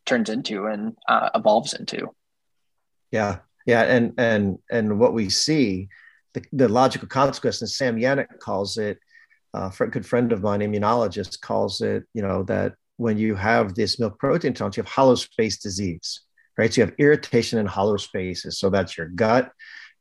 turns 0.06 0.30
into 0.30 0.66
and 0.68 0.96
uh, 1.08 1.30
evolves 1.36 1.74
into. 1.74 2.10
Yeah, 3.12 3.40
yeah, 3.66 3.84
and 3.84 4.14
and 4.18 4.60
and 4.70 5.00
what 5.00 5.14
we 5.14 5.30
see, 5.30 5.90
the, 6.34 6.44
the 6.54 6.68
logical 6.68 7.08
consequence, 7.08 7.62
and 7.62 7.70
Sam 7.70 7.98
Yannick 7.98 8.40
calls 8.40 8.78
it. 8.78 9.00
Uh, 9.54 9.72
a 9.80 9.88
good 9.88 10.06
friend 10.06 10.34
of 10.34 10.42
mine, 10.42 10.60
immunologist, 10.60 11.40
calls 11.40 11.82
it. 11.82 12.04
You 12.14 12.22
know 12.22 12.44
that 12.44 12.74
when 12.98 13.18
you 13.18 13.36
have 13.36 13.76
this 13.76 14.00
milk 14.00 14.20
protein 14.20 14.50
intolerance, 14.50 14.78
you 14.78 14.84
have 14.84 14.92
hollow 14.92 15.16
space 15.16 15.58
disease, 15.58 16.22
right? 16.58 16.74
So 16.74 16.82
you 16.82 16.86
have 16.88 16.96
irritation 16.98 17.60
in 17.60 17.66
hollow 17.66 17.98
spaces. 17.98 18.60
So 18.60 18.70
that's 18.70 18.98
your 18.98 19.08
gut, 19.08 19.52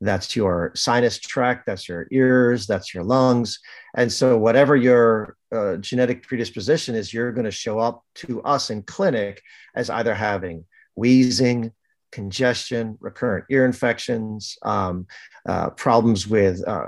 that's 0.01 0.37
your 0.37 0.73
sinus 0.75 1.19
tract, 1.19 1.67
that's 1.67 1.89
your 1.89 2.07
ears, 2.11 2.67
that's 2.67 2.93
your 2.93 3.05
lungs. 3.05 3.59
And 3.97 4.13
so, 4.13 4.37
whatever 4.37 4.77
your 4.77 5.37
uh, 5.53 5.77
genetic 5.77 6.27
predisposition 6.27 6.95
is, 6.95 7.13
you're 7.13 7.33
going 7.33 7.45
to 7.45 7.51
show 7.51 7.79
up 7.79 8.03
to 8.17 8.43
us 8.43 8.71
in 8.71 8.83
clinic 8.83 9.43
as 9.75 9.91
either 9.91 10.15
having 10.15 10.65
wheezing, 10.97 11.73
congestion, 12.15 12.97
recurrent 13.01 13.45
ear 13.51 13.65
infections, 13.65 14.57
um, 14.63 15.05
uh, 15.49 15.69
problems 15.71 16.29
with 16.29 16.67
uh, 16.67 16.87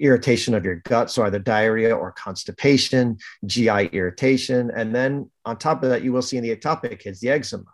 irritation 0.00 0.54
of 0.54 0.64
your 0.66 0.76
gut, 0.84 1.10
so 1.10 1.24
either 1.24 1.38
diarrhea 1.38 1.96
or 1.96 2.12
constipation, 2.12 3.16
GI 3.46 3.86
irritation. 3.92 4.70
And 4.76 4.94
then 4.94 5.30
on 5.46 5.56
top 5.56 5.82
of 5.82 5.88
that, 5.88 6.02
you 6.02 6.12
will 6.12 6.20
see 6.20 6.36
in 6.36 6.42
the 6.42 6.54
atopic 6.54 6.98
kids 6.98 7.20
the 7.20 7.30
eczema. 7.30 7.64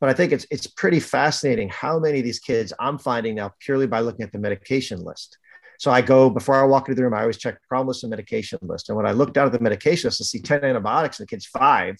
But 0.00 0.10
I 0.10 0.12
think 0.12 0.32
it's 0.32 0.46
it's 0.50 0.66
pretty 0.66 1.00
fascinating 1.00 1.68
how 1.68 1.98
many 1.98 2.18
of 2.18 2.24
these 2.24 2.38
kids 2.38 2.72
I'm 2.78 2.98
finding 2.98 3.34
now 3.36 3.52
purely 3.60 3.86
by 3.86 4.00
looking 4.00 4.24
at 4.24 4.32
the 4.32 4.38
medication 4.38 5.02
list. 5.02 5.38
So 5.78 5.90
I 5.90 6.00
go 6.00 6.30
before 6.30 6.54
I 6.56 6.64
walk 6.64 6.88
into 6.88 6.96
the 6.96 7.04
room, 7.04 7.14
I 7.14 7.20
always 7.20 7.38
check 7.38 7.54
the 7.54 7.66
problem 7.68 7.88
list 7.88 8.02
and 8.02 8.10
medication 8.10 8.58
list. 8.62 8.88
And 8.88 8.96
when 8.96 9.06
I 9.06 9.12
look 9.12 9.32
down 9.32 9.46
at 9.46 9.52
the 9.52 9.60
medication 9.60 10.08
list 10.08 10.20
and 10.20 10.26
see 10.26 10.40
10 10.40 10.64
antibiotics 10.64 11.18
and 11.18 11.26
the 11.26 11.30
kid's 11.30 11.46
five, 11.46 11.96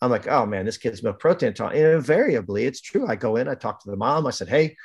I'm 0.00 0.10
like, 0.10 0.28
oh 0.28 0.46
man, 0.46 0.64
this 0.64 0.78
kid's 0.78 1.02
milk 1.02 1.18
protein 1.18 1.48
intolerant. 1.48 1.78
And 1.78 1.94
invariably, 1.94 2.66
it's 2.66 2.80
true. 2.80 3.06
I 3.06 3.16
go 3.16 3.36
in, 3.36 3.48
I 3.48 3.54
talk 3.54 3.82
to 3.82 3.90
the 3.90 3.96
mom. 3.96 4.26
I 4.26 4.30
said, 4.30 4.48
hey, 4.48 4.76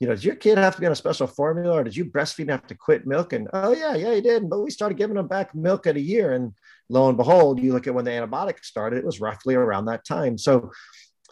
you 0.00 0.06
know, 0.06 0.14
does 0.14 0.24
your 0.24 0.36
kid 0.36 0.58
have 0.58 0.74
to 0.76 0.80
be 0.80 0.86
on 0.86 0.92
a 0.92 0.96
special 0.96 1.26
formula 1.26 1.74
or 1.74 1.84
did 1.84 1.96
you 1.96 2.04
breastfeed 2.04 2.42
and 2.42 2.50
have 2.50 2.66
to 2.68 2.74
quit 2.74 3.06
milk? 3.06 3.32
And 3.32 3.48
oh 3.52 3.72
yeah, 3.72 3.94
yeah, 3.96 4.14
he 4.14 4.20
did. 4.20 4.48
But 4.48 4.60
we 4.60 4.70
started 4.70 4.98
giving 4.98 5.16
him 5.16 5.26
back 5.26 5.54
milk 5.54 5.86
at 5.86 5.96
a 5.96 6.00
year. 6.00 6.34
And 6.34 6.52
lo 6.88 7.08
and 7.08 7.16
behold, 7.16 7.60
you 7.60 7.72
look 7.72 7.86
at 7.86 7.94
when 7.94 8.04
the 8.04 8.12
antibiotics 8.12 8.68
started, 8.68 8.98
it 8.98 9.04
was 9.04 9.20
roughly 9.20 9.54
around 9.54 9.86
that 9.86 10.04
time. 10.04 10.38
So 10.38 10.70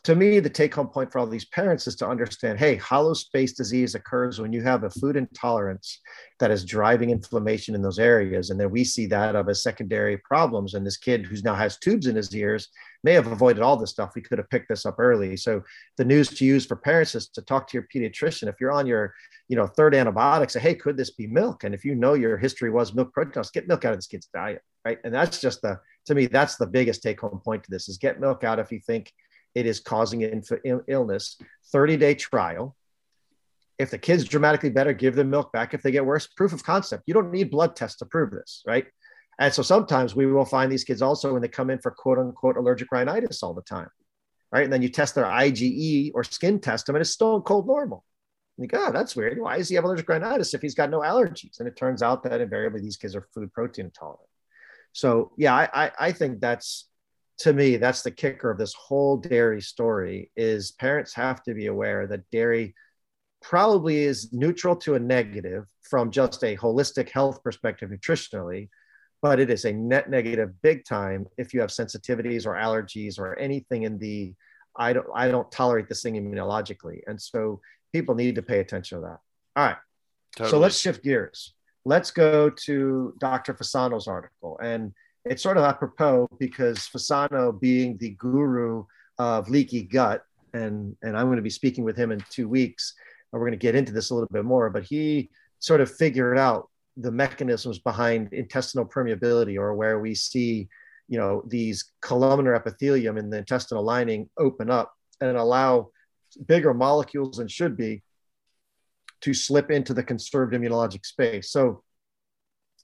to 0.06 0.14
me, 0.14 0.38
the 0.38 0.48
take 0.48 0.72
home 0.72 0.86
point 0.86 1.10
for 1.10 1.18
all 1.18 1.26
these 1.26 1.46
parents 1.46 1.88
is 1.88 1.96
to 1.96 2.08
understand 2.08 2.60
hey, 2.60 2.76
hollow 2.76 3.12
space 3.12 3.54
disease 3.54 3.96
occurs 3.96 4.40
when 4.40 4.52
you 4.52 4.62
have 4.62 4.84
a 4.84 4.90
food 4.90 5.16
intolerance 5.16 6.00
that 6.38 6.52
is 6.52 6.64
driving 6.64 7.10
inflammation 7.10 7.74
in 7.74 7.82
those 7.82 7.98
areas. 7.98 8.50
And 8.50 8.60
then 8.60 8.70
we 8.70 8.84
see 8.84 9.06
that 9.06 9.34
of 9.34 9.48
as 9.48 9.64
secondary 9.64 10.18
problems. 10.18 10.74
And 10.74 10.86
this 10.86 10.96
kid 10.96 11.26
who's 11.26 11.42
now 11.42 11.56
has 11.56 11.76
tubes 11.76 12.06
in 12.06 12.14
his 12.14 12.32
ears 12.36 12.68
may 13.02 13.14
have 13.14 13.26
avoided 13.26 13.64
all 13.64 13.76
this 13.76 13.90
stuff. 13.90 14.12
We 14.14 14.22
could 14.22 14.38
have 14.38 14.48
picked 14.48 14.68
this 14.68 14.86
up 14.86 14.94
early. 15.00 15.36
So 15.36 15.64
the 15.96 16.04
news 16.04 16.28
to 16.28 16.44
use 16.44 16.64
for 16.64 16.76
parents 16.76 17.16
is 17.16 17.26
to 17.30 17.42
talk 17.42 17.66
to 17.68 17.76
your 17.76 17.88
pediatrician. 17.92 18.46
If 18.46 18.60
you're 18.60 18.70
on 18.70 18.86
your, 18.86 19.12
you 19.48 19.56
know, 19.56 19.66
third 19.66 19.92
antibiotic, 19.92 20.52
say, 20.52 20.60
hey, 20.60 20.76
could 20.76 20.96
this 20.96 21.10
be 21.10 21.26
milk? 21.26 21.64
And 21.64 21.74
if 21.74 21.84
you 21.84 21.96
know 21.96 22.14
your 22.14 22.38
history 22.38 22.70
was 22.70 22.94
milk 22.94 23.12
protein, 23.12 23.42
get 23.52 23.66
milk 23.66 23.84
out 23.84 23.92
of 23.92 23.98
this 23.98 24.06
kid's 24.06 24.28
diet, 24.32 24.62
right? 24.84 24.98
And 25.02 25.12
that's 25.12 25.40
just 25.40 25.62
the, 25.62 25.80
to 26.04 26.14
me, 26.14 26.26
that's 26.26 26.54
the 26.54 26.66
biggest 26.68 27.02
take 27.02 27.22
home 27.22 27.40
point 27.44 27.64
to 27.64 27.70
this 27.72 27.88
is 27.88 27.98
get 27.98 28.20
milk 28.20 28.44
out 28.44 28.60
if 28.60 28.70
you 28.70 28.78
think 28.78 29.12
it 29.56 29.64
is 29.64 29.80
causing 29.80 30.20
inf- 30.20 30.84
illness 30.86 31.38
30 31.72 31.96
day 31.96 32.14
trial 32.14 32.76
If 33.78 33.90
the 33.90 33.98
kid's 33.98 34.24
dramatically 34.24 34.70
better, 34.70 34.92
give 34.92 35.14
them 35.16 35.30
milk 35.30 35.50
back. 35.52 35.74
If 35.74 35.82
they 35.82 35.90
get 35.90 36.06
worse, 36.06 36.26
proof 36.26 36.52
of 36.52 36.62
concept. 36.62 37.04
You 37.06 37.14
don't 37.14 37.32
need 37.32 37.50
blood 37.50 37.74
tests 37.74 37.98
to 37.98 38.06
prove 38.06 38.30
this, 38.30 38.62
right? 38.66 38.86
And 39.38 39.52
so 39.52 39.62
sometimes 39.62 40.14
we 40.14 40.26
will 40.26 40.46
find 40.46 40.70
these 40.70 40.84
kids 40.84 41.02
also 41.02 41.32
when 41.32 41.42
they 41.42 41.48
come 41.48 41.70
in 41.70 41.78
for 41.78 41.90
quote 41.90 42.18
unquote 42.18 42.56
allergic 42.56 42.88
rhinitis 42.92 43.42
all 43.42 43.54
the 43.54 43.62
time, 43.62 43.90
right? 44.52 44.64
And 44.64 44.72
then 44.72 44.82
you 44.82 44.88
test 44.88 45.14
their 45.14 45.24
IgE 45.24 46.12
or 46.14 46.24
skin 46.24 46.60
test 46.60 46.86
them 46.86 46.96
and 46.96 47.02
it's 47.02 47.10
stone 47.10 47.42
cold 47.42 47.66
normal. 47.66 48.04
And 48.56 48.64
you 48.64 48.68
go, 48.68 48.86
oh, 48.86 48.92
that's 48.92 49.16
weird. 49.16 49.38
Why 49.38 49.58
does 49.58 49.68
he 49.68 49.74
have 49.76 49.84
allergic 49.84 50.08
rhinitis 50.08 50.54
if 50.54 50.62
he's 50.62 50.74
got 50.74 50.90
no 50.90 51.00
allergies? 51.00 51.58
And 51.58 51.68
it 51.68 51.76
turns 51.76 52.02
out 52.02 52.22
that 52.22 52.40
invariably 52.40 52.80
these 52.80 52.96
kids 52.96 53.14
are 53.14 53.28
food 53.34 53.52
protein 53.52 53.86
intolerant. 53.86 54.30
So 54.92 55.32
yeah, 55.36 55.54
I, 55.54 55.68
I, 55.84 55.92
I 56.06 56.12
think 56.12 56.40
that's 56.40 56.88
to 57.38 57.52
me, 57.52 57.76
that's 57.76 58.02
the 58.02 58.10
kicker 58.10 58.50
of 58.50 58.58
this 58.58 58.74
whole 58.74 59.16
dairy 59.16 59.60
story 59.60 60.30
is 60.36 60.72
parents 60.72 61.12
have 61.14 61.42
to 61.44 61.54
be 61.54 61.66
aware 61.66 62.06
that 62.06 62.28
dairy 62.30 62.74
probably 63.42 64.04
is 64.04 64.32
neutral 64.32 64.74
to 64.76 64.94
a 64.94 64.98
negative 64.98 65.66
from 65.82 66.10
just 66.10 66.42
a 66.42 66.56
holistic 66.56 67.10
health 67.10 67.42
perspective 67.42 67.90
nutritionally 67.90 68.68
but 69.22 69.40
it 69.40 69.50
is 69.50 69.64
a 69.64 69.72
net 69.72 70.10
negative 70.10 70.50
big 70.62 70.84
time 70.84 71.26
if 71.38 71.54
you 71.54 71.60
have 71.60 71.70
sensitivities 71.70 72.46
or 72.46 72.54
allergies 72.54 73.18
or 73.18 73.38
anything 73.38 73.82
in 73.84 73.98
the 73.98 74.34
i 74.76 74.92
don't 74.92 75.06
i 75.14 75.28
don't 75.28 75.50
tolerate 75.50 75.88
this 75.88 76.02
thing 76.02 76.14
immunologically. 76.14 77.00
And 77.06 77.20
so 77.20 77.60
people 77.92 78.14
need 78.14 78.34
to 78.34 78.42
pay 78.42 78.60
attention 78.60 78.98
to 78.98 79.02
that. 79.02 79.18
All 79.56 79.66
right. 79.66 79.76
Totally. 80.36 80.50
so 80.50 80.58
let's 80.58 80.78
shift 80.78 81.02
gears. 81.02 81.54
Let's 81.84 82.10
go 82.10 82.50
to 82.50 83.14
dr 83.18 83.54
fasano's 83.54 84.06
article. 84.06 84.58
And 84.62 84.92
it's 85.28 85.42
sort 85.42 85.56
of 85.56 85.64
apropos 85.64 86.28
because 86.38 86.78
Fasano, 86.78 87.58
being 87.58 87.96
the 87.98 88.10
guru 88.10 88.84
of 89.18 89.48
leaky 89.48 89.82
gut, 89.82 90.24
and 90.52 90.96
and 91.02 91.16
I'm 91.16 91.26
going 91.26 91.36
to 91.36 91.42
be 91.42 91.50
speaking 91.50 91.84
with 91.84 91.96
him 91.96 92.12
in 92.12 92.24
two 92.30 92.48
weeks, 92.48 92.94
and 93.32 93.40
we're 93.40 93.46
going 93.46 93.58
to 93.58 93.62
get 93.62 93.74
into 93.74 93.92
this 93.92 94.10
a 94.10 94.14
little 94.14 94.28
bit 94.32 94.44
more. 94.44 94.70
But 94.70 94.84
he 94.84 95.30
sort 95.58 95.80
of 95.80 95.90
figured 95.90 96.38
out 96.38 96.68
the 96.96 97.10
mechanisms 97.10 97.78
behind 97.78 98.32
intestinal 98.32 98.86
permeability, 98.86 99.58
or 99.58 99.74
where 99.74 99.98
we 99.98 100.14
see, 100.14 100.68
you 101.08 101.18
know, 101.18 101.42
these 101.46 101.92
columnar 102.00 102.54
epithelium 102.54 103.18
in 103.18 103.30
the 103.30 103.38
intestinal 103.38 103.82
lining 103.82 104.30
open 104.38 104.70
up 104.70 104.94
and 105.20 105.36
allow 105.36 105.90
bigger 106.46 106.74
molecules 106.74 107.38
than 107.38 107.48
should 107.48 107.76
be 107.76 108.02
to 109.22 109.34
slip 109.34 109.70
into 109.70 109.94
the 109.94 110.02
conserved 110.02 110.52
immunologic 110.52 111.04
space. 111.04 111.50
So 111.50 111.82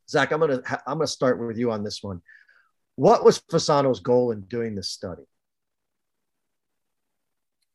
Zach, 0.08 0.32
I'm 0.32 0.40
gonna 0.40 0.62
I'm 0.86 0.98
gonna 0.98 1.06
start 1.06 1.44
with 1.44 1.56
you 1.56 1.70
on 1.70 1.84
this 1.84 2.02
one. 2.02 2.20
What 2.96 3.24
was 3.24 3.40
Fasano's 3.40 4.00
goal 4.00 4.32
in 4.32 4.42
doing 4.42 4.74
this 4.74 4.88
study? 4.88 5.22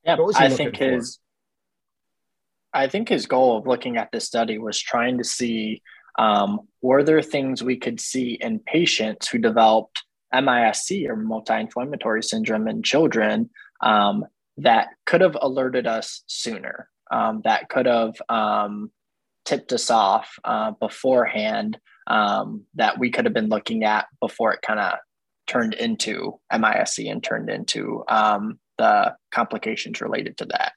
Yeah, 0.04 0.18
I 0.36 0.50
think 0.50 0.78
his 0.78 1.20
I 2.74 2.88
think 2.88 3.10
his 3.10 3.26
goal 3.26 3.58
of 3.58 3.68
looking 3.68 3.98
at 3.98 4.12
this 4.12 4.26
study 4.26 4.58
was 4.58 4.80
trying 4.80 5.18
to 5.18 5.24
see 5.24 5.82
um, 6.20 6.62
were 6.82 7.04
there 7.04 7.22
things 7.22 7.64
we 7.64 7.78
could 7.78 8.00
see 8.00 8.38
in 8.40 8.60
patients 8.60 9.28
who 9.28 9.38
developed 9.38 10.04
MISC 10.34 11.08
or 11.08 11.16
multi-inflammatory 11.16 12.24
syndrome 12.24 12.68
in 12.68 12.84
children 12.84 13.50
um, 13.82 14.26
that 14.58 14.90
could 15.06 15.22
have 15.22 15.38
alerted 15.40 15.88
us 15.88 16.24
sooner, 16.28 16.90
um, 17.12 17.42
that 17.44 17.70
could 17.70 17.86
have 17.86 18.16
um, 18.30 18.92
tipped 19.46 19.72
us 19.72 19.90
off 19.90 20.38
uh, 20.44 20.72
beforehand 20.72 21.80
um, 22.08 22.64
that 22.76 22.98
we 22.98 23.12
could 23.12 23.26
have 23.26 23.34
been 23.34 23.50
looking 23.50 23.84
at 23.84 24.08
before 24.20 24.54
it 24.54 24.62
kind 24.62 24.80
of 24.80 24.98
turned 25.46 25.74
into 25.74 26.40
MISC 26.52 27.00
and 27.00 27.24
turned 27.24 27.50
into 27.50 28.04
um, 28.08 28.60
the 28.78 29.16
complications 29.32 30.02
related 30.02 30.38
to 30.38 30.46
that. 30.46 30.74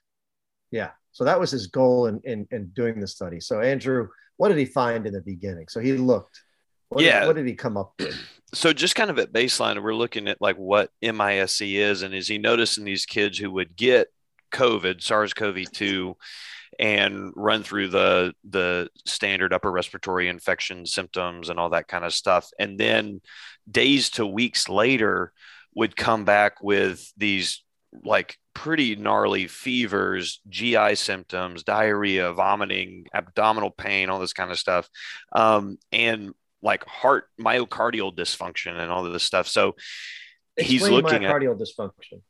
Yeah. 0.71 0.91
So 1.11 1.25
that 1.25 1.39
was 1.39 1.51
his 1.51 1.67
goal 1.67 2.07
in, 2.07 2.21
in, 2.23 2.47
in 2.51 2.67
doing 2.67 2.99
the 2.99 3.07
study. 3.07 3.39
So 3.39 3.59
Andrew, 3.59 4.07
what 4.37 4.49
did 4.49 4.57
he 4.57 4.65
find 4.65 5.05
in 5.05 5.13
the 5.13 5.21
beginning? 5.21 5.67
So 5.69 5.79
he 5.79 5.93
looked. 5.93 6.41
What 6.89 7.03
yeah. 7.03 7.21
Did, 7.21 7.27
what 7.27 7.35
did 7.35 7.47
he 7.47 7.53
come 7.53 7.77
up 7.77 7.93
with? 7.99 8.17
So 8.53 8.73
just 8.73 8.95
kind 8.95 9.09
of 9.09 9.19
at 9.19 9.31
baseline, 9.31 9.81
we're 9.81 9.95
looking 9.95 10.27
at 10.27 10.41
like 10.41 10.57
what 10.57 10.89
MISC 11.01 11.61
is, 11.61 12.01
and 12.01 12.13
is 12.13 12.27
he 12.27 12.37
noticing 12.37 12.83
these 12.83 13.05
kids 13.05 13.37
who 13.37 13.51
would 13.51 13.75
get 13.77 14.07
COVID, 14.53 15.01
SARS-CoV-2, 15.01 16.15
and 16.81 17.31
run 17.35 17.63
through 17.63 17.87
the 17.87 18.33
the 18.43 18.89
standard 19.05 19.53
upper 19.53 19.71
respiratory 19.71 20.27
infection 20.27 20.85
symptoms 20.85 21.49
and 21.49 21.59
all 21.59 21.69
that 21.69 21.87
kind 21.87 22.03
of 22.03 22.13
stuff 22.13 22.49
and 22.59 22.77
then 22.77 23.21
days 23.69 24.09
to 24.09 24.25
weeks 24.25 24.67
later 24.67 25.31
would 25.75 25.95
come 25.95 26.25
back 26.25 26.61
with 26.61 27.13
these 27.15 27.63
like 28.03 28.37
pretty 28.53 28.95
gnarly 28.95 29.47
fevers, 29.47 30.41
GI 30.49 30.95
symptoms, 30.95 31.63
diarrhea, 31.63 32.33
vomiting, 32.33 33.05
abdominal 33.13 33.69
pain, 33.69 34.09
all 34.09 34.19
this 34.19 34.33
kind 34.33 34.51
of 34.51 34.59
stuff, 34.59 34.89
um, 35.31 35.77
and 35.91 36.33
like 36.61 36.85
heart 36.85 37.25
myocardial 37.39 38.15
dysfunction 38.15 38.79
and 38.79 38.91
all 38.91 39.05
of 39.05 39.13
this 39.13 39.23
stuff. 39.23 39.47
So 39.47 39.75
Explain 40.57 40.67
he's 40.67 40.89
looking 40.89 41.21
myocardial 41.21 41.25
at 41.25 41.41
myocardial 41.41 41.59
dysfunction. 41.59 42.21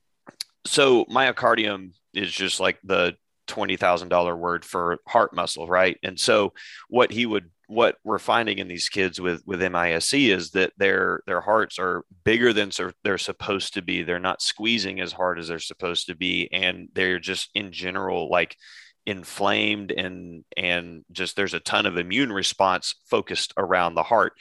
So 0.66 1.06
myocardium 1.06 1.92
is 2.14 2.32
just 2.32 2.60
like 2.60 2.80
the 2.84 3.16
$20,000 3.52 4.38
word 4.38 4.66
for 4.66 5.00
heart 5.08 5.36
muscle, 5.36 5.68
right? 5.68 5.98
And 6.04 6.20
so 6.20 6.54
what 6.90 7.12
he 7.12 7.26
would 7.26 7.50
what 7.68 7.96
we're 8.04 8.20
finding 8.20 8.58
in 8.58 8.68
these 8.68 8.90
kids 8.90 9.22
with 9.22 9.42
with 9.46 9.62
MISC 9.62 10.14
is 10.14 10.52
that 10.52 10.74
their 10.78 11.22
their 11.26 11.40
hearts 11.40 11.80
are 11.80 12.04
bigger 12.26 12.52
than 12.52 12.70
they're 13.04 13.18
supposed 13.18 13.76
to 13.76 13.82
be. 13.82 14.04
They're 14.04 14.20
not 14.20 14.42
squeezing 14.42 15.00
as 15.00 15.14
hard 15.14 15.40
as 15.40 15.48
they're 15.48 15.60
supposed 15.60 16.08
to 16.08 16.16
be 16.16 16.50
and 16.52 16.90
they're 16.94 17.20
just 17.20 17.50
in 17.56 17.72
general 17.72 18.30
like 18.30 18.58
inflamed 19.06 19.92
and 19.92 20.44
and 20.58 21.06
just 21.12 21.38
there's 21.38 21.54
a 21.54 21.62
ton 21.62 21.86
of 21.86 21.98
immune 21.98 22.32
response 22.32 22.96
focused 23.06 23.54
around 23.56 23.96
the 23.96 24.04
heart. 24.04 24.34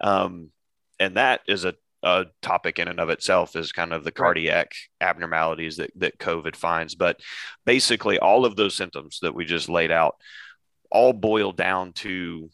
Um, 0.00 0.50
and 1.00 1.16
that 1.16 1.40
is 1.48 1.64
a 1.64 1.74
a 2.06 2.26
topic 2.40 2.78
in 2.78 2.86
and 2.86 3.00
of 3.00 3.10
itself 3.10 3.56
is 3.56 3.72
kind 3.72 3.92
of 3.92 4.04
the 4.04 4.12
cardiac 4.12 4.72
right. 5.00 5.08
abnormalities 5.08 5.78
that, 5.78 5.90
that 5.96 6.18
COVID 6.18 6.54
finds. 6.54 6.94
But 6.94 7.18
basically, 7.64 8.20
all 8.20 8.44
of 8.44 8.54
those 8.54 8.76
symptoms 8.76 9.18
that 9.22 9.34
we 9.34 9.44
just 9.44 9.68
laid 9.68 9.90
out 9.90 10.14
all 10.88 11.12
boil 11.12 11.50
down 11.50 11.92
to 11.94 12.48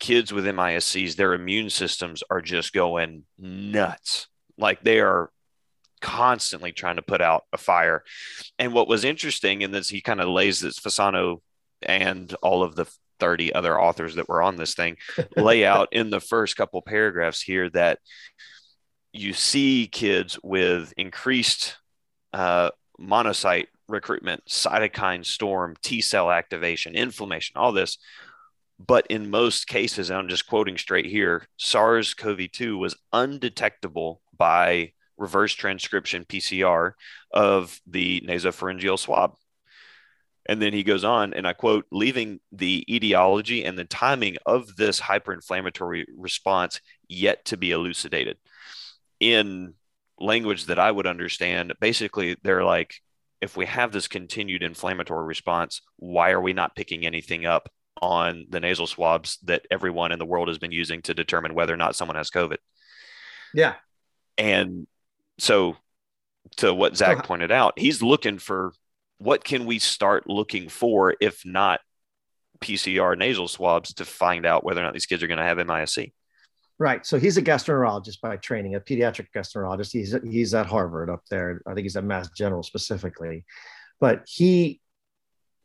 kids 0.00 0.32
with 0.32 0.46
MISCs, 0.46 1.16
their 1.16 1.34
immune 1.34 1.68
systems 1.68 2.22
are 2.30 2.40
just 2.40 2.72
going 2.72 3.24
nuts. 3.38 4.26
Like 4.56 4.82
they 4.82 5.00
are 5.00 5.30
constantly 6.00 6.72
trying 6.72 6.96
to 6.96 7.02
put 7.02 7.20
out 7.20 7.44
a 7.52 7.58
fire. 7.58 8.04
And 8.58 8.72
what 8.72 8.88
was 8.88 9.04
interesting 9.04 9.60
in 9.60 9.70
this, 9.70 9.90
he 9.90 10.00
kind 10.00 10.22
of 10.22 10.28
lays 10.28 10.60
this 10.60 10.80
Fasano 10.80 11.42
and 11.82 12.32
all 12.42 12.62
of 12.62 12.74
the 12.74 12.86
30 13.18 13.52
other 13.52 13.80
authors 13.80 14.16
that 14.16 14.28
were 14.28 14.42
on 14.42 14.56
this 14.56 14.74
thing 14.74 14.96
lay 15.36 15.64
out 15.64 15.88
in 15.92 16.10
the 16.10 16.20
first 16.20 16.56
couple 16.56 16.82
paragraphs 16.82 17.42
here 17.42 17.68
that 17.70 17.98
you 19.12 19.32
see 19.32 19.88
kids 19.90 20.38
with 20.42 20.92
increased 20.96 21.76
uh, 22.32 22.70
monocyte 23.00 23.66
recruitment, 23.88 24.44
cytokine 24.46 25.24
storm, 25.24 25.76
T 25.82 26.00
cell 26.00 26.30
activation, 26.30 26.94
inflammation, 26.94 27.56
all 27.56 27.72
this. 27.72 27.98
But 28.78 29.06
in 29.08 29.30
most 29.30 29.68
cases, 29.68 30.10
and 30.10 30.18
I'm 30.18 30.28
just 30.28 30.46
quoting 30.46 30.76
straight 30.76 31.06
here, 31.06 31.46
SARS 31.56 32.12
CoV 32.14 32.50
2 32.52 32.76
was 32.76 32.96
undetectable 33.12 34.20
by 34.36 34.92
reverse 35.16 35.54
transcription 35.54 36.26
PCR 36.26 36.92
of 37.30 37.80
the 37.86 38.20
nasopharyngeal 38.26 38.98
swab. 38.98 39.34
And 40.48 40.62
then 40.62 40.72
he 40.72 40.84
goes 40.84 41.04
on, 41.04 41.34
and 41.34 41.46
I 41.46 41.52
quote, 41.52 41.86
leaving 41.90 42.40
the 42.52 42.84
etiology 42.88 43.64
and 43.64 43.76
the 43.76 43.84
timing 43.84 44.36
of 44.46 44.76
this 44.76 45.00
hyperinflammatory 45.00 46.04
response 46.16 46.80
yet 47.08 47.44
to 47.46 47.56
be 47.56 47.72
elucidated. 47.72 48.38
In 49.18 49.74
language 50.18 50.66
that 50.66 50.78
I 50.78 50.90
would 50.90 51.06
understand, 51.06 51.74
basically, 51.80 52.36
they're 52.42 52.64
like, 52.64 52.94
if 53.40 53.56
we 53.56 53.66
have 53.66 53.92
this 53.92 54.08
continued 54.08 54.62
inflammatory 54.62 55.26
response, 55.26 55.82
why 55.96 56.30
are 56.30 56.40
we 56.40 56.52
not 56.52 56.76
picking 56.76 57.04
anything 57.04 57.44
up 57.44 57.68
on 58.00 58.46
the 58.48 58.60
nasal 58.60 58.86
swabs 58.86 59.38
that 59.44 59.66
everyone 59.70 60.12
in 60.12 60.18
the 60.18 60.26
world 60.26 60.48
has 60.48 60.58
been 60.58 60.72
using 60.72 61.02
to 61.02 61.14
determine 61.14 61.54
whether 61.54 61.74
or 61.74 61.78
not 61.78 61.96
someone 61.96 62.16
has 62.16 62.30
COVID? 62.30 62.58
Yeah. 63.52 63.74
And 64.38 64.86
so, 65.38 65.76
to 66.58 66.72
what 66.72 66.96
Zach 66.96 67.18
uh-huh. 67.18 67.26
pointed 67.26 67.50
out, 67.50 67.78
he's 67.78 68.02
looking 68.02 68.38
for 68.38 68.72
what 69.18 69.44
can 69.44 69.66
we 69.66 69.78
start 69.78 70.28
looking 70.28 70.68
for 70.68 71.14
if 71.20 71.44
not 71.44 71.80
PCR 72.60 73.16
nasal 73.16 73.48
swabs 73.48 73.94
to 73.94 74.04
find 74.04 74.46
out 74.46 74.64
whether 74.64 74.80
or 74.80 74.84
not 74.84 74.92
these 74.92 75.06
kids 75.06 75.22
are 75.22 75.26
going 75.26 75.38
to 75.38 75.44
have 75.44 75.58
MISC? 75.58 76.12
Right. 76.78 77.06
So 77.06 77.18
he's 77.18 77.38
a 77.38 77.42
gastroenterologist 77.42 78.20
by 78.20 78.36
training, 78.36 78.74
a 78.74 78.80
pediatric 78.80 79.28
gastroenterologist. 79.34 79.92
He's 79.92 80.14
he's 80.24 80.52
at 80.52 80.66
Harvard 80.66 81.08
up 81.08 81.22
there. 81.30 81.62
I 81.66 81.72
think 81.72 81.84
he's 81.84 81.96
at 81.96 82.04
Mass 82.04 82.28
General 82.36 82.62
specifically, 82.62 83.44
but 83.98 84.24
he 84.26 84.80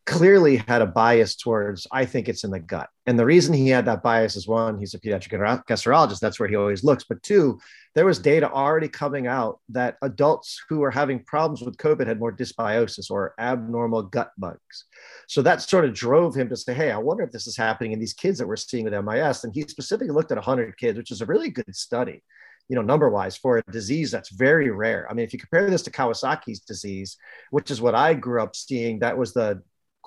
clearly 0.05 0.57
had 0.57 0.81
a 0.81 0.85
bias 0.85 1.35
towards 1.35 1.85
i 1.91 2.05
think 2.05 2.27
it's 2.27 2.43
in 2.43 2.51
the 2.51 2.59
gut. 2.59 2.89
And 3.05 3.17
the 3.17 3.25
reason 3.25 3.53
he 3.53 3.69
had 3.69 3.85
that 3.85 4.03
bias 4.03 4.35
is 4.35 4.47
one 4.47 4.79
he's 4.79 4.93
a 4.93 4.99
pediatric 4.99 5.31
gastroenterologist 5.67 6.19
that's 6.19 6.39
where 6.39 6.49
he 6.49 6.55
always 6.55 6.83
looks. 6.83 7.03
But 7.03 7.21
two 7.23 7.59
there 7.93 8.05
was 8.05 8.19
data 8.19 8.49
already 8.49 8.87
coming 8.87 9.27
out 9.27 9.59
that 9.69 9.97
adults 10.01 10.61
who 10.69 10.79
were 10.79 10.91
having 10.91 11.23
problems 11.23 11.61
with 11.61 11.77
covid 11.77 12.07
had 12.07 12.19
more 12.19 12.35
dysbiosis 12.35 13.11
or 13.11 13.33
abnormal 13.39 14.03
gut 14.03 14.31
bugs. 14.37 14.85
So 15.27 15.41
that 15.41 15.61
sort 15.61 15.85
of 15.85 15.93
drove 15.93 16.35
him 16.35 16.49
to 16.49 16.57
say 16.57 16.73
hey 16.73 16.91
i 16.91 16.97
wonder 16.97 17.23
if 17.23 17.31
this 17.31 17.47
is 17.47 17.57
happening 17.57 17.91
in 17.91 17.99
these 17.99 18.13
kids 18.13 18.39
that 18.39 18.47
we're 18.47 18.55
seeing 18.55 18.85
with 18.85 18.93
mis 18.93 19.43
and 19.43 19.53
he 19.53 19.61
specifically 19.61 20.13
looked 20.13 20.31
at 20.31 20.37
100 20.37 20.77
kids 20.77 20.97
which 20.97 21.11
is 21.11 21.21
a 21.21 21.25
really 21.25 21.49
good 21.49 21.75
study 21.75 22.23
you 22.71 22.75
know, 22.75 22.81
number 22.81 23.09
wise 23.09 23.35
for 23.35 23.57
a 23.57 23.71
disease 23.71 24.11
that's 24.11 24.29
very 24.29 24.71
rare. 24.71 25.05
I 25.09 25.13
mean, 25.13 25.25
if 25.25 25.33
you 25.33 25.39
compare 25.39 25.69
this 25.69 25.81
to 25.81 25.91
Kawasaki's 25.91 26.61
disease, 26.61 27.17
which 27.49 27.69
is 27.69 27.81
what 27.81 27.95
I 27.95 28.13
grew 28.13 28.41
up 28.41 28.55
seeing, 28.55 28.99
that 28.99 29.17
was 29.17 29.33
the 29.33 29.61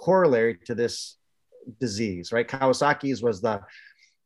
corollary 0.04 0.58
to 0.66 0.74
this 0.74 1.16
disease, 1.80 2.30
right? 2.30 2.46
Kawasaki's 2.46 3.22
was 3.22 3.40
the 3.40 3.60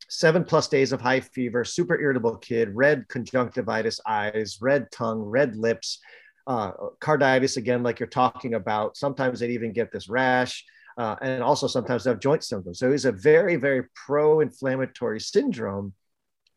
seven 0.09 0.43
plus 0.43 0.67
days 0.69 0.93
of 0.93 1.01
high 1.01 1.21
fever, 1.21 1.65
super 1.65 1.99
irritable 2.01 2.37
kid, 2.39 2.75
red 2.75 3.07
conjunctivitis 3.09 4.01
eyes, 4.07 4.59
red 4.61 4.91
tongue, 4.91 5.21
red 5.21 5.57
lips, 5.57 6.01
uh, 6.49 6.73
carditis 7.01 7.57
again, 7.57 7.83
like 7.83 8.01
you're 8.01 8.09
talking 8.09 8.55
about. 8.55 8.97
Sometimes 8.97 9.39
they'd 9.39 9.51
even 9.51 9.73
get 9.73 9.93
this 9.93 10.09
rash. 10.09 10.65
Uh, 10.97 11.15
and 11.23 11.45
also 11.45 11.69
sometimes 11.69 12.03
they 12.03 12.11
have 12.11 12.19
joint 12.19 12.43
symptoms. 12.43 12.81
So 12.81 12.91
it's 12.91 13.05
a 13.05 13.13
very, 13.13 13.55
very 13.55 13.85
pro-inflammatory 13.95 15.21
syndrome, 15.21 15.93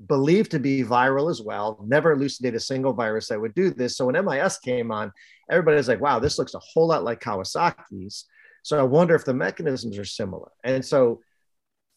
believed 0.08 0.50
to 0.52 0.60
be 0.60 0.84
viral 0.84 1.30
as 1.30 1.44
well. 1.44 1.78
Never 1.86 2.14
elucidated 2.14 2.56
a 2.56 2.60
single 2.60 2.94
virus 2.94 3.28
that 3.28 3.40
would 3.40 3.54
do 3.54 3.70
this. 3.70 3.98
So 3.98 4.08
when 4.08 4.26
MIS 4.26 4.58
came 4.58 4.92
on, 4.92 5.12
everybody's 5.52 5.88
like, 5.88 6.02
"Wow, 6.02 6.18
this 6.18 6.40
looks 6.40 6.56
a 6.56 6.60
whole 6.60 6.88
lot 6.88 7.04
like 7.04 7.22
Kawasaki's." 7.22 8.26
So 8.64 8.80
I 8.80 8.84
wonder 8.84 9.16
if 9.16 9.26
the 9.26 9.34
mechanisms 9.34 9.98
are 9.98 10.06
similar. 10.06 10.52
And 10.64 10.86
so, 10.86 11.22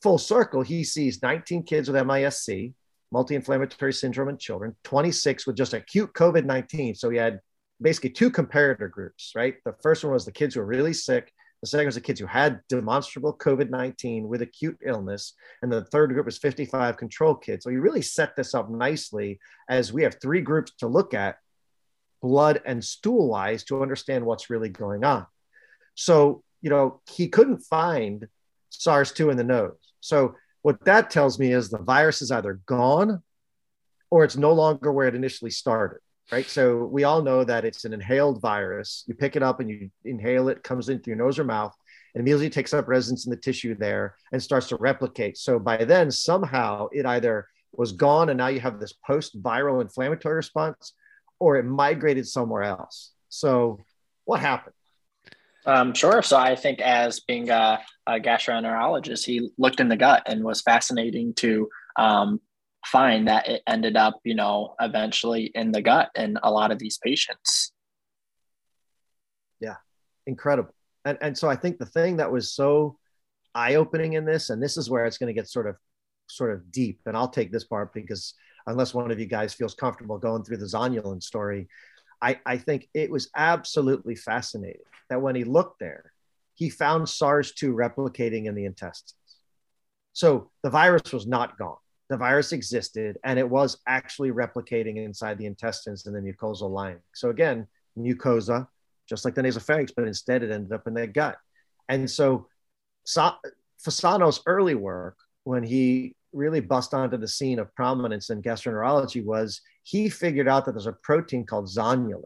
full 0.02 0.18
circle, 0.18 0.62
he 0.62 0.84
sees 0.84 1.22
19 1.22 1.62
kids 1.64 1.90
with 1.90 2.06
MISC, 2.06 2.72
multi 3.10 3.34
inflammatory 3.34 3.92
syndrome 3.92 4.28
in 4.28 4.38
children, 4.38 4.76
26 4.84 5.46
with 5.46 5.56
just 5.56 5.74
acute 5.74 6.12
COVID 6.14 6.44
19. 6.44 6.94
So 6.94 7.10
he 7.10 7.16
had 7.16 7.40
basically 7.80 8.10
two 8.10 8.30
comparator 8.30 8.90
groups, 8.90 9.32
right? 9.34 9.56
The 9.64 9.74
first 9.82 10.04
one 10.04 10.12
was 10.12 10.24
the 10.24 10.32
kids 10.32 10.54
who 10.54 10.60
were 10.60 10.66
really 10.66 10.92
sick. 10.92 11.32
The 11.62 11.68
second 11.68 11.86
was 11.86 11.94
the 11.94 12.02
kids 12.02 12.20
who 12.20 12.26
had 12.26 12.60
demonstrable 12.68 13.36
COVID 13.38 13.70
19 13.70 14.28
with 14.28 14.42
acute 14.42 14.78
illness. 14.84 15.32
And 15.62 15.72
the 15.72 15.84
third 15.86 16.12
group 16.12 16.26
was 16.26 16.38
55 16.38 16.98
control 16.98 17.34
kids. 17.34 17.64
So 17.64 17.70
he 17.70 17.76
really 17.76 18.02
set 18.02 18.36
this 18.36 18.54
up 18.54 18.70
nicely 18.70 19.40
as 19.68 19.92
we 19.92 20.02
have 20.02 20.20
three 20.20 20.42
groups 20.42 20.72
to 20.80 20.88
look 20.88 21.14
at 21.14 21.38
blood 22.20 22.60
and 22.66 22.84
stool 22.84 23.28
wise 23.28 23.64
to 23.64 23.80
understand 23.80 24.26
what's 24.26 24.50
really 24.50 24.68
going 24.68 25.04
on. 25.04 25.26
So 25.94 26.43
you 26.64 26.70
know, 26.70 27.02
he 27.10 27.28
couldn't 27.28 27.58
find 27.58 28.26
SARS 28.70 29.12
2 29.12 29.28
in 29.28 29.36
the 29.36 29.44
nose. 29.44 29.76
So, 30.00 30.34
what 30.62 30.82
that 30.86 31.10
tells 31.10 31.38
me 31.38 31.52
is 31.52 31.68
the 31.68 31.76
virus 31.76 32.22
is 32.22 32.30
either 32.30 32.54
gone 32.64 33.22
or 34.10 34.24
it's 34.24 34.38
no 34.38 34.54
longer 34.54 34.90
where 34.90 35.06
it 35.06 35.14
initially 35.14 35.50
started, 35.50 36.00
right? 36.32 36.46
So, 36.46 36.86
we 36.86 37.04
all 37.04 37.20
know 37.20 37.44
that 37.44 37.66
it's 37.66 37.84
an 37.84 37.92
inhaled 37.92 38.40
virus. 38.40 39.04
You 39.06 39.12
pick 39.12 39.36
it 39.36 39.42
up 39.42 39.60
and 39.60 39.68
you 39.68 39.90
inhale 40.06 40.48
it, 40.48 40.62
comes 40.62 40.88
into 40.88 41.10
your 41.10 41.18
nose 41.18 41.38
or 41.38 41.44
mouth, 41.44 41.76
and 42.14 42.22
immediately 42.22 42.48
takes 42.48 42.72
up 42.72 42.88
residence 42.88 43.26
in 43.26 43.30
the 43.30 43.36
tissue 43.36 43.74
there 43.74 44.16
and 44.32 44.42
starts 44.42 44.68
to 44.68 44.76
replicate. 44.76 45.36
So, 45.36 45.58
by 45.58 45.84
then, 45.84 46.10
somehow 46.10 46.88
it 46.92 47.04
either 47.04 47.46
was 47.72 47.92
gone 47.92 48.30
and 48.30 48.38
now 48.38 48.46
you 48.46 48.60
have 48.60 48.80
this 48.80 48.94
post 49.06 49.42
viral 49.42 49.82
inflammatory 49.82 50.36
response 50.36 50.94
or 51.38 51.56
it 51.56 51.64
migrated 51.64 52.26
somewhere 52.26 52.62
else. 52.62 53.12
So, 53.28 53.80
what 54.24 54.40
happened? 54.40 54.74
Um, 55.66 55.94
sure. 55.94 56.22
So 56.22 56.36
I 56.36 56.56
think 56.56 56.80
as 56.80 57.20
being 57.20 57.50
a, 57.50 57.80
a, 58.06 58.20
gastroenterologist, 58.20 59.24
he 59.24 59.50
looked 59.56 59.80
in 59.80 59.88
the 59.88 59.96
gut 59.96 60.22
and 60.26 60.44
was 60.44 60.60
fascinating 60.60 61.32
to 61.34 61.68
um, 61.96 62.40
find 62.84 63.28
that 63.28 63.48
it 63.48 63.62
ended 63.66 63.96
up, 63.96 64.20
you 64.24 64.34
know, 64.34 64.74
eventually 64.80 65.50
in 65.54 65.72
the 65.72 65.80
gut 65.80 66.10
in 66.14 66.38
a 66.42 66.50
lot 66.50 66.70
of 66.70 66.78
these 66.78 66.98
patients. 67.02 67.72
Yeah, 69.60 69.76
incredible. 70.26 70.74
And 71.04 71.18
and 71.20 71.36
so 71.38 71.48
I 71.48 71.56
think 71.56 71.78
the 71.78 71.86
thing 71.86 72.18
that 72.18 72.30
was 72.30 72.52
so 72.52 72.98
eye 73.54 73.76
opening 73.76 74.14
in 74.14 74.24
this, 74.24 74.50
and 74.50 74.62
this 74.62 74.76
is 74.76 74.90
where 74.90 75.06
it's 75.06 75.18
going 75.18 75.34
to 75.34 75.38
get 75.38 75.48
sort 75.48 75.66
of 75.66 75.76
sort 76.28 76.52
of 76.52 76.70
deep, 76.70 77.00
and 77.06 77.16
I'll 77.16 77.28
take 77.28 77.52
this 77.52 77.64
part 77.64 77.94
because 77.94 78.34
unless 78.66 78.94
one 78.94 79.10
of 79.10 79.20
you 79.20 79.26
guys 79.26 79.54
feels 79.54 79.74
comfortable 79.74 80.18
going 80.18 80.42
through 80.42 80.56
the 80.56 80.66
zonulin 80.66 81.22
story, 81.22 81.68
I, 82.24 82.40
I 82.46 82.56
think 82.56 82.88
it 82.94 83.10
was 83.10 83.28
absolutely 83.36 84.16
fascinating 84.16 84.80
that 85.10 85.20
when 85.20 85.36
he 85.36 85.44
looked 85.44 85.78
there, 85.78 86.10
he 86.54 86.70
found 86.70 87.06
SARS 87.06 87.52
2 87.52 87.74
replicating 87.74 88.46
in 88.46 88.54
the 88.54 88.64
intestines. 88.64 89.14
So 90.14 90.50
the 90.62 90.70
virus 90.70 91.12
was 91.12 91.26
not 91.26 91.58
gone. 91.58 91.76
The 92.08 92.16
virus 92.16 92.52
existed 92.52 93.18
and 93.24 93.38
it 93.38 93.48
was 93.48 93.76
actually 93.86 94.30
replicating 94.30 94.96
inside 94.96 95.36
the 95.36 95.44
intestines 95.44 96.06
and 96.06 96.16
the 96.16 96.20
mucosal 96.20 96.70
lining. 96.70 97.02
So 97.14 97.28
again, 97.28 97.66
mucosa, 97.98 98.68
just 99.06 99.26
like 99.26 99.34
the 99.34 99.42
nasopharynx, 99.42 99.90
but 99.94 100.06
instead 100.06 100.42
it 100.42 100.50
ended 100.50 100.72
up 100.72 100.86
in 100.86 100.94
the 100.94 101.06
gut. 101.06 101.36
And 101.90 102.10
so 102.10 102.46
Fasano's 103.06 104.40
early 104.46 104.74
work, 104.74 105.18
when 105.42 105.62
he 105.62 106.16
really 106.32 106.60
bust 106.60 106.94
onto 106.94 107.18
the 107.18 107.28
scene 107.28 107.58
of 107.58 107.74
prominence 107.74 108.30
in 108.30 108.40
gastroenterology, 108.40 109.22
was 109.22 109.60
he 109.84 110.08
figured 110.08 110.48
out 110.48 110.64
that 110.64 110.72
there's 110.72 110.86
a 110.86 110.92
protein 110.92 111.46
called 111.46 111.66
zonulin 111.66 112.24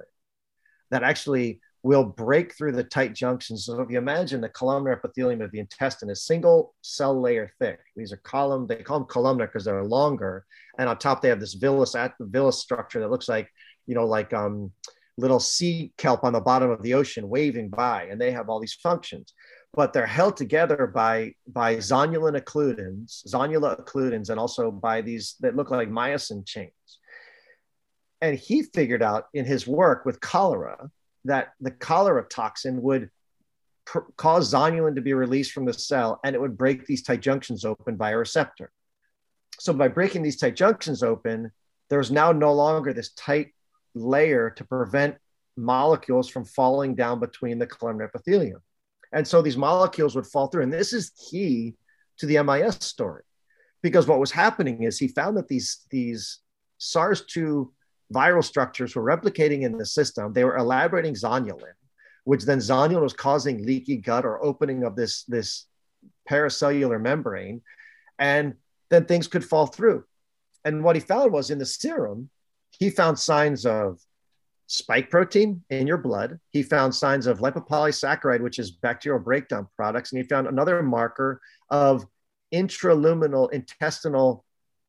that 0.91 1.03
actually 1.03 1.61
will 1.83 2.05
break 2.05 2.57
through 2.57 2.73
the 2.73 2.85
tight 2.85 3.15
junctions. 3.15 3.67
So 3.67 3.81
if 3.81 3.91
you 3.91 3.99
imagine 3.99 4.41
the 4.41 4.49
columnar 4.49 4.93
epithelium 4.93 5.41
of 5.41 5.53
the 5.53 5.61
intestine 5.61 6.11
is 6.11 6.25
single 6.25 6.75
cell 6.83 7.21
layer 7.21 7.51
thick. 7.59 7.81
These 7.97 8.13
are 8.13 8.19
column, 8.19 8.67
they 8.67 8.77
call 8.77 9.01
them 9.01 9.09
columnar 9.09 9.47
because 9.47 9.65
they're 9.65 9.85
longer. 9.85 10.45
And 10.79 10.89
on 10.89 10.99
top, 10.99 11.21
they 11.21 11.29
have 11.29 11.41
this 11.41 11.57
villus, 11.57 11.99
at, 11.99 12.15
the 12.19 12.27
villus 12.27 12.55
structure 12.55 13.01
that 13.01 13.11
looks 13.11 13.29
like, 13.29 13.49
you 13.87 13.95
know, 13.95 14.07
like 14.07 14.33
um, 14.33 14.73
little 15.17 15.41
sea 15.41 15.93
kelp 15.99 16.25
on 16.25 16.33
the 16.33 16.41
bottom 16.41 16.71
of 16.71 16.83
the 16.83 16.95
ocean 16.95 17.29
waving 17.29 17.69
by. 17.69 18.05
And 18.05 18.21
they 18.21 18.33
have 18.33 18.49
all 18.49 18.61
these 18.61 18.75
functions, 18.75 19.33
but 19.73 19.93
they're 19.93 20.07
held 20.07 20.37
together 20.37 20.87
by, 20.93 21.35
by 21.47 21.77
zonulin 21.77 22.41
occludins, 22.41 23.27
zonula 23.27 23.81
occludins, 23.85 24.31
and 24.31 24.39
also 24.39 24.71
by 24.71 25.01
these 25.01 25.37
that 25.41 25.57
look 25.57 25.71
like 25.71 25.91
myosin 25.91 26.47
chains. 26.47 26.98
And 28.21 28.37
he 28.37 28.63
figured 28.63 29.03
out 29.03 29.29
in 29.33 29.45
his 29.45 29.67
work 29.67 30.05
with 30.05 30.21
cholera 30.21 30.91
that 31.25 31.53
the 31.61 31.71
cholera 31.71 32.25
toxin 32.25 32.83
would 32.83 33.11
pr- 33.85 34.11
cause 34.17 34.53
zonulin 34.53 34.95
to 34.97 35.01
be 35.01 35.15
released 35.15 35.53
from 35.53 35.65
the 35.65 35.73
cell 35.73 36.21
and 36.25 36.35
it 36.35 36.41
would 36.41 36.59
break 36.59 36.87
these 36.87 37.03
tight 37.03 37.21
junctions 37.21 37.65
open 37.65 37.97
by 37.97 38.11
a 38.11 38.17
receptor. 38.17 38.71
So 39.61 39.73
by 39.73 39.89
breaking 39.89 40.23
these 40.23 40.37
tight 40.37 40.57
junctions 40.57 41.03
open, 41.03 41.51
there's 41.91 42.11
now 42.11 42.33
no 42.33 42.53
longer 42.53 42.93
this 42.93 43.13
tight 43.13 43.55
layer 43.95 44.51
to 44.51 44.65
prevent 44.65 45.17
molecules 45.57 46.29
from 46.29 46.45
falling 46.45 46.95
down 46.95 47.19
between 47.19 47.59
the 47.59 47.67
columnar 47.67 48.07
epithelium. 48.07 48.63
And 49.13 49.27
so 49.27 49.43
these 49.43 49.57
molecules 49.57 50.15
would 50.15 50.27
fall 50.27 50.49
through. 50.49 50.63
And 50.63 50.73
this 50.73 50.93
is 50.93 51.11
key 51.31 51.75
to 52.19 52.27
the 52.27 52.43
MIS 52.43 52.77
story 52.81 53.23
because 53.83 54.07
what 54.07 54.21
was 54.21 54.31
happening 54.31 54.83
is 54.83 54.99
he 54.99 55.09
found 55.09 55.37
that 55.37 55.49
these, 55.49 55.85
these 55.91 56.41
SARS-2 56.79 57.69
viral 58.13 58.45
structures 58.45 58.95
were 58.95 59.03
replicating 59.03 59.63
in 59.63 59.77
the 59.77 59.87
system. 59.87 60.33
They 60.33 60.45
were 60.45 60.57
elaborating 60.57 61.15
zonulin, 61.15 61.75
which 62.25 62.45
then 62.45 62.59
zonulin 62.59 63.03
was 63.03 63.13
causing 63.13 63.65
leaky 63.65 63.97
gut 63.97 64.25
or 64.25 64.43
opening 64.43 64.85
of 64.85 64.97
this, 64.97 65.25
this 65.25 65.67
paracellular 66.27 66.99
membrane. 66.99 67.63
And 68.19 68.55
then 68.91 69.05
things 69.05 69.29
could 69.29 69.45
fall 69.45 69.67
through. 69.67 70.05
And 70.65 70.83
what 70.83 70.97
he 70.97 71.01
found 71.01 71.33
was 71.33 71.51
in 71.51 71.59
the 71.59 71.67
serum, 71.67 72.31
he 72.71 72.91
found 72.91 73.19
signs 73.19 73.67
of 73.67 74.01
spike 74.67 75.11
protein 75.11 75.63
in 75.71 75.87
your 75.87 75.97
blood. 75.97 76.39
He 76.51 76.63
found 76.63 76.95
signs 76.95 77.27
of 77.27 77.39
lipopolysaccharide, 77.39 78.41
which 78.41 78.59
is 78.59 78.71
bacterial 78.71 79.21
breakdown 79.21 79.67
products. 79.77 80.13
And 80.13 80.23
he 80.23 80.29
found 80.29 80.47
another 80.47 80.83
marker 80.83 81.41
of 81.71 82.07
intraluminal 82.53 83.51
intestinal 83.53 84.45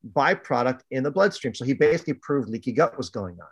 byproduct 0.06 0.80
in 0.90 1.02
the 1.02 1.10
bloodstream. 1.10 1.54
So 1.54 1.64
he 1.64 1.74
basically 1.74 2.14
proved 2.14 2.48
leaky 2.48 2.72
gut 2.72 2.96
was 2.96 3.10
going 3.10 3.38
on. 3.40 3.48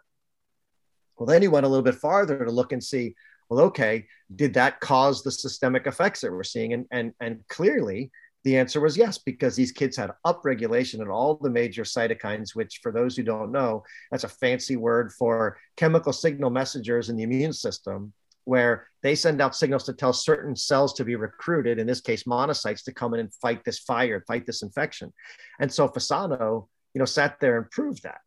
Well, 1.18 1.26
then 1.26 1.42
he 1.42 1.48
went 1.48 1.66
a 1.66 1.68
little 1.68 1.84
bit 1.84 1.96
farther 1.96 2.44
to 2.44 2.50
look 2.50 2.72
and 2.72 2.82
see, 2.82 3.14
well, 3.48 3.64
okay, 3.66 4.06
did 4.34 4.54
that 4.54 4.80
cause 4.80 5.22
the 5.22 5.32
systemic 5.32 5.86
effects 5.86 6.20
that 6.20 6.32
we're 6.32 6.44
seeing? 6.44 6.72
And, 6.74 6.86
and, 6.90 7.12
and 7.20 7.40
clearly, 7.48 8.10
the 8.44 8.56
answer 8.56 8.80
was 8.80 8.96
yes, 8.96 9.18
because 9.18 9.56
these 9.56 9.72
kids 9.72 9.96
had 9.96 10.12
upregulation 10.26 11.00
in 11.00 11.08
all 11.08 11.34
the 11.34 11.50
major 11.50 11.82
cytokines, 11.82 12.54
which, 12.54 12.80
for 12.82 12.92
those 12.92 13.16
who 13.16 13.24
don't 13.24 13.50
know, 13.50 13.82
that's 14.10 14.24
a 14.24 14.28
fancy 14.28 14.76
word 14.76 15.12
for 15.12 15.58
chemical 15.76 16.12
signal 16.12 16.50
messengers 16.50 17.08
in 17.08 17.16
the 17.16 17.24
immune 17.24 17.52
system 17.52 18.12
where 18.48 18.88
they 19.02 19.14
send 19.14 19.42
out 19.42 19.54
signals 19.54 19.84
to 19.84 19.92
tell 19.92 20.14
certain 20.14 20.56
cells 20.56 20.94
to 20.94 21.04
be 21.04 21.16
recruited, 21.16 21.78
in 21.78 21.86
this 21.86 22.00
case, 22.00 22.22
monocytes, 22.22 22.82
to 22.82 22.94
come 22.94 23.12
in 23.12 23.20
and 23.20 23.34
fight 23.34 23.62
this 23.62 23.78
fire, 23.78 24.24
fight 24.26 24.46
this 24.46 24.62
infection. 24.62 25.12
And 25.60 25.70
so 25.70 25.86
Fasano, 25.86 26.66
you 26.94 26.98
know, 26.98 27.04
sat 27.04 27.38
there 27.40 27.58
and 27.58 27.70
proved 27.70 28.04
that. 28.04 28.22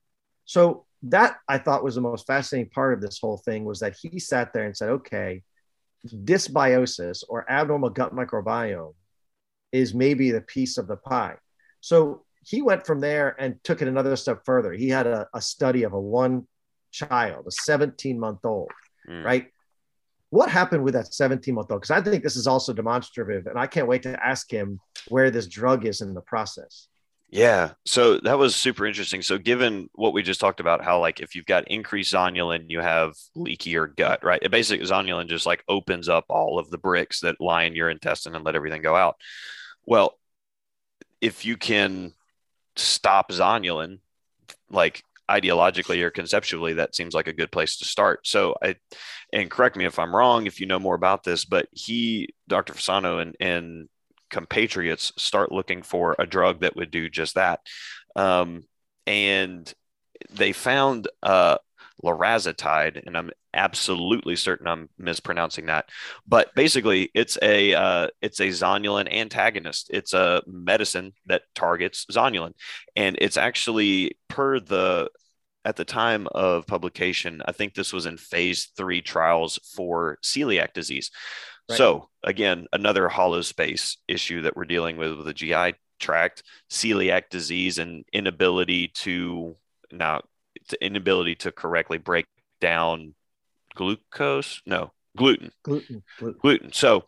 So 0.45 0.85
that 1.03 1.37
I 1.47 1.57
thought 1.57 1.83
was 1.83 1.95
the 1.95 2.01
most 2.01 2.27
fascinating 2.27 2.69
part 2.69 2.93
of 2.93 3.01
this 3.01 3.17
whole 3.19 3.37
thing 3.37 3.65
was 3.65 3.79
that 3.79 3.95
he 3.99 4.19
sat 4.19 4.53
there 4.53 4.65
and 4.65 4.77
said, 4.77 4.89
okay, 4.89 5.41
dysbiosis 6.05 7.23
or 7.27 7.49
abnormal 7.49 7.89
gut 7.89 8.13
microbiome 8.13 8.93
is 9.71 9.95
maybe 9.95 10.29
the 10.29 10.41
piece 10.41 10.77
of 10.77 10.87
the 10.87 10.97
pie. 10.97 11.37
So 11.79 12.25
he 12.45 12.61
went 12.61 12.85
from 12.85 13.01
there 13.01 13.35
and 13.39 13.55
took 13.63 13.81
it 13.81 13.87
another 13.87 14.15
step 14.15 14.45
further. 14.45 14.71
He 14.71 14.89
had 14.89 15.07
a, 15.07 15.27
a 15.33 15.41
study 15.41 15.81
of 15.81 15.93
a 15.93 15.99
one 15.99 16.47
child, 16.91 17.47
a 17.47 17.51
17 17.51 18.19
month 18.19 18.45
old, 18.45 18.71
mm. 19.09 19.23
right? 19.23 19.47
What 20.31 20.49
happened 20.49 20.83
with 20.83 20.93
that 20.95 21.13
17 21.13 21.53
month 21.53 21.71
old? 21.71 21.81
Because 21.81 21.91
I 21.91 22.01
think 22.01 22.23
this 22.23 22.35
is 22.35 22.47
also 22.47 22.73
demonstrative, 22.73 23.47
and 23.47 23.59
I 23.59 23.67
can't 23.67 23.87
wait 23.87 24.03
to 24.03 24.25
ask 24.25 24.49
him 24.49 24.79
where 25.07 25.29
this 25.29 25.47
drug 25.47 25.85
is 25.85 26.01
in 26.01 26.13
the 26.13 26.21
process. 26.21 26.87
Yeah. 27.31 27.71
So 27.85 28.19
that 28.19 28.37
was 28.37 28.55
super 28.55 28.85
interesting. 28.85 29.21
So 29.21 29.37
given 29.37 29.89
what 29.93 30.11
we 30.13 30.21
just 30.21 30.41
talked 30.41 30.59
about, 30.59 30.83
how 30.83 30.99
like 30.99 31.21
if 31.21 31.33
you've 31.33 31.45
got 31.45 31.69
increased 31.69 32.13
zonulin, 32.13 32.65
you 32.67 32.81
have 32.81 33.13
leakier 33.37 33.95
gut, 33.95 34.21
right? 34.23 34.41
It 34.41 34.51
basically 34.51 34.85
zonulin 34.85 35.29
just 35.29 35.45
like 35.45 35.63
opens 35.69 36.09
up 36.09 36.25
all 36.27 36.59
of 36.59 36.69
the 36.69 36.77
bricks 36.77 37.21
that 37.21 37.39
lie 37.39 37.63
in 37.63 37.75
your 37.75 37.89
intestine 37.89 38.35
and 38.35 38.43
let 38.43 38.55
everything 38.55 38.81
go 38.81 38.97
out. 38.97 39.15
Well, 39.85 40.17
if 41.21 41.45
you 41.45 41.55
can 41.55 42.13
stop 42.75 43.31
zonulin, 43.31 43.99
like 44.69 45.03
ideologically 45.31 46.01
or 46.01 46.11
conceptually, 46.11 46.73
that 46.73 46.95
seems 46.95 47.13
like 47.13 47.27
a 47.27 47.33
good 47.33 47.51
place 47.51 47.77
to 47.77 47.85
start. 47.85 48.27
So 48.27 48.55
I, 48.61 48.75
and 49.31 49.49
correct 49.49 49.75
me 49.75 49.85
if 49.85 49.97
I'm 49.97 50.15
wrong, 50.15 50.45
if 50.45 50.59
you 50.59 50.65
know 50.65 50.79
more 50.79 50.95
about 50.95 51.23
this, 51.23 51.45
but 51.45 51.67
he, 51.71 52.33
Dr. 52.47 52.73
Fasano 52.73 53.21
and, 53.21 53.35
and 53.39 53.89
compatriots 54.29 55.13
start 55.17 55.51
looking 55.51 55.81
for 55.81 56.15
a 56.19 56.25
drug 56.25 56.61
that 56.61 56.75
would 56.75 56.91
do 56.91 57.09
just 57.09 57.35
that. 57.35 57.61
Um, 58.15 58.63
and 59.07 59.73
they 60.29 60.51
found 60.51 61.07
uh, 61.23 61.57
larazotide, 62.03 63.05
and 63.05 63.17
I'm 63.17 63.31
absolutely 63.53 64.35
certain 64.35 64.67
I'm 64.67 64.89
mispronouncing 64.97 65.67
that. 65.67 65.89
But 66.27 66.53
basically, 66.55 67.09
it's 67.13 67.37
a 67.41 67.73
uh, 67.73 68.07
it's 68.21 68.39
a 68.39 68.47
zonulin 68.47 69.11
antagonist. 69.11 69.89
It's 69.91 70.13
a 70.13 70.41
medicine 70.47 71.13
that 71.27 71.43
targets 71.55 72.05
zonulin, 72.11 72.53
and 72.95 73.17
it's 73.19 73.37
actually 73.37 74.17
per 74.27 74.59
the 74.59 75.09
at 75.63 75.75
the 75.75 75.85
time 75.85 76.27
of 76.33 76.65
publication. 76.67 77.41
I 77.45 77.51
think 77.51 77.73
this 77.73 77.93
was 77.93 78.05
in 78.05 78.17
phase 78.17 78.71
three 78.75 79.01
trials 79.01 79.59
for 79.75 80.17
celiac 80.23 80.73
disease. 80.73 81.11
Right. 81.69 81.77
So 81.77 82.09
again, 82.23 82.67
another 82.73 83.07
hollow 83.07 83.41
space 83.41 83.97
issue 84.07 84.41
that 84.43 84.55
we're 84.55 84.65
dealing 84.65 84.97
with 84.97 85.15
with 85.15 85.25
the 85.25 85.33
GI 85.33 85.75
tract, 85.99 86.43
celiac 86.69 87.29
disease, 87.29 87.77
and 87.77 88.03
inability 88.11 88.89
to 88.95 89.55
now 89.91 90.21
inability 90.81 91.35
to 91.35 91.51
correctly 91.51 91.97
break 91.97 92.25
down 92.59 93.13
glucose. 93.75 94.61
No, 94.65 94.91
gluten. 95.15 95.51
Gluten. 95.63 96.03
Gluten. 96.19 96.39
gluten. 96.41 96.73
So, 96.73 97.05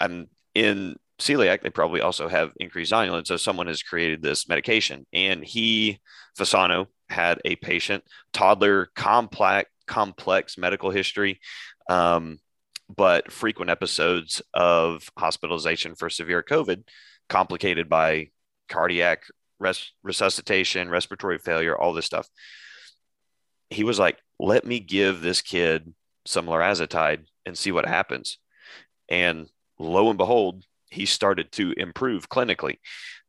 um, 0.00 0.26
in 0.54 0.96
celiac, 1.18 1.62
they 1.62 1.70
probably 1.70 2.00
also 2.00 2.28
have 2.28 2.52
increased 2.56 2.92
zonulin. 2.92 3.26
So 3.26 3.36
someone 3.36 3.68
has 3.68 3.82
created 3.82 4.22
this 4.22 4.48
medication, 4.48 5.06
and 5.12 5.44
he 5.44 6.00
Fasano 6.38 6.86
had 7.12 7.40
a 7.44 7.56
patient, 7.56 8.02
toddler, 8.32 8.88
complex 8.96 9.68
complex 9.86 10.56
medical 10.56 10.90
history. 10.90 11.40
Um, 11.88 12.38
but 12.94 13.32
frequent 13.32 13.70
episodes 13.70 14.42
of 14.54 15.08
hospitalization 15.18 15.94
for 15.94 16.10
severe 16.10 16.42
COVID, 16.42 16.84
complicated 17.28 17.88
by 17.88 18.30
cardiac 18.68 19.24
res- 19.58 19.92
resuscitation, 20.02 20.90
respiratory 20.90 21.38
failure, 21.38 21.76
all 21.76 21.92
this 21.92 22.06
stuff. 22.06 22.28
He 23.70 23.84
was 23.84 23.98
like, 23.98 24.18
let 24.38 24.64
me 24.66 24.80
give 24.80 25.20
this 25.20 25.40
kid 25.40 25.94
some 26.26 26.46
larazotide 26.46 27.24
and 27.46 27.56
see 27.56 27.72
what 27.72 27.86
happens. 27.86 28.38
And 29.08 29.48
lo 29.78 30.08
and 30.08 30.18
behold, 30.18 30.64
he 30.90 31.06
started 31.06 31.50
to 31.52 31.72
improve 31.76 32.28
clinically. 32.28 32.78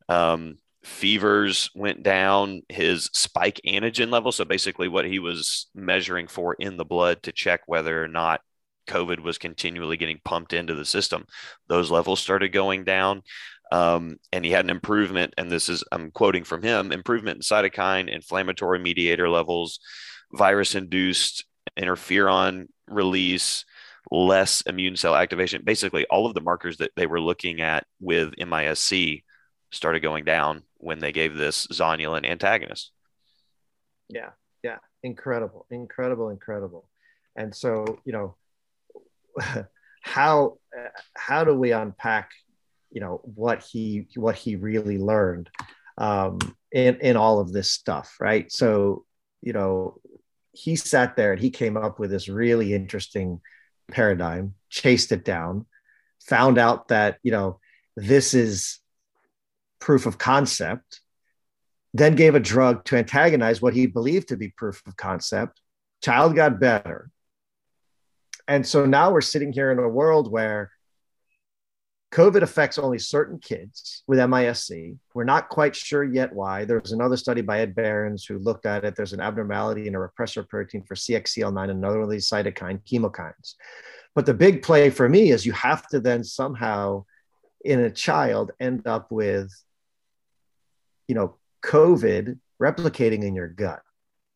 Um, 0.10 0.58
fevers 0.84 1.70
went 1.74 2.04
down, 2.04 2.62
his 2.70 3.06
spike 3.14 3.60
antigen 3.66 4.12
level. 4.12 4.32
So 4.32 4.46
basically, 4.46 4.88
what 4.88 5.06
he 5.06 5.20
was 5.20 5.68
measuring 5.74 6.28
for 6.28 6.56
in 6.56 6.78
the 6.78 6.86
blood 6.86 7.24
to 7.24 7.32
check 7.32 7.62
whether 7.66 8.04
or 8.04 8.08
not 8.08 8.42
COVID 8.88 9.22
was 9.22 9.38
continually 9.38 9.98
getting 9.98 10.20
pumped 10.26 10.54
into 10.54 10.76
the 10.76 10.86
system. 10.86 11.26
Those 11.68 11.90
levels 11.90 12.20
started 12.20 12.50
going 12.50 12.84
down. 12.84 13.24
Um, 13.72 14.18
and 14.32 14.46
he 14.46 14.52
had 14.52 14.66
an 14.66 14.70
improvement, 14.70 15.34
and 15.38 15.50
this 15.50 15.68
is, 15.68 15.84
I'm 15.92 16.12
quoting 16.12 16.44
from 16.44 16.62
him 16.62 16.92
improvement 16.92 17.38
in 17.38 17.42
cytokine, 17.42 18.08
inflammatory 18.08 18.78
mediator 18.78 19.28
levels, 19.30 19.80
virus 20.32 20.76
induced 20.76 21.46
interferon 21.80 22.68
release, 22.88 23.66
less 24.12 24.62
immune 24.62 24.96
cell 24.96 25.16
activation. 25.16 25.64
Basically, 25.64 26.06
all 26.06 26.28
of 26.28 26.36
the 26.36 26.42
markers 26.42 26.78
that 26.78 26.92
they 26.96 27.08
were 27.08 27.22
looking 27.22 27.62
at 27.62 27.88
with 28.00 28.34
MISC 28.38 29.24
started 29.74 30.02
going 30.02 30.24
down 30.24 30.64
when 30.78 31.00
they 31.00 31.12
gave 31.12 31.36
this 31.36 31.68
zonulin 31.68 32.30
antagonist. 32.30 32.92
Yeah, 34.10 34.30
yeah, 34.64 34.78
incredible, 35.02 35.66
incredible, 35.70 36.30
incredible. 36.30 36.88
And 37.36 37.54
so, 37.54 38.00
you 38.06 38.14
know, 38.14 38.36
how 40.04 40.58
how 41.16 41.44
do 41.44 41.54
we 41.54 41.72
unpack 41.72 42.32
you 42.92 43.02
know 43.02 43.22
what 43.24 43.64
he 43.64 44.08
what 44.16 44.36
he 44.36 44.56
really 44.56 44.98
learned 44.98 45.50
um, 45.98 46.38
in 46.72 46.96
in 46.98 47.18
all 47.18 47.40
of 47.40 47.52
this 47.52 47.72
stuff 47.72 48.18
right 48.20 48.52
so 48.52 49.06
you 49.42 49.54
know 49.54 50.00
he 50.52 50.76
sat 50.76 51.16
there 51.16 51.32
and 51.32 51.42
he 51.42 51.50
came 51.50 51.76
up 51.76 52.00
with 52.00 52.12
this 52.12 52.30
really 52.30 52.74
interesting 52.74 53.42
paradigm 53.92 54.54
chased 54.70 55.12
it 55.12 55.26
down 55.26 55.66
found 56.22 56.58
out 56.58 56.90
that 56.90 57.18
you 57.24 57.32
know 57.32 57.60
this 57.96 58.34
is 58.34 58.80
proof 59.84 60.06
of 60.06 60.18
concept 60.18 61.02
then 61.94 62.16
gave 62.16 62.34
a 62.34 62.40
drug 62.40 62.84
to 62.86 62.98
antagonize 62.98 63.62
what 63.62 63.76
he 63.76 63.86
believed 63.86 64.30
to 64.30 64.38
be 64.38 64.50
proof 64.50 64.82
of 64.88 64.96
concept 64.96 65.62
child 66.02 66.36
got 66.36 66.60
better 66.60 67.10
and 68.48 68.66
so 68.66 68.86
now 68.86 69.12
we're 69.12 69.22
sitting 69.22 69.54
here 69.54 69.72
in 69.72 69.80
a 69.80 69.88
world 69.88 70.32
where 70.32 70.72
COVID 72.14 72.44
affects 72.44 72.78
only 72.78 73.00
certain 73.00 73.40
kids 73.40 74.04
with 74.06 74.20
MISC. 74.20 74.98
We're 75.16 75.24
not 75.24 75.50
quite 75.50 75.76
sure 75.76 76.04
yet 76.04 76.32
why. 76.32 76.64
There 76.64 76.80
was 76.80 76.92
another 76.92 77.18
study 77.18 77.42
by 77.42 77.62
Ed 77.62 77.74
Behrens 77.74 78.24
who 78.24 78.38
looked 78.38 78.68
at 78.68 78.86
it. 78.86 78.96
There's 78.96 79.14
an 79.14 79.20
abnormality 79.20 79.88
in 79.88 79.96
a 79.96 79.98
repressor 79.98 80.48
protein 80.48 80.84
for 80.84 80.94
CXCL9, 80.94 81.72
another 81.72 82.02
of 82.02 82.12
these 82.12 82.30
cytokine 82.30 82.84
chemokines. 82.84 83.56
But 84.14 84.28
the 84.28 84.34
big 84.36 84.62
play 84.62 84.92
for 84.92 85.10
me 85.10 85.32
is 85.32 85.44
you 85.44 85.54
have 85.54 85.88
to 85.88 86.00
then 86.00 86.24
somehow, 86.24 87.06
in 87.66 87.80
a 87.80 87.90
child, 87.90 88.52
end 88.60 88.86
up 88.86 89.12
with, 89.12 89.52
you 91.08 91.16
know, 91.16 91.38
COVID 91.64 92.40
replicating 92.62 93.24
in 93.24 93.36
your 93.36 93.48
gut 93.48 93.82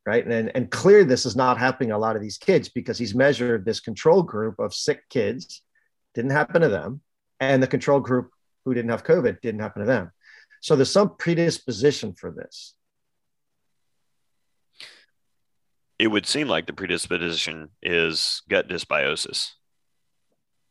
right? 0.07 0.25
And, 0.25 0.49
and 0.55 0.71
clearly 0.71 1.03
this 1.03 1.25
is 1.25 1.35
not 1.35 1.57
happening 1.57 1.91
a 1.91 1.97
lot 1.97 2.15
of 2.15 2.21
these 2.21 2.37
kids 2.37 2.69
because 2.69 2.97
he's 2.97 3.13
measured 3.13 3.65
this 3.65 3.81
control 3.81 4.23
group 4.23 4.57
of 4.57 4.73
sick 4.73 5.01
kids, 5.09 5.61
didn't 6.15 6.31
happen 6.31 6.61
to 6.61 6.69
them, 6.69 7.01
and 7.41 7.61
the 7.61 7.67
control 7.67 7.99
group 7.99 8.31
who 8.63 8.73
didn't 8.73 8.89
have 8.89 9.03
COVID 9.03 9.41
didn't 9.41 9.59
happen 9.59 9.81
to 9.81 9.85
them. 9.85 10.11
So 10.61 10.77
there's 10.77 10.91
some 10.91 11.17
predisposition 11.17 12.13
for 12.13 12.31
this. 12.31 12.73
It 15.99 16.07
would 16.07 16.25
seem 16.25 16.47
like 16.47 16.67
the 16.67 16.73
predisposition 16.73 17.69
is 17.83 18.43
gut 18.47 18.69
dysbiosis. 18.69 19.51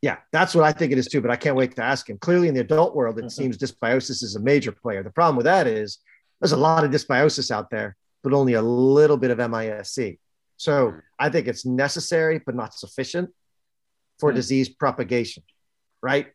Yeah, 0.02 0.18
that's 0.30 0.54
what 0.54 0.64
I 0.64 0.72
think 0.72 0.92
it 0.92 0.98
is 0.98 1.06
too, 1.06 1.20
but 1.20 1.30
I 1.30 1.36
can't 1.36 1.56
wait 1.56 1.74
to 1.76 1.82
ask 1.82 2.08
him. 2.08 2.18
Clearly, 2.18 2.48
in 2.48 2.54
the 2.54 2.60
adult 2.60 2.94
world, 2.94 3.18
it 3.18 3.22
mm-hmm. 3.22 3.28
seems 3.28 3.58
dysbiosis 3.58 4.22
is 4.22 4.36
a 4.36 4.40
major 4.40 4.72
player. 4.72 5.02
The 5.02 5.10
problem 5.10 5.36
with 5.36 5.46
that 5.46 5.66
is 5.66 5.98
there's 6.40 6.52
a 6.52 6.56
lot 6.56 6.84
of 6.84 6.90
dysbiosis 6.90 7.50
out 7.50 7.70
there 7.70 7.96
but 8.26 8.32
only 8.32 8.54
a 8.54 8.62
little 8.62 9.16
bit 9.16 9.30
of 9.30 9.38
MISC. 9.38 10.18
So 10.56 10.90
mm. 10.90 11.02
I 11.16 11.28
think 11.28 11.46
it's 11.46 11.64
necessary, 11.64 12.40
but 12.44 12.56
not 12.56 12.74
sufficient 12.74 13.30
for 14.18 14.32
mm. 14.32 14.34
disease 14.34 14.68
propagation, 14.68 15.44
right? 16.02 16.26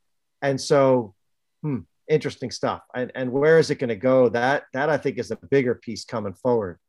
And 0.41 0.59
so, 0.59 1.15
hmm, 1.61 1.79
interesting 2.07 2.49
stuff. 2.49 2.81
And, 2.95 3.11
and 3.13 3.29
where 3.29 3.59
is 3.59 3.71
it 3.71 3.75
going 3.75 3.89
to 3.89 3.97
go? 3.97 4.29
That 4.29 4.63
that 4.71 4.89
I 4.89 4.95
think 4.95 5.17
is 5.17 5.31
a 5.31 5.35
bigger 5.35 5.75
piece 5.75 6.05
coming 6.05 6.33
forward. 6.33 6.79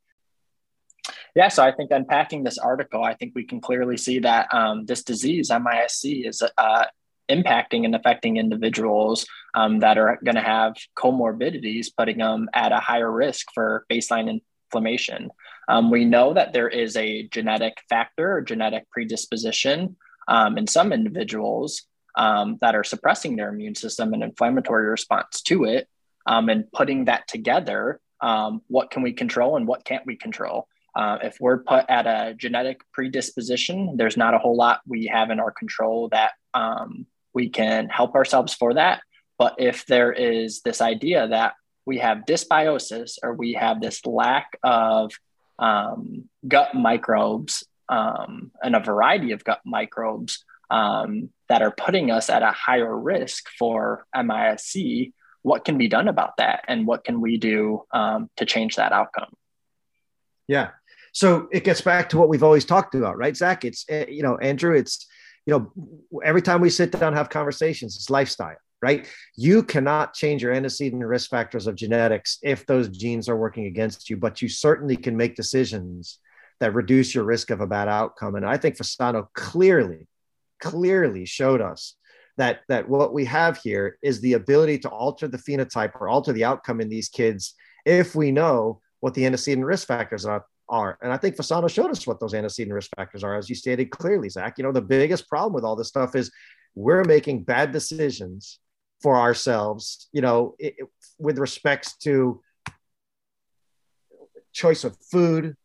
Yeah, 1.35 1.49
so 1.49 1.63
I 1.63 1.73
think 1.73 1.91
unpacking 1.91 2.45
this 2.45 2.59
article, 2.59 3.03
I 3.03 3.15
think 3.15 3.33
we 3.35 3.45
can 3.45 3.61
clearly 3.61 3.97
see 3.97 4.19
that 4.21 4.53
um, 4.53 4.85
this 4.85 5.03
disease, 5.03 5.51
MISC, 5.51 6.27
is 6.27 6.43
uh, 6.59 6.85
impacting 7.31 7.87
and 7.87 7.95
affecting 7.95 8.37
individuals 8.37 9.27
um, 9.55 9.81
that 9.81 9.97
are 9.97 10.19
going 10.23 10.35
to 10.35 10.43
have 10.43 10.75
comorbidities, 10.97 11.87
putting 11.97 12.19
them 12.19 12.51
at 12.53 12.73
a 12.73 12.79
higher 12.79 13.11
risk 13.11 13.47
for 13.55 13.87
baseline 13.91 14.41
inflammation. 14.73 15.31
Um, 15.69 15.91
we 15.91 16.05
know 16.05 16.35
that 16.35 16.53
there 16.53 16.69
is 16.69 16.97
a 16.97 17.29
genetic 17.29 17.79
factor 17.89 18.33
or 18.37 18.43
genetic 18.43 18.91
predisposition 18.91 19.97
um, 20.29 20.59
in 20.59 20.67
some 20.67 20.93
individuals 20.93 21.83
um, 22.15 22.59
that 22.61 22.75
are 22.75 22.85
suppressing 22.85 23.37
their 23.37 23.49
immune 23.49 23.75
system 23.75 24.13
and 24.13 24.23
inflammatory 24.23 24.87
response 24.87 25.41
to 25.43 25.65
it. 25.65 25.89
Um, 26.27 26.49
and 26.51 26.71
putting 26.73 27.07
that 27.07 27.27
together, 27.27 28.01
um, 28.21 28.63
what 28.69 28.91
can 28.91 29.03
we 29.03 29.13
control 29.13 29.57
and 29.57 29.67
what 29.67 29.85
can't 29.85 30.07
we 30.07 30.17
control? 30.17 30.69
Uh, 30.95 31.19
if 31.23 31.37
we're 31.41 31.59
put 31.59 31.85
at 31.89 32.07
a 32.07 32.35
genetic 32.35 32.81
predisposition, 32.93 33.97
there's 33.97 34.17
not 34.17 34.35
a 34.35 34.39
whole 34.39 34.57
lot 34.57 34.81
we 34.87 35.07
have 35.07 35.31
in 35.31 35.41
our 35.41 35.51
control 35.51 36.09
that 36.11 36.33
um, 36.55 37.07
we 37.35 37.49
can 37.49 37.89
help 37.89 38.15
ourselves 38.15 38.55
for 38.55 38.75
that. 38.75 39.01
But 39.39 39.55
if 39.59 39.87
there 39.87 40.13
is 40.13 40.61
this 40.61 40.81
idea 40.81 41.29
that 41.29 41.55
we 41.87 41.99
have 41.99 42.27
dysbiosis 42.29 43.19
or 43.23 43.35
we 43.35 43.55
have 43.55 43.81
this 43.81 44.05
lack 44.07 44.59
of 44.63 45.13
um, 45.59 46.29
gut 46.47 46.75
microbes 46.75 47.65
um, 47.89 48.53
and 48.63 48.77
a 48.77 48.81
variety 48.81 49.33
of 49.33 49.45
gut 49.45 49.61
microbes 49.65 50.45
um, 50.71 51.31
that 51.49 51.63
are 51.63 51.71
putting 51.71 52.11
us 52.11 52.31
at 52.31 52.43
a 52.43 52.51
higher 52.51 52.97
risk 52.97 53.49
for 53.59 54.07
MISC, 54.15 55.13
what 55.43 55.65
can 55.65 55.77
be 55.77 55.89
done 55.89 56.09
about 56.09 56.37
that? 56.39 56.65
And 56.69 56.87
what 56.87 57.05
can 57.05 57.21
we 57.21 57.37
do 57.37 57.83
um, 57.93 58.31
to 58.37 58.47
change 58.47 58.77
that 58.77 58.93
outcome? 58.93 59.33
Yeah. 60.49 60.71
So 61.13 61.49
it 61.53 61.65
gets 61.65 61.81
back 61.81 62.09
to 62.11 62.19
what 62.19 62.29
we've 62.29 62.43
always 62.43 62.65
talked 62.65 62.95
about, 62.95 63.19
right, 63.19 63.37
Zach? 63.37 63.65
It's, 63.65 63.85
eh, 63.89 64.07
you 64.09 64.23
know, 64.23 64.39
Andrew, 64.39 64.75
it's, 64.75 65.07
you 65.47 65.53
know, 65.53 66.21
every 66.25 66.43
time 66.43 66.61
we 66.61 66.71
sit 66.71 66.91
down 66.91 67.13
have 67.13 67.29
conversations, 67.29 67.97
it's 67.97 68.11
lifestyle 68.11 68.57
right? 68.83 69.07
You 69.37 69.63
cannot 69.63 70.13
change 70.13 70.43
your 70.43 70.53
antecedent 70.53 71.05
risk 71.05 71.31
factors 71.31 71.69
of 71.69 71.77
genetics 71.77 72.39
if 72.43 72.67
those 72.67 72.89
genes 72.89 73.29
are 73.29 73.37
working 73.37 73.67
against 73.67 74.11
you, 74.11 74.17
but 74.17 74.43
you 74.43 74.49
certainly 74.49 74.97
can 74.97 75.17
make 75.17 75.37
decisions 75.37 76.19
that 76.59 76.75
reduce 76.75 77.15
your 77.15 77.25
risk 77.25 77.51
of 77.51 77.61
a 77.61 77.67
bad 77.67 77.89
outcome. 77.89 78.35
And 78.35 78.45
I 78.45 78.57
think 78.57 78.77
Fasano 78.77 79.29
clearly, 79.35 80.09
clearly 80.61 81.25
showed 81.25 81.61
us 81.61 81.95
that 82.39 82.61
that 82.69 82.89
what 82.89 83.13
we 83.13 83.25
have 83.27 83.59
here 83.59 83.99
is 84.03 84.21
the 84.21 84.33
ability 84.33 84.79
to 84.79 84.89
alter 84.89 85.29
the 85.29 85.39
phenotype 85.39 85.93
or 86.01 86.09
alter 86.09 86.33
the 86.33 86.45
outcome 86.45 86.81
in 86.81 86.89
these 86.89 87.09
kids 87.09 87.55
if 87.85 88.15
we 88.15 88.33
know 88.33 88.81
what 89.01 89.15
the 89.15 89.27
antecedent 89.27 89.67
risk 89.67 89.87
factors 89.87 90.25
are. 90.25 90.45
Are. 90.73 90.99
And 91.03 91.13
I 91.13 91.19
think 91.19 91.37
Fasano 91.37 91.69
showed 91.69 91.91
us 91.91 92.07
what 92.07 92.19
those 92.19 92.33
antecedent 92.33 92.75
risk 92.75 92.91
factors 92.97 93.23
are, 93.23 93.37
as 93.37 93.51
you 93.51 93.55
stated 93.55 93.91
clearly, 93.91 94.31
Zach. 94.31 94.57
You 94.57 94.65
know, 94.65 94.73
the 94.73 94.81
biggest 94.81 95.29
problem 95.29 95.53
with 95.53 95.65
all 95.65 95.77
this 95.77 95.89
stuff 95.89 96.17
is 96.17 96.33
we're 96.75 97.05
making 97.05 97.45
bad 97.45 97.73
decisions 97.73 98.59
for 99.03 99.17
ourselves, 99.17 100.09
you 100.13 100.23
know, 100.23 100.55
it, 100.59 100.75
it, 100.79 100.89
with 101.19 101.39
respects 101.39 101.99
to 101.99 102.41
choice 104.55 104.85
of 104.85 104.97
food, 105.11 105.57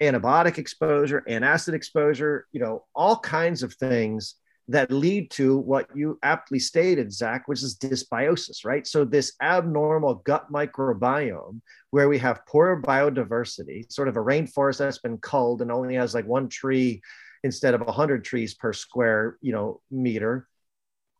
antibiotic 0.00 0.58
exposure, 0.58 1.24
antacid 1.28 1.74
exposure, 1.74 2.46
you 2.52 2.60
know, 2.60 2.84
all 2.94 3.18
kinds 3.18 3.64
of 3.64 3.74
things 3.74 4.36
that 4.68 4.92
lead 4.92 5.30
to 5.32 5.58
what 5.58 5.88
you 5.94 6.18
aptly 6.22 6.58
stated, 6.58 7.12
Zach, 7.12 7.46
which 7.46 7.62
is 7.62 7.76
dysbiosis, 7.76 8.64
right? 8.64 8.86
So, 8.86 9.04
this 9.04 9.32
abnormal 9.40 10.16
gut 10.16 10.50
microbiome 10.52 11.60
where 11.90 12.08
we 12.08 12.18
have 12.18 12.46
poor 12.46 12.80
biodiversity, 12.80 13.90
sort 13.92 14.08
of 14.08 14.16
a 14.16 14.20
rainforest 14.20 14.78
that's 14.78 14.98
been 14.98 15.18
culled 15.18 15.62
and 15.62 15.72
only 15.72 15.94
has 15.94 16.14
like 16.14 16.26
one 16.26 16.48
tree 16.48 17.02
instead 17.44 17.74
of 17.74 17.80
100 17.80 18.24
trees 18.24 18.54
per 18.54 18.72
square, 18.72 19.36
you 19.40 19.52
know, 19.52 19.80
meter 19.90 20.48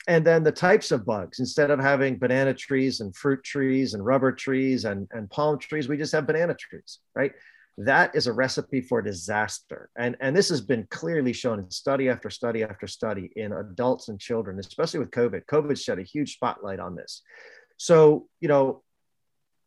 and 0.08 0.26
then 0.26 0.42
the 0.42 0.52
types 0.52 0.90
of 0.90 1.06
bugs 1.06 1.38
instead 1.38 1.70
of 1.70 1.78
having 1.78 2.18
banana 2.18 2.52
trees 2.52 3.00
and 3.00 3.14
fruit 3.14 3.42
trees 3.44 3.94
and 3.94 4.04
rubber 4.04 4.32
trees 4.32 4.84
and, 4.84 5.08
and 5.12 5.30
palm 5.30 5.58
trees 5.58 5.88
we 5.88 5.96
just 5.96 6.12
have 6.12 6.26
banana 6.26 6.54
trees 6.54 6.98
right 7.14 7.32
that 7.78 8.14
is 8.14 8.26
a 8.26 8.32
recipe 8.32 8.80
for 8.80 9.00
disaster. 9.00 9.88
And 9.96 10.16
and 10.20 10.36
this 10.36 10.48
has 10.50 10.60
been 10.60 10.86
clearly 10.90 11.32
shown 11.32 11.58
in 11.58 11.70
study 11.70 12.08
after 12.08 12.28
study 12.28 12.62
after 12.62 12.86
study 12.86 13.30
in 13.36 13.52
adults 13.52 14.08
and 14.08 14.20
children 14.20 14.58
especially 14.58 15.00
with 15.00 15.10
covid. 15.10 15.46
Covid 15.46 15.82
shed 15.82 15.98
a 15.98 16.02
huge 16.02 16.34
spotlight 16.34 16.80
on 16.80 16.94
this. 16.94 17.22
So 17.78 18.28
you 18.40 18.48
know 18.48 18.82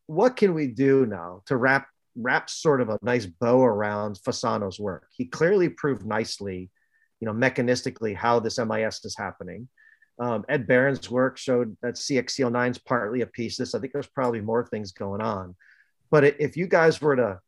what 0.08 0.38
can 0.38 0.54
we 0.54 0.68
do 0.68 1.06
now 1.06 1.42
to 1.48 1.58
wrap 1.58 1.88
wrap 2.16 2.50
sort 2.50 2.80
of 2.80 2.90
a 2.90 3.00
nice 3.02 3.26
bow 3.26 3.64
around 3.64 4.20
fasano's 4.24 4.80
work? 4.80 5.08
He 5.12 5.26
clearly 5.26 5.70
proved 5.70 6.06
nicely 6.06 6.70
you 7.20 7.26
know 7.26 7.34
mechanistically 7.34 8.16
how 8.16 8.40
this 8.40 8.60
mis 8.60 9.04
is 9.04 9.18
happening. 9.18 9.68
Um, 10.18 10.46
Ed 10.48 10.66
Behrens' 10.68 11.12
work 11.12 11.38
showed 11.38 11.76
that 11.82 11.96
CXCL9 11.96 12.72
is 12.72 12.78
partly 12.78 13.22
a 13.22 13.28
piece 13.28 13.58
this. 13.58 13.76
I 13.76 13.80
think 13.80 13.92
there's 13.92 14.08
probably 14.08 14.40
more 14.40 14.66
things 14.66 14.94
going 14.94 15.22
on. 15.22 15.56
But 16.10 16.24
if 16.24 16.56
you 16.56 16.68
guys 16.68 17.02
were 17.02 17.18
to 17.18 17.40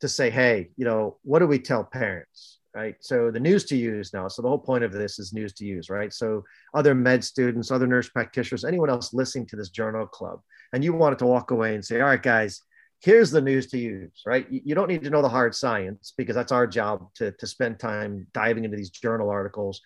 to 0.00 0.08
say, 0.08 0.30
hey, 0.30 0.70
you 0.76 0.84
know, 0.84 1.18
what 1.22 1.38
do 1.38 1.46
we 1.46 1.58
tell 1.58 1.84
parents? 1.84 2.58
Right. 2.74 2.96
So 3.00 3.30
the 3.30 3.38
news 3.38 3.64
to 3.66 3.76
use 3.76 4.12
now. 4.12 4.26
So 4.26 4.42
the 4.42 4.48
whole 4.48 4.58
point 4.58 4.82
of 4.82 4.90
this 4.90 5.20
is 5.20 5.32
news 5.32 5.52
to 5.54 5.64
use, 5.64 5.88
right? 5.90 6.12
So 6.12 6.42
other 6.74 6.92
med 6.92 7.22
students, 7.22 7.70
other 7.70 7.86
nurse 7.86 8.08
practitioners, 8.08 8.64
anyone 8.64 8.90
else 8.90 9.14
listening 9.14 9.46
to 9.46 9.56
this 9.56 9.68
journal 9.68 10.06
club, 10.06 10.40
and 10.72 10.82
you 10.82 10.92
wanted 10.92 11.20
to 11.20 11.26
walk 11.26 11.52
away 11.52 11.76
and 11.76 11.84
say, 11.84 12.00
all 12.00 12.08
right, 12.08 12.20
guys, 12.20 12.60
here's 13.00 13.30
the 13.30 13.40
news 13.40 13.68
to 13.68 13.78
use, 13.78 14.22
right? 14.26 14.46
You 14.50 14.74
don't 14.74 14.88
need 14.88 15.04
to 15.04 15.10
know 15.10 15.22
the 15.22 15.28
hard 15.28 15.54
science 15.54 16.14
because 16.16 16.34
that's 16.34 16.50
our 16.50 16.66
job 16.66 17.06
to, 17.14 17.30
to 17.32 17.46
spend 17.46 17.78
time 17.78 18.26
diving 18.32 18.64
into 18.64 18.76
these 18.76 18.90
journal 18.90 19.30
articles. 19.30 19.80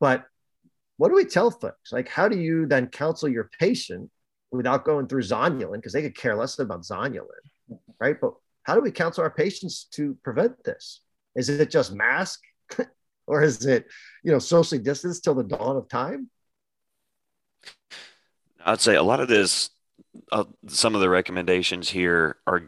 But 0.00 0.24
what 0.96 1.08
do 1.08 1.14
we 1.14 1.24
tell 1.24 1.50
folks? 1.50 1.92
Like, 1.92 2.08
how 2.08 2.28
do 2.28 2.38
you 2.38 2.66
then 2.66 2.86
counsel 2.86 3.28
your 3.28 3.50
patient 3.58 4.10
without 4.52 4.84
going 4.84 5.08
through 5.08 5.22
zonulin? 5.22 5.74
Because 5.74 5.92
they 5.92 6.02
could 6.02 6.16
care 6.16 6.36
less 6.36 6.58
about 6.58 6.82
zonulin, 6.82 7.26
right? 8.00 8.16
But 8.20 8.34
how 8.64 8.74
do 8.74 8.80
we 8.80 8.90
counsel 8.90 9.24
our 9.24 9.30
patients 9.30 9.84
to 9.92 10.16
prevent 10.22 10.62
this? 10.64 11.00
Is 11.34 11.48
it 11.48 11.70
just 11.70 11.92
mask 11.92 12.40
or 13.26 13.42
is 13.42 13.64
it, 13.66 13.86
you 14.22 14.32
know, 14.32 14.38
socially 14.38 14.80
distance 14.80 15.20
till 15.20 15.34
the 15.34 15.44
dawn 15.44 15.76
of 15.76 15.88
time? 15.88 16.30
I'd 18.64 18.80
say 18.80 18.94
a 18.94 19.02
lot 19.02 19.20
of 19.20 19.28
this, 19.28 19.70
uh, 20.30 20.44
some 20.68 20.94
of 20.94 21.00
the 21.00 21.08
recommendations 21.08 21.90
here 21.90 22.36
are 22.46 22.62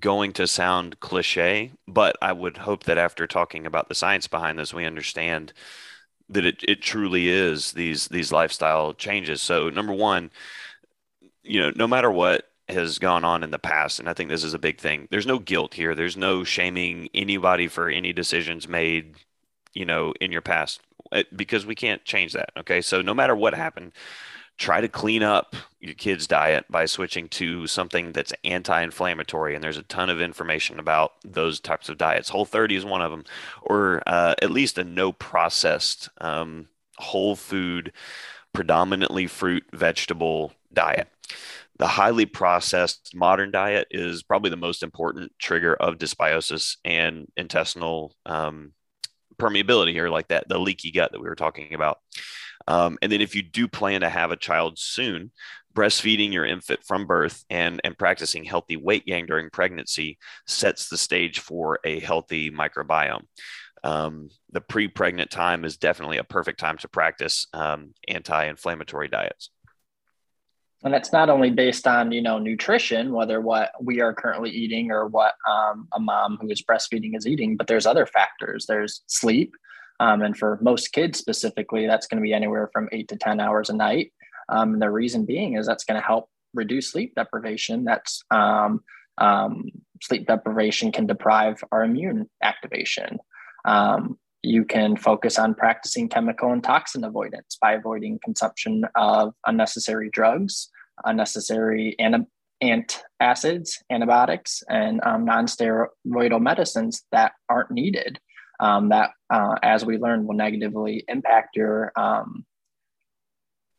going 0.00 0.32
to 0.34 0.46
sound 0.46 1.00
cliche, 1.00 1.72
but 1.88 2.16
I 2.20 2.32
would 2.32 2.58
hope 2.58 2.84
that 2.84 2.98
after 2.98 3.26
talking 3.26 3.66
about 3.66 3.88
the 3.88 3.94
science 3.94 4.28
behind 4.28 4.58
this, 4.58 4.74
we 4.74 4.84
understand 4.84 5.52
that 6.28 6.44
it, 6.44 6.62
it 6.66 6.82
truly 6.82 7.28
is 7.28 7.72
these 7.72 8.08
these 8.08 8.32
lifestyle 8.32 8.92
changes. 8.94 9.40
So 9.40 9.70
number 9.70 9.92
one, 9.92 10.30
you 11.42 11.60
know, 11.60 11.72
no 11.74 11.86
matter 11.86 12.10
what 12.10 12.50
has 12.68 12.98
gone 12.98 13.24
on 13.24 13.42
in 13.42 13.50
the 13.50 13.58
past, 13.58 14.00
and 14.00 14.08
I 14.08 14.14
think 14.14 14.28
this 14.28 14.44
is 14.44 14.54
a 14.54 14.58
big 14.58 14.78
thing. 14.78 15.08
There's 15.10 15.26
no 15.26 15.38
guilt 15.38 15.74
here. 15.74 15.94
There's 15.94 16.16
no 16.16 16.44
shaming 16.44 17.08
anybody 17.14 17.68
for 17.68 17.88
any 17.88 18.12
decisions 18.12 18.68
made, 18.68 19.14
you 19.72 19.84
know, 19.84 20.12
in 20.20 20.32
your 20.32 20.42
past 20.42 20.80
eh, 21.12 21.24
because 21.34 21.64
we 21.64 21.74
can't 21.74 22.04
change 22.04 22.32
that. 22.32 22.50
Okay, 22.56 22.80
so 22.80 23.02
no 23.02 23.14
matter 23.14 23.36
what 23.36 23.54
happened, 23.54 23.92
try 24.58 24.80
to 24.80 24.88
clean 24.88 25.22
up 25.22 25.54
your 25.80 25.94
kid's 25.94 26.26
diet 26.26 26.64
by 26.70 26.86
switching 26.86 27.28
to 27.28 27.66
something 27.66 28.12
that's 28.12 28.32
anti-inflammatory 28.44 29.54
and 29.54 29.62
there's 29.62 29.76
a 29.76 29.82
ton 29.82 30.08
of 30.08 30.20
information 30.20 30.78
about 30.78 31.12
those 31.24 31.60
types 31.60 31.88
of 31.88 31.98
diets 31.98 32.30
whole 32.30 32.46
30 32.46 32.76
is 32.76 32.84
one 32.84 33.02
of 33.02 33.10
them 33.10 33.24
or 33.62 34.02
uh, 34.06 34.34
at 34.40 34.50
least 34.50 34.78
a 34.78 34.84
no 34.84 35.12
processed 35.12 36.08
um, 36.20 36.68
whole 36.96 37.36
food 37.36 37.92
predominantly 38.52 39.26
fruit 39.26 39.64
vegetable 39.72 40.52
diet 40.72 41.08
the 41.78 41.86
highly 41.86 42.26
processed 42.26 43.12
modern 43.14 43.50
diet 43.50 43.86
is 43.90 44.22
probably 44.22 44.50
the 44.50 44.56
most 44.56 44.82
important 44.82 45.32
trigger 45.38 45.74
of 45.74 45.98
dysbiosis 45.98 46.76
and 46.84 47.26
intestinal 47.36 48.14
um, 48.24 48.72
permeability 49.36 49.92
here 49.92 50.08
like 50.08 50.28
that 50.28 50.48
the 50.48 50.58
leaky 50.58 50.90
gut 50.90 51.12
that 51.12 51.20
we 51.20 51.28
were 51.28 51.34
talking 51.34 51.74
about 51.74 51.98
um, 52.68 52.98
and 53.02 53.10
then 53.10 53.20
if 53.20 53.34
you 53.34 53.42
do 53.42 53.68
plan 53.68 54.00
to 54.00 54.08
have 54.08 54.30
a 54.30 54.36
child 54.36 54.78
soon, 54.78 55.30
breastfeeding 55.74 56.32
your 56.32 56.46
infant 56.46 56.80
from 56.84 57.06
birth 57.06 57.44
and, 57.50 57.80
and 57.84 57.98
practicing 57.98 58.44
healthy 58.44 58.76
weight 58.76 59.06
gain 59.06 59.26
during 59.26 59.50
pregnancy 59.50 60.18
sets 60.46 60.88
the 60.88 60.96
stage 60.96 61.40
for 61.40 61.78
a 61.84 62.00
healthy 62.00 62.50
microbiome. 62.50 63.24
Um, 63.84 64.30
the 64.50 64.60
pre 64.60 64.88
pregnant 64.88 65.30
time 65.30 65.64
is 65.64 65.76
definitely 65.76 66.16
a 66.16 66.24
perfect 66.24 66.58
time 66.58 66.78
to 66.78 66.88
practice 66.88 67.46
um, 67.52 67.94
anti 68.08 68.46
inflammatory 68.46 69.08
diets. 69.08 69.50
And 70.86 70.94
it's 70.94 71.12
not 71.12 71.28
only 71.28 71.50
based 71.50 71.88
on, 71.88 72.12
you 72.12 72.22
know, 72.22 72.38
nutrition, 72.38 73.12
whether 73.12 73.40
what 73.40 73.72
we 73.82 74.00
are 74.00 74.14
currently 74.14 74.50
eating 74.50 74.92
or 74.92 75.08
what 75.08 75.34
um, 75.50 75.88
a 75.92 75.98
mom 75.98 76.38
who 76.40 76.48
is 76.48 76.62
breastfeeding 76.62 77.16
is 77.16 77.26
eating, 77.26 77.56
but 77.56 77.66
there's 77.66 77.86
other 77.86 78.06
factors. 78.06 78.66
There's 78.68 79.02
sleep, 79.08 79.52
um, 79.98 80.22
and 80.22 80.38
for 80.38 80.60
most 80.62 80.92
kids 80.92 81.18
specifically, 81.18 81.88
that's 81.88 82.06
going 82.06 82.18
to 82.18 82.22
be 82.22 82.32
anywhere 82.32 82.70
from 82.72 82.88
eight 82.92 83.08
to 83.08 83.16
10 83.16 83.40
hours 83.40 83.68
a 83.68 83.72
night. 83.72 84.12
Um, 84.48 84.78
the 84.78 84.88
reason 84.88 85.24
being 85.24 85.56
is 85.56 85.66
that's 85.66 85.82
going 85.82 86.00
to 86.00 86.06
help 86.06 86.30
reduce 86.54 86.92
sleep 86.92 87.16
deprivation. 87.16 87.82
That's 87.82 88.22
um, 88.30 88.84
um, 89.18 89.64
sleep 90.00 90.28
deprivation 90.28 90.92
can 90.92 91.08
deprive 91.08 91.64
our 91.72 91.82
immune 91.82 92.30
activation. 92.44 93.18
Um, 93.64 94.20
you 94.44 94.64
can 94.64 94.96
focus 94.96 95.36
on 95.36 95.56
practicing 95.56 96.08
chemical 96.08 96.52
and 96.52 96.62
toxin 96.62 97.02
avoidance 97.02 97.58
by 97.60 97.72
avoiding 97.72 98.20
consumption 98.22 98.84
of 98.94 99.34
unnecessary 99.48 100.10
drugs, 100.12 100.68
unnecessary 101.04 101.96
anti- 101.98 102.26
acids, 103.20 103.82
antibiotics, 103.90 104.62
and 104.68 105.00
um, 105.04 105.24
non-steroidal 105.24 106.40
medicines 106.40 107.04
that 107.12 107.32
aren't 107.48 107.70
needed 107.70 108.18
um, 108.60 108.88
that, 108.88 109.10
uh, 109.30 109.56
as 109.62 109.84
we 109.84 109.98
learned, 109.98 110.26
will 110.26 110.34
negatively 110.34 111.04
impact 111.08 111.56
your 111.56 111.92
um, 111.96 112.44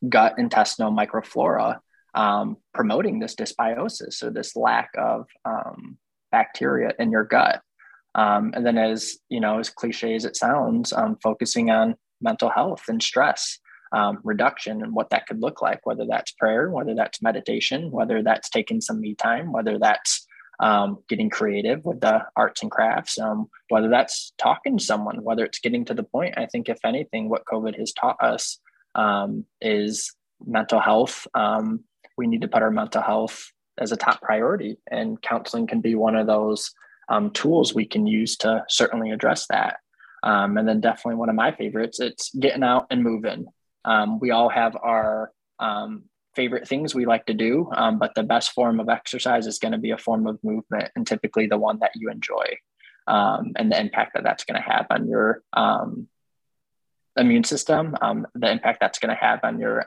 gut 0.07 0.35
intestinal 0.37 0.91
microflora, 0.91 1.79
um, 2.13 2.57
promoting 2.73 3.19
this 3.19 3.35
dysbiosis, 3.35 4.13
so 4.13 4.29
this 4.29 4.55
lack 4.55 4.89
of 4.97 5.27
um, 5.45 5.97
bacteria 6.31 6.91
in 6.99 7.11
your 7.11 7.23
gut. 7.23 7.61
Um, 8.15 8.51
and 8.55 8.65
then, 8.65 8.77
as 8.77 9.17
you 9.29 9.39
know, 9.39 9.59
as 9.59 9.69
cliche 9.69 10.15
as 10.15 10.25
it 10.25 10.35
sounds, 10.35 10.93
focusing 11.21 11.69
on 11.69 11.95
mental 12.21 12.49
health 12.49 12.83
and 12.87 13.01
stress 13.01 13.59
um, 13.91 14.19
reduction 14.23 14.83
and 14.83 14.93
what 14.93 15.09
that 15.09 15.27
could 15.27 15.39
look 15.39 15.61
like, 15.61 15.85
whether 15.85 16.05
that's 16.05 16.31
prayer, 16.31 16.69
whether 16.69 16.95
that's 16.95 17.21
meditation, 17.21 17.91
whether 17.91 18.21
that's 18.21 18.49
taking 18.49 18.81
some 18.81 18.99
me 18.99 19.15
time, 19.15 19.51
whether 19.51 19.77
that's 19.79 20.27
um, 20.59 20.99
getting 21.07 21.29
creative 21.29 21.85
with 21.85 22.01
the 22.01 22.25
arts 22.35 22.61
and 22.61 22.71
crafts, 22.71 23.19
um, 23.19 23.49
whether 23.69 23.89
that's 23.89 24.33
talking 24.37 24.77
to 24.77 24.83
someone, 24.83 25.23
whether 25.23 25.45
it's 25.45 25.59
getting 25.59 25.85
to 25.85 25.93
the 25.93 26.03
point. 26.03 26.37
I 26.37 26.47
think, 26.47 26.69
if 26.69 26.79
anything, 26.83 27.29
what 27.29 27.45
COVID 27.45 27.77
has 27.77 27.93
taught 27.93 28.21
us 28.21 28.59
um, 28.95 29.45
is 29.61 30.13
mental 30.45 30.79
health. 30.79 31.27
Um, 31.33 31.83
we 32.17 32.27
need 32.27 32.41
to 32.41 32.47
put 32.47 32.63
our 32.63 32.71
mental 32.71 33.01
health 33.01 33.51
as 33.77 33.91
a 33.91 33.97
top 33.97 34.21
priority, 34.21 34.77
and 34.89 35.21
counseling 35.21 35.67
can 35.67 35.81
be 35.81 35.93
one 35.93 36.15
of 36.15 36.25
those 36.25 36.73
um, 37.09 37.29
tools 37.31 37.73
we 37.73 37.85
can 37.85 38.07
use 38.07 38.35
to 38.37 38.65
certainly 38.67 39.11
address 39.11 39.47
that. 39.47 39.77
Um, 40.23 40.57
and 40.57 40.67
then 40.67 40.81
definitely 40.81 41.15
one 41.15 41.29
of 41.29 41.35
my 41.35 41.51
favorites, 41.51 41.99
it's 41.99 42.33
getting 42.33 42.63
out 42.63 42.87
and 42.89 43.03
moving. 43.03 43.45
Um, 43.85 44.19
we 44.19 44.31
all 44.31 44.49
have 44.49 44.75
our 44.75 45.31
um, 45.59 46.03
favorite 46.35 46.67
things 46.67 46.93
we 46.93 47.05
like 47.05 47.25
to 47.27 47.33
do, 47.33 47.69
um, 47.75 47.99
but 47.99 48.13
the 48.15 48.23
best 48.23 48.51
form 48.51 48.79
of 48.79 48.89
exercise 48.89 49.47
is 49.47 49.59
going 49.59 49.71
to 49.71 49.77
be 49.77 49.91
a 49.91 49.97
form 49.97 50.27
of 50.27 50.43
movement 50.43 50.89
and 50.95 51.07
typically 51.07 51.47
the 51.47 51.57
one 51.57 51.79
that 51.79 51.91
you 51.95 52.09
enjoy 52.09 52.45
um, 53.07 53.53
and 53.55 53.71
the 53.71 53.79
impact 53.79 54.13
that 54.13 54.23
that's 54.23 54.43
going 54.43 54.61
to 54.61 54.69
have 54.69 54.85
on 54.89 55.07
your 55.07 55.43
um, 55.53 56.07
immune 57.17 57.43
system, 57.43 57.95
the 58.35 58.51
impact 58.51 58.79
that's 58.79 58.99
going 58.99 59.15
to 59.15 59.21
have 59.21 59.39
on 59.43 59.59
your 59.59 59.85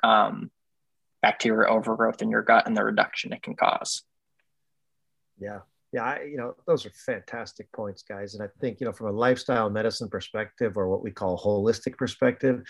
bacteria 1.23 1.69
overgrowth 1.69 2.23
in 2.23 2.31
your 2.31 2.43
gut 2.43 2.67
and 2.67 2.77
the 2.77 2.85
reduction 2.85 3.33
it 3.33 3.43
can 3.43 3.55
cause. 3.55 4.03
Yeah, 5.39 5.61
yeah, 5.93 6.05
I, 6.05 6.23
you 6.23 6.37
know, 6.37 6.55
those 6.67 6.87
are 6.87 6.91
fantastic 6.91 7.71
points, 7.73 8.03
guys. 8.03 8.35
And 8.35 8.43
I 8.43 8.49
think, 8.61 8.81
you 8.81 8.87
know, 8.87 8.93
from 8.93 9.09
a 9.09 9.13
lifestyle 9.13 9.71
medicine 9.71 10.09
perspective 10.09 10.77
or 10.77 10.89
what 10.89 11.03
we 11.03 11.11
call 11.11 11.39
holistic 11.39 11.97
perspective, 11.97 12.63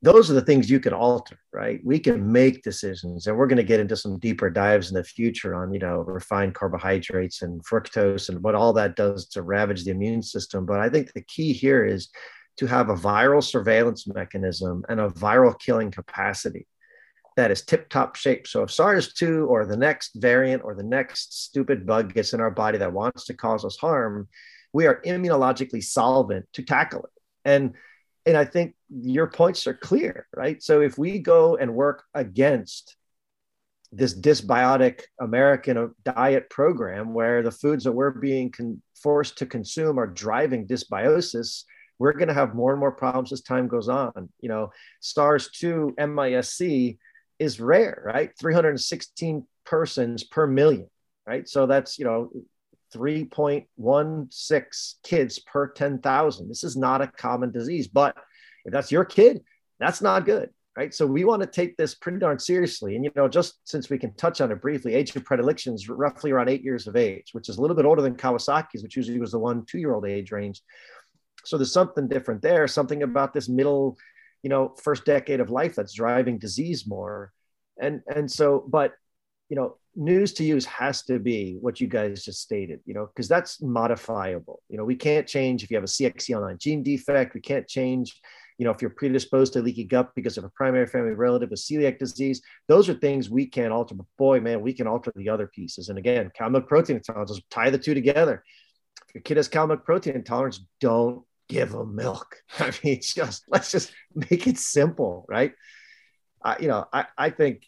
those 0.00 0.30
are 0.30 0.34
the 0.34 0.42
things 0.42 0.70
you 0.70 0.78
can 0.78 0.92
alter, 0.92 1.40
right? 1.52 1.80
We 1.84 1.98
can 1.98 2.30
make 2.30 2.62
decisions, 2.62 3.26
and 3.26 3.36
we're 3.36 3.48
going 3.48 3.56
to 3.56 3.64
get 3.64 3.80
into 3.80 3.96
some 3.96 4.18
deeper 4.18 4.48
dives 4.48 4.90
in 4.90 4.94
the 4.94 5.02
future 5.02 5.54
on, 5.56 5.72
you 5.72 5.80
know, 5.80 5.98
refined 5.98 6.54
carbohydrates 6.54 7.42
and 7.42 7.64
fructose 7.64 8.28
and 8.28 8.42
what 8.42 8.54
all 8.54 8.72
that 8.74 8.94
does 8.94 9.26
to 9.30 9.42
ravage 9.42 9.84
the 9.84 9.90
immune 9.90 10.22
system. 10.22 10.64
But 10.66 10.78
I 10.78 10.88
think 10.88 11.12
the 11.12 11.22
key 11.22 11.52
here 11.52 11.84
is 11.84 12.10
to 12.58 12.66
have 12.66 12.90
a 12.90 12.94
viral 12.94 13.42
surveillance 13.42 14.06
mechanism 14.06 14.84
and 14.88 15.00
a 15.00 15.08
viral 15.08 15.58
killing 15.58 15.90
capacity 15.90 16.66
that 17.36 17.50
is 17.50 17.62
tip 17.62 17.88
top 17.88 18.16
shape. 18.16 18.48
So 18.48 18.64
if 18.64 18.70
SARS 18.72 19.14
2 19.14 19.46
or 19.46 19.64
the 19.64 19.76
next 19.76 20.12
variant 20.16 20.64
or 20.64 20.74
the 20.74 20.82
next 20.82 21.44
stupid 21.44 21.86
bug 21.86 22.12
gets 22.12 22.32
in 22.32 22.40
our 22.40 22.50
body 22.50 22.78
that 22.78 22.92
wants 22.92 23.26
to 23.26 23.34
cause 23.34 23.64
us 23.64 23.76
harm, 23.76 24.28
we 24.72 24.86
are 24.86 25.00
immunologically 25.06 25.82
solvent 25.82 26.46
to 26.54 26.62
tackle 26.62 27.04
it. 27.04 27.10
And 27.44 27.74
and 28.26 28.36
I 28.36 28.44
think 28.44 28.74
your 28.88 29.26
points 29.26 29.66
are 29.66 29.74
clear, 29.74 30.26
right? 30.34 30.62
So 30.62 30.80
if 30.80 30.98
we 30.98 31.18
go 31.18 31.56
and 31.56 31.74
work 31.74 32.04
against 32.14 32.96
this 33.90 34.18
dysbiotic 34.18 35.02
American 35.20 35.78
uh, 35.78 35.86
diet 36.04 36.50
program 36.50 37.14
where 37.14 37.42
the 37.42 37.50
foods 37.50 37.84
that 37.84 37.92
we're 37.92 38.10
being 38.10 38.50
con- 38.50 38.82
forced 39.02 39.38
to 39.38 39.46
consume 39.46 39.98
are 39.98 40.06
driving 40.06 40.66
dysbiosis, 40.66 41.64
we're 41.98 42.12
going 42.12 42.28
to 42.28 42.34
have 42.34 42.54
more 42.54 42.72
and 42.72 42.80
more 42.80 42.92
problems 42.92 43.32
as 43.32 43.40
time 43.40 43.66
goes 43.66 43.88
on. 43.88 44.28
You 44.40 44.48
know, 44.48 44.70
SARS 45.00 45.50
2 45.52 45.94
MIS-C 45.98 46.98
is 47.38 47.60
rare, 47.60 48.02
right? 48.04 48.30
316 48.38 49.46
persons 49.64 50.24
per 50.24 50.46
million, 50.46 50.88
right? 51.26 51.48
So 51.48 51.66
that's, 51.66 51.98
you 51.98 52.04
know, 52.04 52.30
3.16 52.94 54.94
kids 55.02 55.38
per 55.40 55.68
10,000. 55.68 56.48
This 56.48 56.64
is 56.64 56.76
not 56.76 57.00
a 57.00 57.06
common 57.06 57.50
disease, 57.50 57.88
but 57.88 58.16
if 58.64 58.72
that's 58.72 58.92
your 58.92 59.04
kid, 59.04 59.42
that's 59.78 60.02
not 60.02 60.26
good, 60.26 60.50
right? 60.76 60.92
So 60.92 61.06
we 61.06 61.24
want 61.24 61.42
to 61.42 61.48
take 61.48 61.76
this 61.76 61.94
pretty 61.94 62.18
darn 62.18 62.38
seriously. 62.38 62.96
And, 62.96 63.04
you 63.04 63.10
know, 63.14 63.28
just 63.28 63.58
since 63.64 63.90
we 63.90 63.98
can 63.98 64.14
touch 64.14 64.40
on 64.40 64.50
it 64.50 64.60
briefly, 64.60 64.94
age 64.94 65.14
of 65.14 65.24
predilection 65.24 65.74
is 65.74 65.88
roughly 65.88 66.30
around 66.30 66.48
eight 66.48 66.64
years 66.64 66.86
of 66.86 66.96
age, 66.96 67.28
which 67.32 67.48
is 67.48 67.58
a 67.58 67.60
little 67.60 67.76
bit 67.76 67.84
older 67.84 68.02
than 68.02 68.16
Kawasaki's, 68.16 68.82
which 68.82 68.96
usually 68.96 69.20
was 69.20 69.32
the 69.32 69.38
one, 69.38 69.64
two 69.66 69.78
year 69.78 69.94
old 69.94 70.06
age 70.06 70.32
range. 70.32 70.62
So 71.44 71.56
there's 71.56 71.72
something 71.72 72.08
different 72.08 72.42
there, 72.42 72.66
something 72.66 73.02
about 73.02 73.32
this 73.32 73.48
middle 73.48 73.96
you 74.42 74.50
know 74.50 74.74
first 74.82 75.04
decade 75.04 75.40
of 75.40 75.50
life 75.50 75.74
that's 75.74 75.92
driving 75.92 76.38
disease 76.38 76.86
more 76.86 77.32
and 77.80 78.02
and 78.14 78.30
so 78.30 78.64
but 78.68 78.92
you 79.48 79.56
know 79.56 79.76
news 79.98 80.32
to 80.32 80.44
use 80.44 80.64
has 80.64 81.02
to 81.02 81.18
be 81.18 81.58
what 81.60 81.80
you 81.80 81.88
guys 81.88 82.24
just 82.24 82.40
stated 82.40 82.80
you 82.86 82.94
know 82.94 83.06
because 83.06 83.28
that's 83.28 83.60
modifiable. 83.60 84.62
You 84.68 84.78
know 84.78 84.84
we 84.84 84.96
can't 84.96 85.26
change 85.26 85.62
if 85.62 85.70
you 85.70 85.76
have 85.76 85.84
a 85.84 85.88
cxcl9 85.88 86.58
gene 86.58 86.82
defect. 86.82 87.34
We 87.34 87.40
can't 87.40 87.66
change 87.66 88.20
you 88.58 88.64
know 88.64 88.70
if 88.70 88.80
you're 88.80 88.90
predisposed 88.90 89.52
to 89.54 89.62
leaky 89.62 89.84
gut 89.84 90.10
because 90.14 90.38
of 90.38 90.44
a 90.44 90.50
primary 90.50 90.86
family 90.86 91.12
relative 91.12 91.50
with 91.50 91.60
celiac 91.60 91.98
disease. 91.98 92.40
Those 92.68 92.88
are 92.88 92.94
things 92.94 93.28
we 93.28 93.46
can 93.46 93.72
alter. 93.72 93.94
But 93.94 94.06
boy 94.16 94.40
man 94.40 94.60
we 94.60 94.72
can 94.72 94.86
alter 94.86 95.12
the 95.14 95.28
other 95.28 95.48
pieces. 95.48 95.88
And 95.88 95.98
again 95.98 96.30
cow 96.36 96.48
protein 96.60 96.96
intolerance 96.96 97.40
tie 97.50 97.70
the 97.70 97.78
two 97.78 97.94
together. 97.94 98.44
If 99.08 99.14
your 99.14 99.22
kid 99.22 99.36
has 99.36 99.48
cow 99.48 99.66
protein 99.76 100.14
intolerance 100.14 100.64
don't 100.80 101.24
give 101.48 101.72
them 101.72 101.96
milk. 101.96 102.36
I 102.58 102.72
mean, 102.84 103.00
just 103.02 103.44
let's 103.48 103.70
just 103.70 103.92
make 104.14 104.46
it 104.46 104.58
simple, 104.58 105.24
right? 105.28 105.52
I, 106.42 106.58
you 106.60 106.68
know, 106.68 106.86
I, 106.92 107.06
I 107.16 107.30
think 107.30 107.62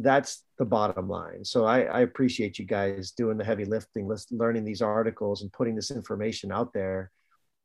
that's 0.00 0.44
the 0.58 0.64
bottom 0.64 1.08
line. 1.08 1.44
So 1.44 1.64
I, 1.64 1.82
I 1.82 2.00
appreciate 2.00 2.58
you 2.58 2.64
guys 2.64 3.12
doing 3.12 3.38
the 3.38 3.44
heavy 3.44 3.64
lifting, 3.64 4.10
learning 4.30 4.64
these 4.64 4.82
articles 4.82 5.42
and 5.42 5.52
putting 5.52 5.74
this 5.74 5.90
information 5.90 6.52
out 6.52 6.72
there. 6.72 7.10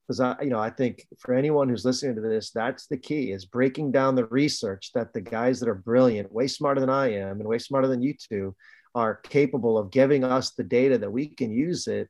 Because 0.08 0.20
I, 0.20 0.36
you 0.41 0.49
know, 0.49 0.60
I 0.60 0.70
think 0.70 1.06
for 1.18 1.34
anyone 1.34 1.70
who's 1.70 1.86
listening 1.86 2.16
to 2.16 2.22
this, 2.22 2.51
that's 2.51 2.88
the 2.88 2.97
key 2.97 3.32
is 3.32 3.45
breaking 3.45 3.91
down 3.91 4.16
the 4.16 4.26
research 4.26 4.91
that 4.93 5.14
the 5.14 5.22
guys 5.22 5.60
that 5.60 5.70
are 5.70 5.76
brilliant, 5.76 6.32
way 6.32 6.47
smarter 6.47 6.82
than 6.82 6.89
I 6.89 7.14
am, 7.14 7.39
and 7.39 7.47
way 7.47 7.58
smarter 7.58 7.88
than 7.88 8.01
you 8.01 8.14
two, 8.14 8.56
are 8.95 9.16
capable 9.16 9.78
of 9.78 9.91
giving 9.91 10.24
us 10.24 10.51
the 10.51 10.64
data 10.64 10.97
that 10.97 11.12
we 11.12 11.28
can 11.28 11.51
use 11.51 11.88
it 11.88 12.10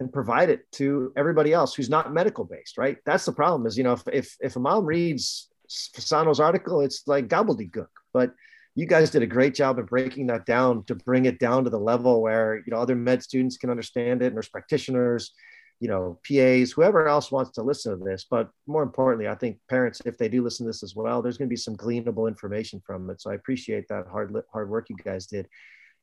and 0.00 0.12
provide 0.12 0.50
it 0.50 0.70
to 0.72 1.12
everybody 1.16 1.52
else 1.52 1.74
who's 1.74 1.90
not 1.90 2.12
medical 2.14 2.44
based, 2.44 2.78
right? 2.78 2.98
That's 3.04 3.24
the 3.24 3.32
problem 3.32 3.66
is, 3.66 3.76
you 3.76 3.84
know, 3.84 3.94
if, 3.94 4.02
if, 4.12 4.36
if 4.40 4.56
a 4.56 4.60
mom 4.60 4.86
reads 4.86 5.48
Fasano's 5.68 6.40
article, 6.40 6.80
it's 6.80 7.02
like 7.06 7.28
gobbledygook, 7.28 7.88
but 8.12 8.32
you 8.78 8.86
guys 8.86 9.10
did 9.10 9.22
a 9.22 9.26
great 9.26 9.56
job 9.56 9.76
of 9.80 9.86
breaking 9.86 10.28
that 10.28 10.46
down 10.46 10.84
to 10.84 10.94
bring 10.94 11.24
it 11.24 11.40
down 11.40 11.64
to 11.64 11.70
the 11.70 11.78
level 11.78 12.22
where, 12.22 12.58
you 12.58 12.70
know, 12.70 12.76
other 12.76 12.94
med 12.94 13.24
students 13.24 13.56
can 13.56 13.70
understand 13.70 14.22
it, 14.22 14.32
nurse 14.32 14.48
practitioners, 14.48 15.32
you 15.80 15.88
know, 15.88 16.20
PAs, 16.24 16.70
whoever 16.70 17.08
else 17.08 17.32
wants 17.32 17.50
to 17.52 17.62
listen 17.62 17.98
to 17.98 18.04
this. 18.04 18.24
But 18.30 18.50
more 18.68 18.84
importantly, 18.84 19.26
I 19.26 19.34
think 19.34 19.58
parents, 19.68 20.00
if 20.04 20.16
they 20.16 20.28
do 20.28 20.44
listen 20.44 20.64
to 20.64 20.68
this 20.68 20.84
as 20.84 20.94
well, 20.94 21.20
there's 21.20 21.36
going 21.38 21.48
to 21.48 21.52
be 21.52 21.56
some 21.56 21.76
gleanable 21.76 22.28
information 22.28 22.80
from 22.86 23.10
it. 23.10 23.20
So 23.20 23.32
I 23.32 23.34
appreciate 23.34 23.88
that 23.88 24.06
hard, 24.06 24.32
hard 24.52 24.70
work 24.70 24.88
you 24.90 24.96
guys 24.96 25.26
did 25.26 25.48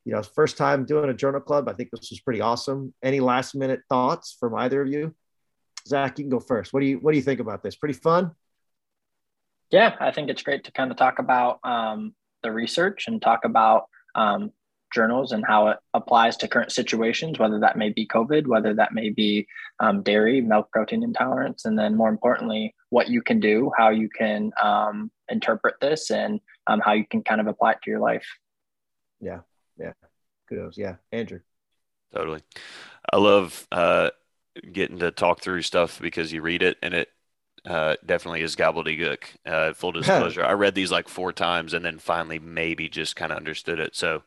you 0.06 0.14
know, 0.14 0.22
first 0.22 0.56
time 0.56 0.86
doing 0.86 1.10
a 1.10 1.14
journal 1.14 1.42
club. 1.42 1.68
I 1.68 1.74
think 1.74 1.90
this 1.90 2.12
was 2.12 2.20
pretty 2.20 2.40
awesome. 2.40 2.94
Any 3.02 3.20
last 3.20 3.56
minute 3.56 3.82
thoughts 3.90 4.38
from 4.40 4.54
either 4.54 4.82
of 4.82 4.88
you? 4.88 5.16
Zach, 5.88 6.18
you 6.18 6.26
can 6.26 6.30
go 6.30 6.40
first. 6.40 6.74
What 6.74 6.82
do 6.82 6.86
you 6.86 6.98
what 7.00 7.12
do 7.12 7.18
you 7.18 7.24
think 7.24 7.40
about 7.40 7.64
this? 7.64 7.76
Pretty 7.76 7.96
fun. 7.96 8.32
Yeah, 9.72 9.96
I 10.00 10.12
think 10.12 10.30
it's 10.30 10.44
great 10.44 10.66
to 10.66 10.72
kind 10.72 10.92
of 10.92 10.98
talk 10.98 11.18
about 11.18 11.60
um, 11.64 12.14
the 12.46 12.52
research 12.52 13.08
and 13.08 13.22
talk 13.22 13.43
about 13.43 13.86
um, 14.14 14.52
journals 14.93 15.32
and 15.32 15.43
how 15.46 15.68
it 15.70 15.78
applies 15.93 16.38
to 16.38 16.48
current 16.48 16.72
situations, 16.72 17.39
whether 17.39 17.60
that 17.60 17.78
may 17.78 17.89
be 17.89 18.08
COVID, 18.08 18.46
whether 18.46 18.76
that 18.76 18.93
may 18.93 19.10
be 19.10 19.48
um, 19.80 20.04
dairy, 20.04 20.41
milk 20.41 20.72
protein 20.72 21.04
intolerance, 21.04 21.66
and 21.66 21.78
then 21.78 21.98
more 21.98 22.10
importantly, 22.10 22.76
what 22.91 23.10
you 23.10 23.22
can 23.22 23.39
do, 23.39 23.72
how 23.78 23.89
you 23.89 24.10
can 24.10 24.52
um, 24.64 25.12
interpret 25.28 25.76
this, 25.82 26.12
and 26.12 26.39
um, 26.68 26.80
how 26.80 26.93
you 26.93 27.06
can 27.06 27.24
kind 27.24 27.41
of 27.41 27.48
apply 27.48 27.72
it 27.72 27.80
to 27.84 27.89
your 27.89 28.00
life. 28.00 28.28
Yeah, 29.20 29.39
yeah. 29.78 29.93
Kudos. 30.48 30.78
Yeah. 30.78 30.96
Andrew. 31.12 31.39
Totally. 32.14 32.41
I 33.12 33.18
love 33.18 33.68
uh, 33.72 34.12
getting 34.72 35.00
to 35.00 35.12
talk 35.12 35.41
through 35.41 35.64
stuff 35.64 36.00
because 36.00 36.32
you 36.32 36.41
read 36.41 36.62
it 36.62 36.78
and 36.84 36.93
it 36.93 37.10
uh, 37.66 37.95
definitely 38.05 38.41
is 38.41 38.55
gobbledygook. 38.55 39.24
Uh, 39.45 39.74
full 39.74 39.91
disclosure, 39.91 40.43
I 40.43 40.53
read 40.53 40.76
these 40.76 40.91
like 40.91 41.07
four 41.07 41.34
times 41.34 41.74
and 41.74 41.84
then 41.84 41.99
finally 41.99 42.39
maybe 42.39 42.89
just 42.89 43.16
kind 43.16 43.32
of 43.32 43.38
understood 43.38 43.80
it. 43.80 43.95
So 43.95 44.24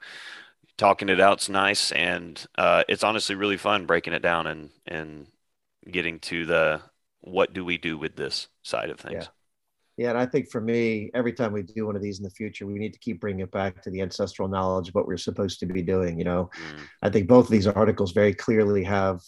talking 0.77 1.09
it 1.09 1.21
out's 1.21 1.49
nice, 1.49 1.93
and 1.93 2.45
uh, 2.57 2.85
it's 2.89 3.05
honestly 3.05 3.35
really 3.35 3.57
fun 3.57 3.87
breaking 3.87 4.15
it 4.15 4.23
down 4.23 4.47
and 4.47 4.71
and 4.87 5.27
getting 5.91 6.21
to 6.21 6.47
the 6.47 6.81
what 7.21 7.53
do 7.53 7.65
we 7.65 7.79
do 7.79 7.99
with 7.99 8.17
this 8.17 8.49
side 8.63 8.91
of 8.91 8.99
things. 9.01 9.25
Yeah. 9.25 9.29
Yeah, 9.99 10.11
and 10.11 10.19
I 10.19 10.27
think 10.27 10.49
for 10.49 10.61
me, 10.61 11.11
every 11.13 11.33
time 11.33 11.53
we 11.53 11.65
do 11.65 11.85
one 11.85 11.97
of 11.97 12.03
these 12.03 12.19
in 12.19 12.23
the 12.23 12.31
future, 12.31 12.65
we 12.69 12.79
need 12.79 12.93
to 12.93 13.01
keep 13.01 13.21
bringing 13.21 13.41
it 13.41 13.51
back 13.51 13.83
to 13.83 13.91
the 13.91 14.01
ancestral 14.01 14.47
knowledge 14.47 14.91
of 14.91 14.95
what 14.95 15.09
we're 15.09 15.17
supposed 15.17 15.59
to 15.59 15.67
be 15.67 15.83
doing. 15.83 16.17
You 16.19 16.25
know, 16.25 16.51
mm. 16.55 16.81
I 17.03 17.11
think 17.11 17.27
both 17.27 17.47
of 17.47 17.51
these 17.51 17.67
articles 17.67 18.13
very 18.13 18.33
clearly 18.33 18.85
have 18.85 19.21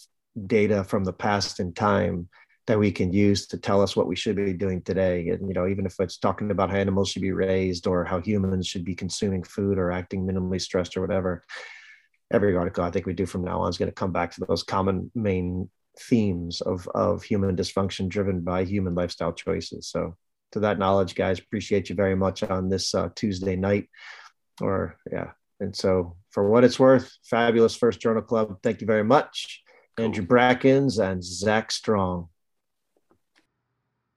data 0.47 0.85
from 0.85 1.03
the 1.03 1.11
past 1.11 1.59
and 1.59 1.75
time 1.75 2.29
that 2.67 2.79
we 2.79 2.91
can 2.91 3.11
use 3.11 3.47
to 3.47 3.57
tell 3.57 3.81
us 3.81 3.95
what 3.95 4.07
we 4.07 4.15
should 4.15 4.35
be 4.35 4.53
doing 4.53 4.81
today. 4.81 5.29
And 5.29 5.47
you 5.47 5.53
know, 5.53 5.67
even 5.67 5.85
if 5.85 5.99
it's 5.99 6.17
talking 6.17 6.51
about 6.51 6.69
how 6.69 6.77
animals 6.77 7.09
should 7.09 7.21
be 7.21 7.31
raised 7.31 7.87
or 7.87 8.05
how 8.05 8.19
humans 8.19 8.67
should 8.67 8.85
be 8.85 8.95
consuming 8.95 9.43
food 9.43 9.77
or 9.77 9.91
acting 9.91 10.25
minimally 10.25 10.61
stressed 10.61 10.95
or 10.95 11.01
whatever, 11.01 11.43
every 12.31 12.55
article 12.55 12.83
I 12.83 12.91
think 12.91 13.05
we 13.05 13.13
do 13.13 13.25
from 13.25 13.43
now 13.43 13.61
on 13.61 13.69
is 13.69 13.77
going 13.77 13.89
to 13.89 13.95
come 13.95 14.11
back 14.11 14.31
to 14.31 14.45
those 14.47 14.63
common 14.63 15.11
main 15.15 15.69
themes 15.99 16.61
of, 16.61 16.87
of 16.89 17.23
human 17.23 17.55
dysfunction 17.55 18.07
driven 18.07 18.41
by 18.41 18.63
human 18.63 18.95
lifestyle 18.95 19.33
choices. 19.33 19.87
So, 19.87 20.15
to 20.53 20.59
that 20.59 20.79
knowledge, 20.79 21.15
guys, 21.15 21.39
appreciate 21.39 21.89
you 21.89 21.95
very 21.95 22.15
much 22.15 22.43
on 22.43 22.67
this 22.67 22.93
uh, 22.93 23.09
Tuesday 23.15 23.55
night. 23.55 23.87
Or, 24.59 24.97
yeah. 25.11 25.31
And 25.61 25.73
so, 25.75 26.17
for 26.29 26.49
what 26.49 26.63
it's 26.63 26.79
worth, 26.79 27.11
fabulous 27.23 27.75
First 27.75 28.01
Journal 28.01 28.21
Club. 28.21 28.57
Thank 28.61 28.81
you 28.81 28.87
very 28.87 29.03
much. 29.03 29.61
Andrew 29.97 30.25
Brackens 30.25 30.99
and 30.99 31.23
Zach 31.23 31.71
Strong. 31.71 32.27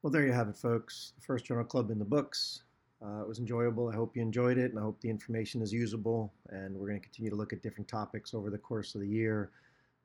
Well, 0.04 0.10
there 0.10 0.26
you 0.26 0.32
have 0.32 0.50
it, 0.50 0.56
folks. 0.58 1.14
The 1.16 1.22
First 1.22 1.46
Journal 1.46 1.64
Club 1.64 1.90
in 1.90 1.98
the 1.98 2.04
books. 2.04 2.64
Uh, 3.02 3.22
it 3.22 3.26
was 3.26 3.38
enjoyable. 3.38 3.88
I 3.88 3.94
hope 3.94 4.14
you 4.14 4.20
enjoyed 4.20 4.58
it, 4.58 4.70
and 4.70 4.78
I 4.78 4.82
hope 4.82 5.00
the 5.00 5.08
information 5.08 5.62
is 5.62 5.72
usable. 5.72 6.30
And 6.50 6.76
we're 6.76 6.88
going 6.88 7.00
to 7.00 7.02
continue 7.02 7.30
to 7.30 7.36
look 7.36 7.54
at 7.54 7.62
different 7.62 7.88
topics 7.88 8.34
over 8.34 8.50
the 8.50 8.58
course 8.58 8.94
of 8.94 9.00
the 9.00 9.08
year 9.08 9.50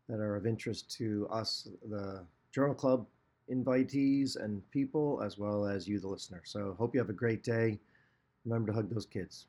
that 0.07 0.21
are 0.21 0.37
of 0.37 0.47
interest 0.47 0.89
to 0.91 1.27
us, 1.29 1.67
the 1.89 2.23
Journal 2.53 2.73
Club 2.73 3.07
invitees 3.51 4.41
and 4.41 4.61
people, 4.71 5.21
as 5.21 5.37
well 5.37 5.65
as 5.65 5.85
you, 5.85 5.99
the 5.99 6.07
listener. 6.07 6.43
So, 6.45 6.77
hope 6.79 6.93
you 6.93 7.01
have 7.01 7.09
a 7.09 7.13
great 7.13 7.43
day. 7.43 7.77
Remember 8.45 8.67
to 8.71 8.75
hug 8.77 8.89
those 8.89 9.05
kids. 9.05 9.47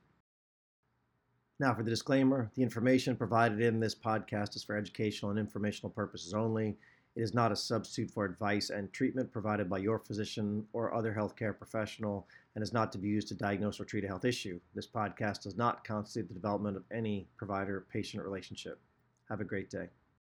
Now, 1.61 1.75
for 1.75 1.85
the 1.85 1.91
disclaimer 1.91 2.51
the 2.57 2.65
information 2.65 3.15
provided 3.15 3.61
in 3.61 3.79
this 3.79 3.95
podcast 3.95 4.57
is 4.57 4.65
for 4.65 4.77
educational 4.77 5.31
and 5.31 5.39
informational 5.39 5.91
purposes 5.91 6.35
only. 6.35 6.77
It 7.17 7.23
is 7.23 7.35
not 7.35 7.53
a 7.53 7.57
substitute 7.57 8.11
for 8.11 8.25
advice 8.25 8.71
and 8.71 8.93
treatment 8.93 9.33
provided 9.33 9.69
by 9.69 9.79
your 9.79 9.99
physician 9.99 10.67
or 10.73 10.95
other 10.95 11.13
healthcare 11.13 11.57
professional 11.57 12.27
and 12.55 12.63
is 12.63 12.73
not 12.73 12.93
to 12.93 12.99
be 12.99 13.09
used 13.09 13.29
to 13.29 13.35
diagnose 13.35 13.81
or 13.81 13.85
treat 13.85 14.05
a 14.05 14.09
health 14.09 14.25
issue. 14.25 14.61
This 14.75 14.87
podcast 14.87 15.43
does 15.43 15.57
not 15.57 15.85
constitute 15.85 16.29
the 16.29 16.35
development 16.35 16.77
of 16.77 16.85
any 16.91 17.29
provider 17.37 17.85
patient 17.93 18.23
relationship. 18.23 18.81
Have 19.29 19.41
a 19.41 19.45
great 19.45 19.71
day. 19.71 19.89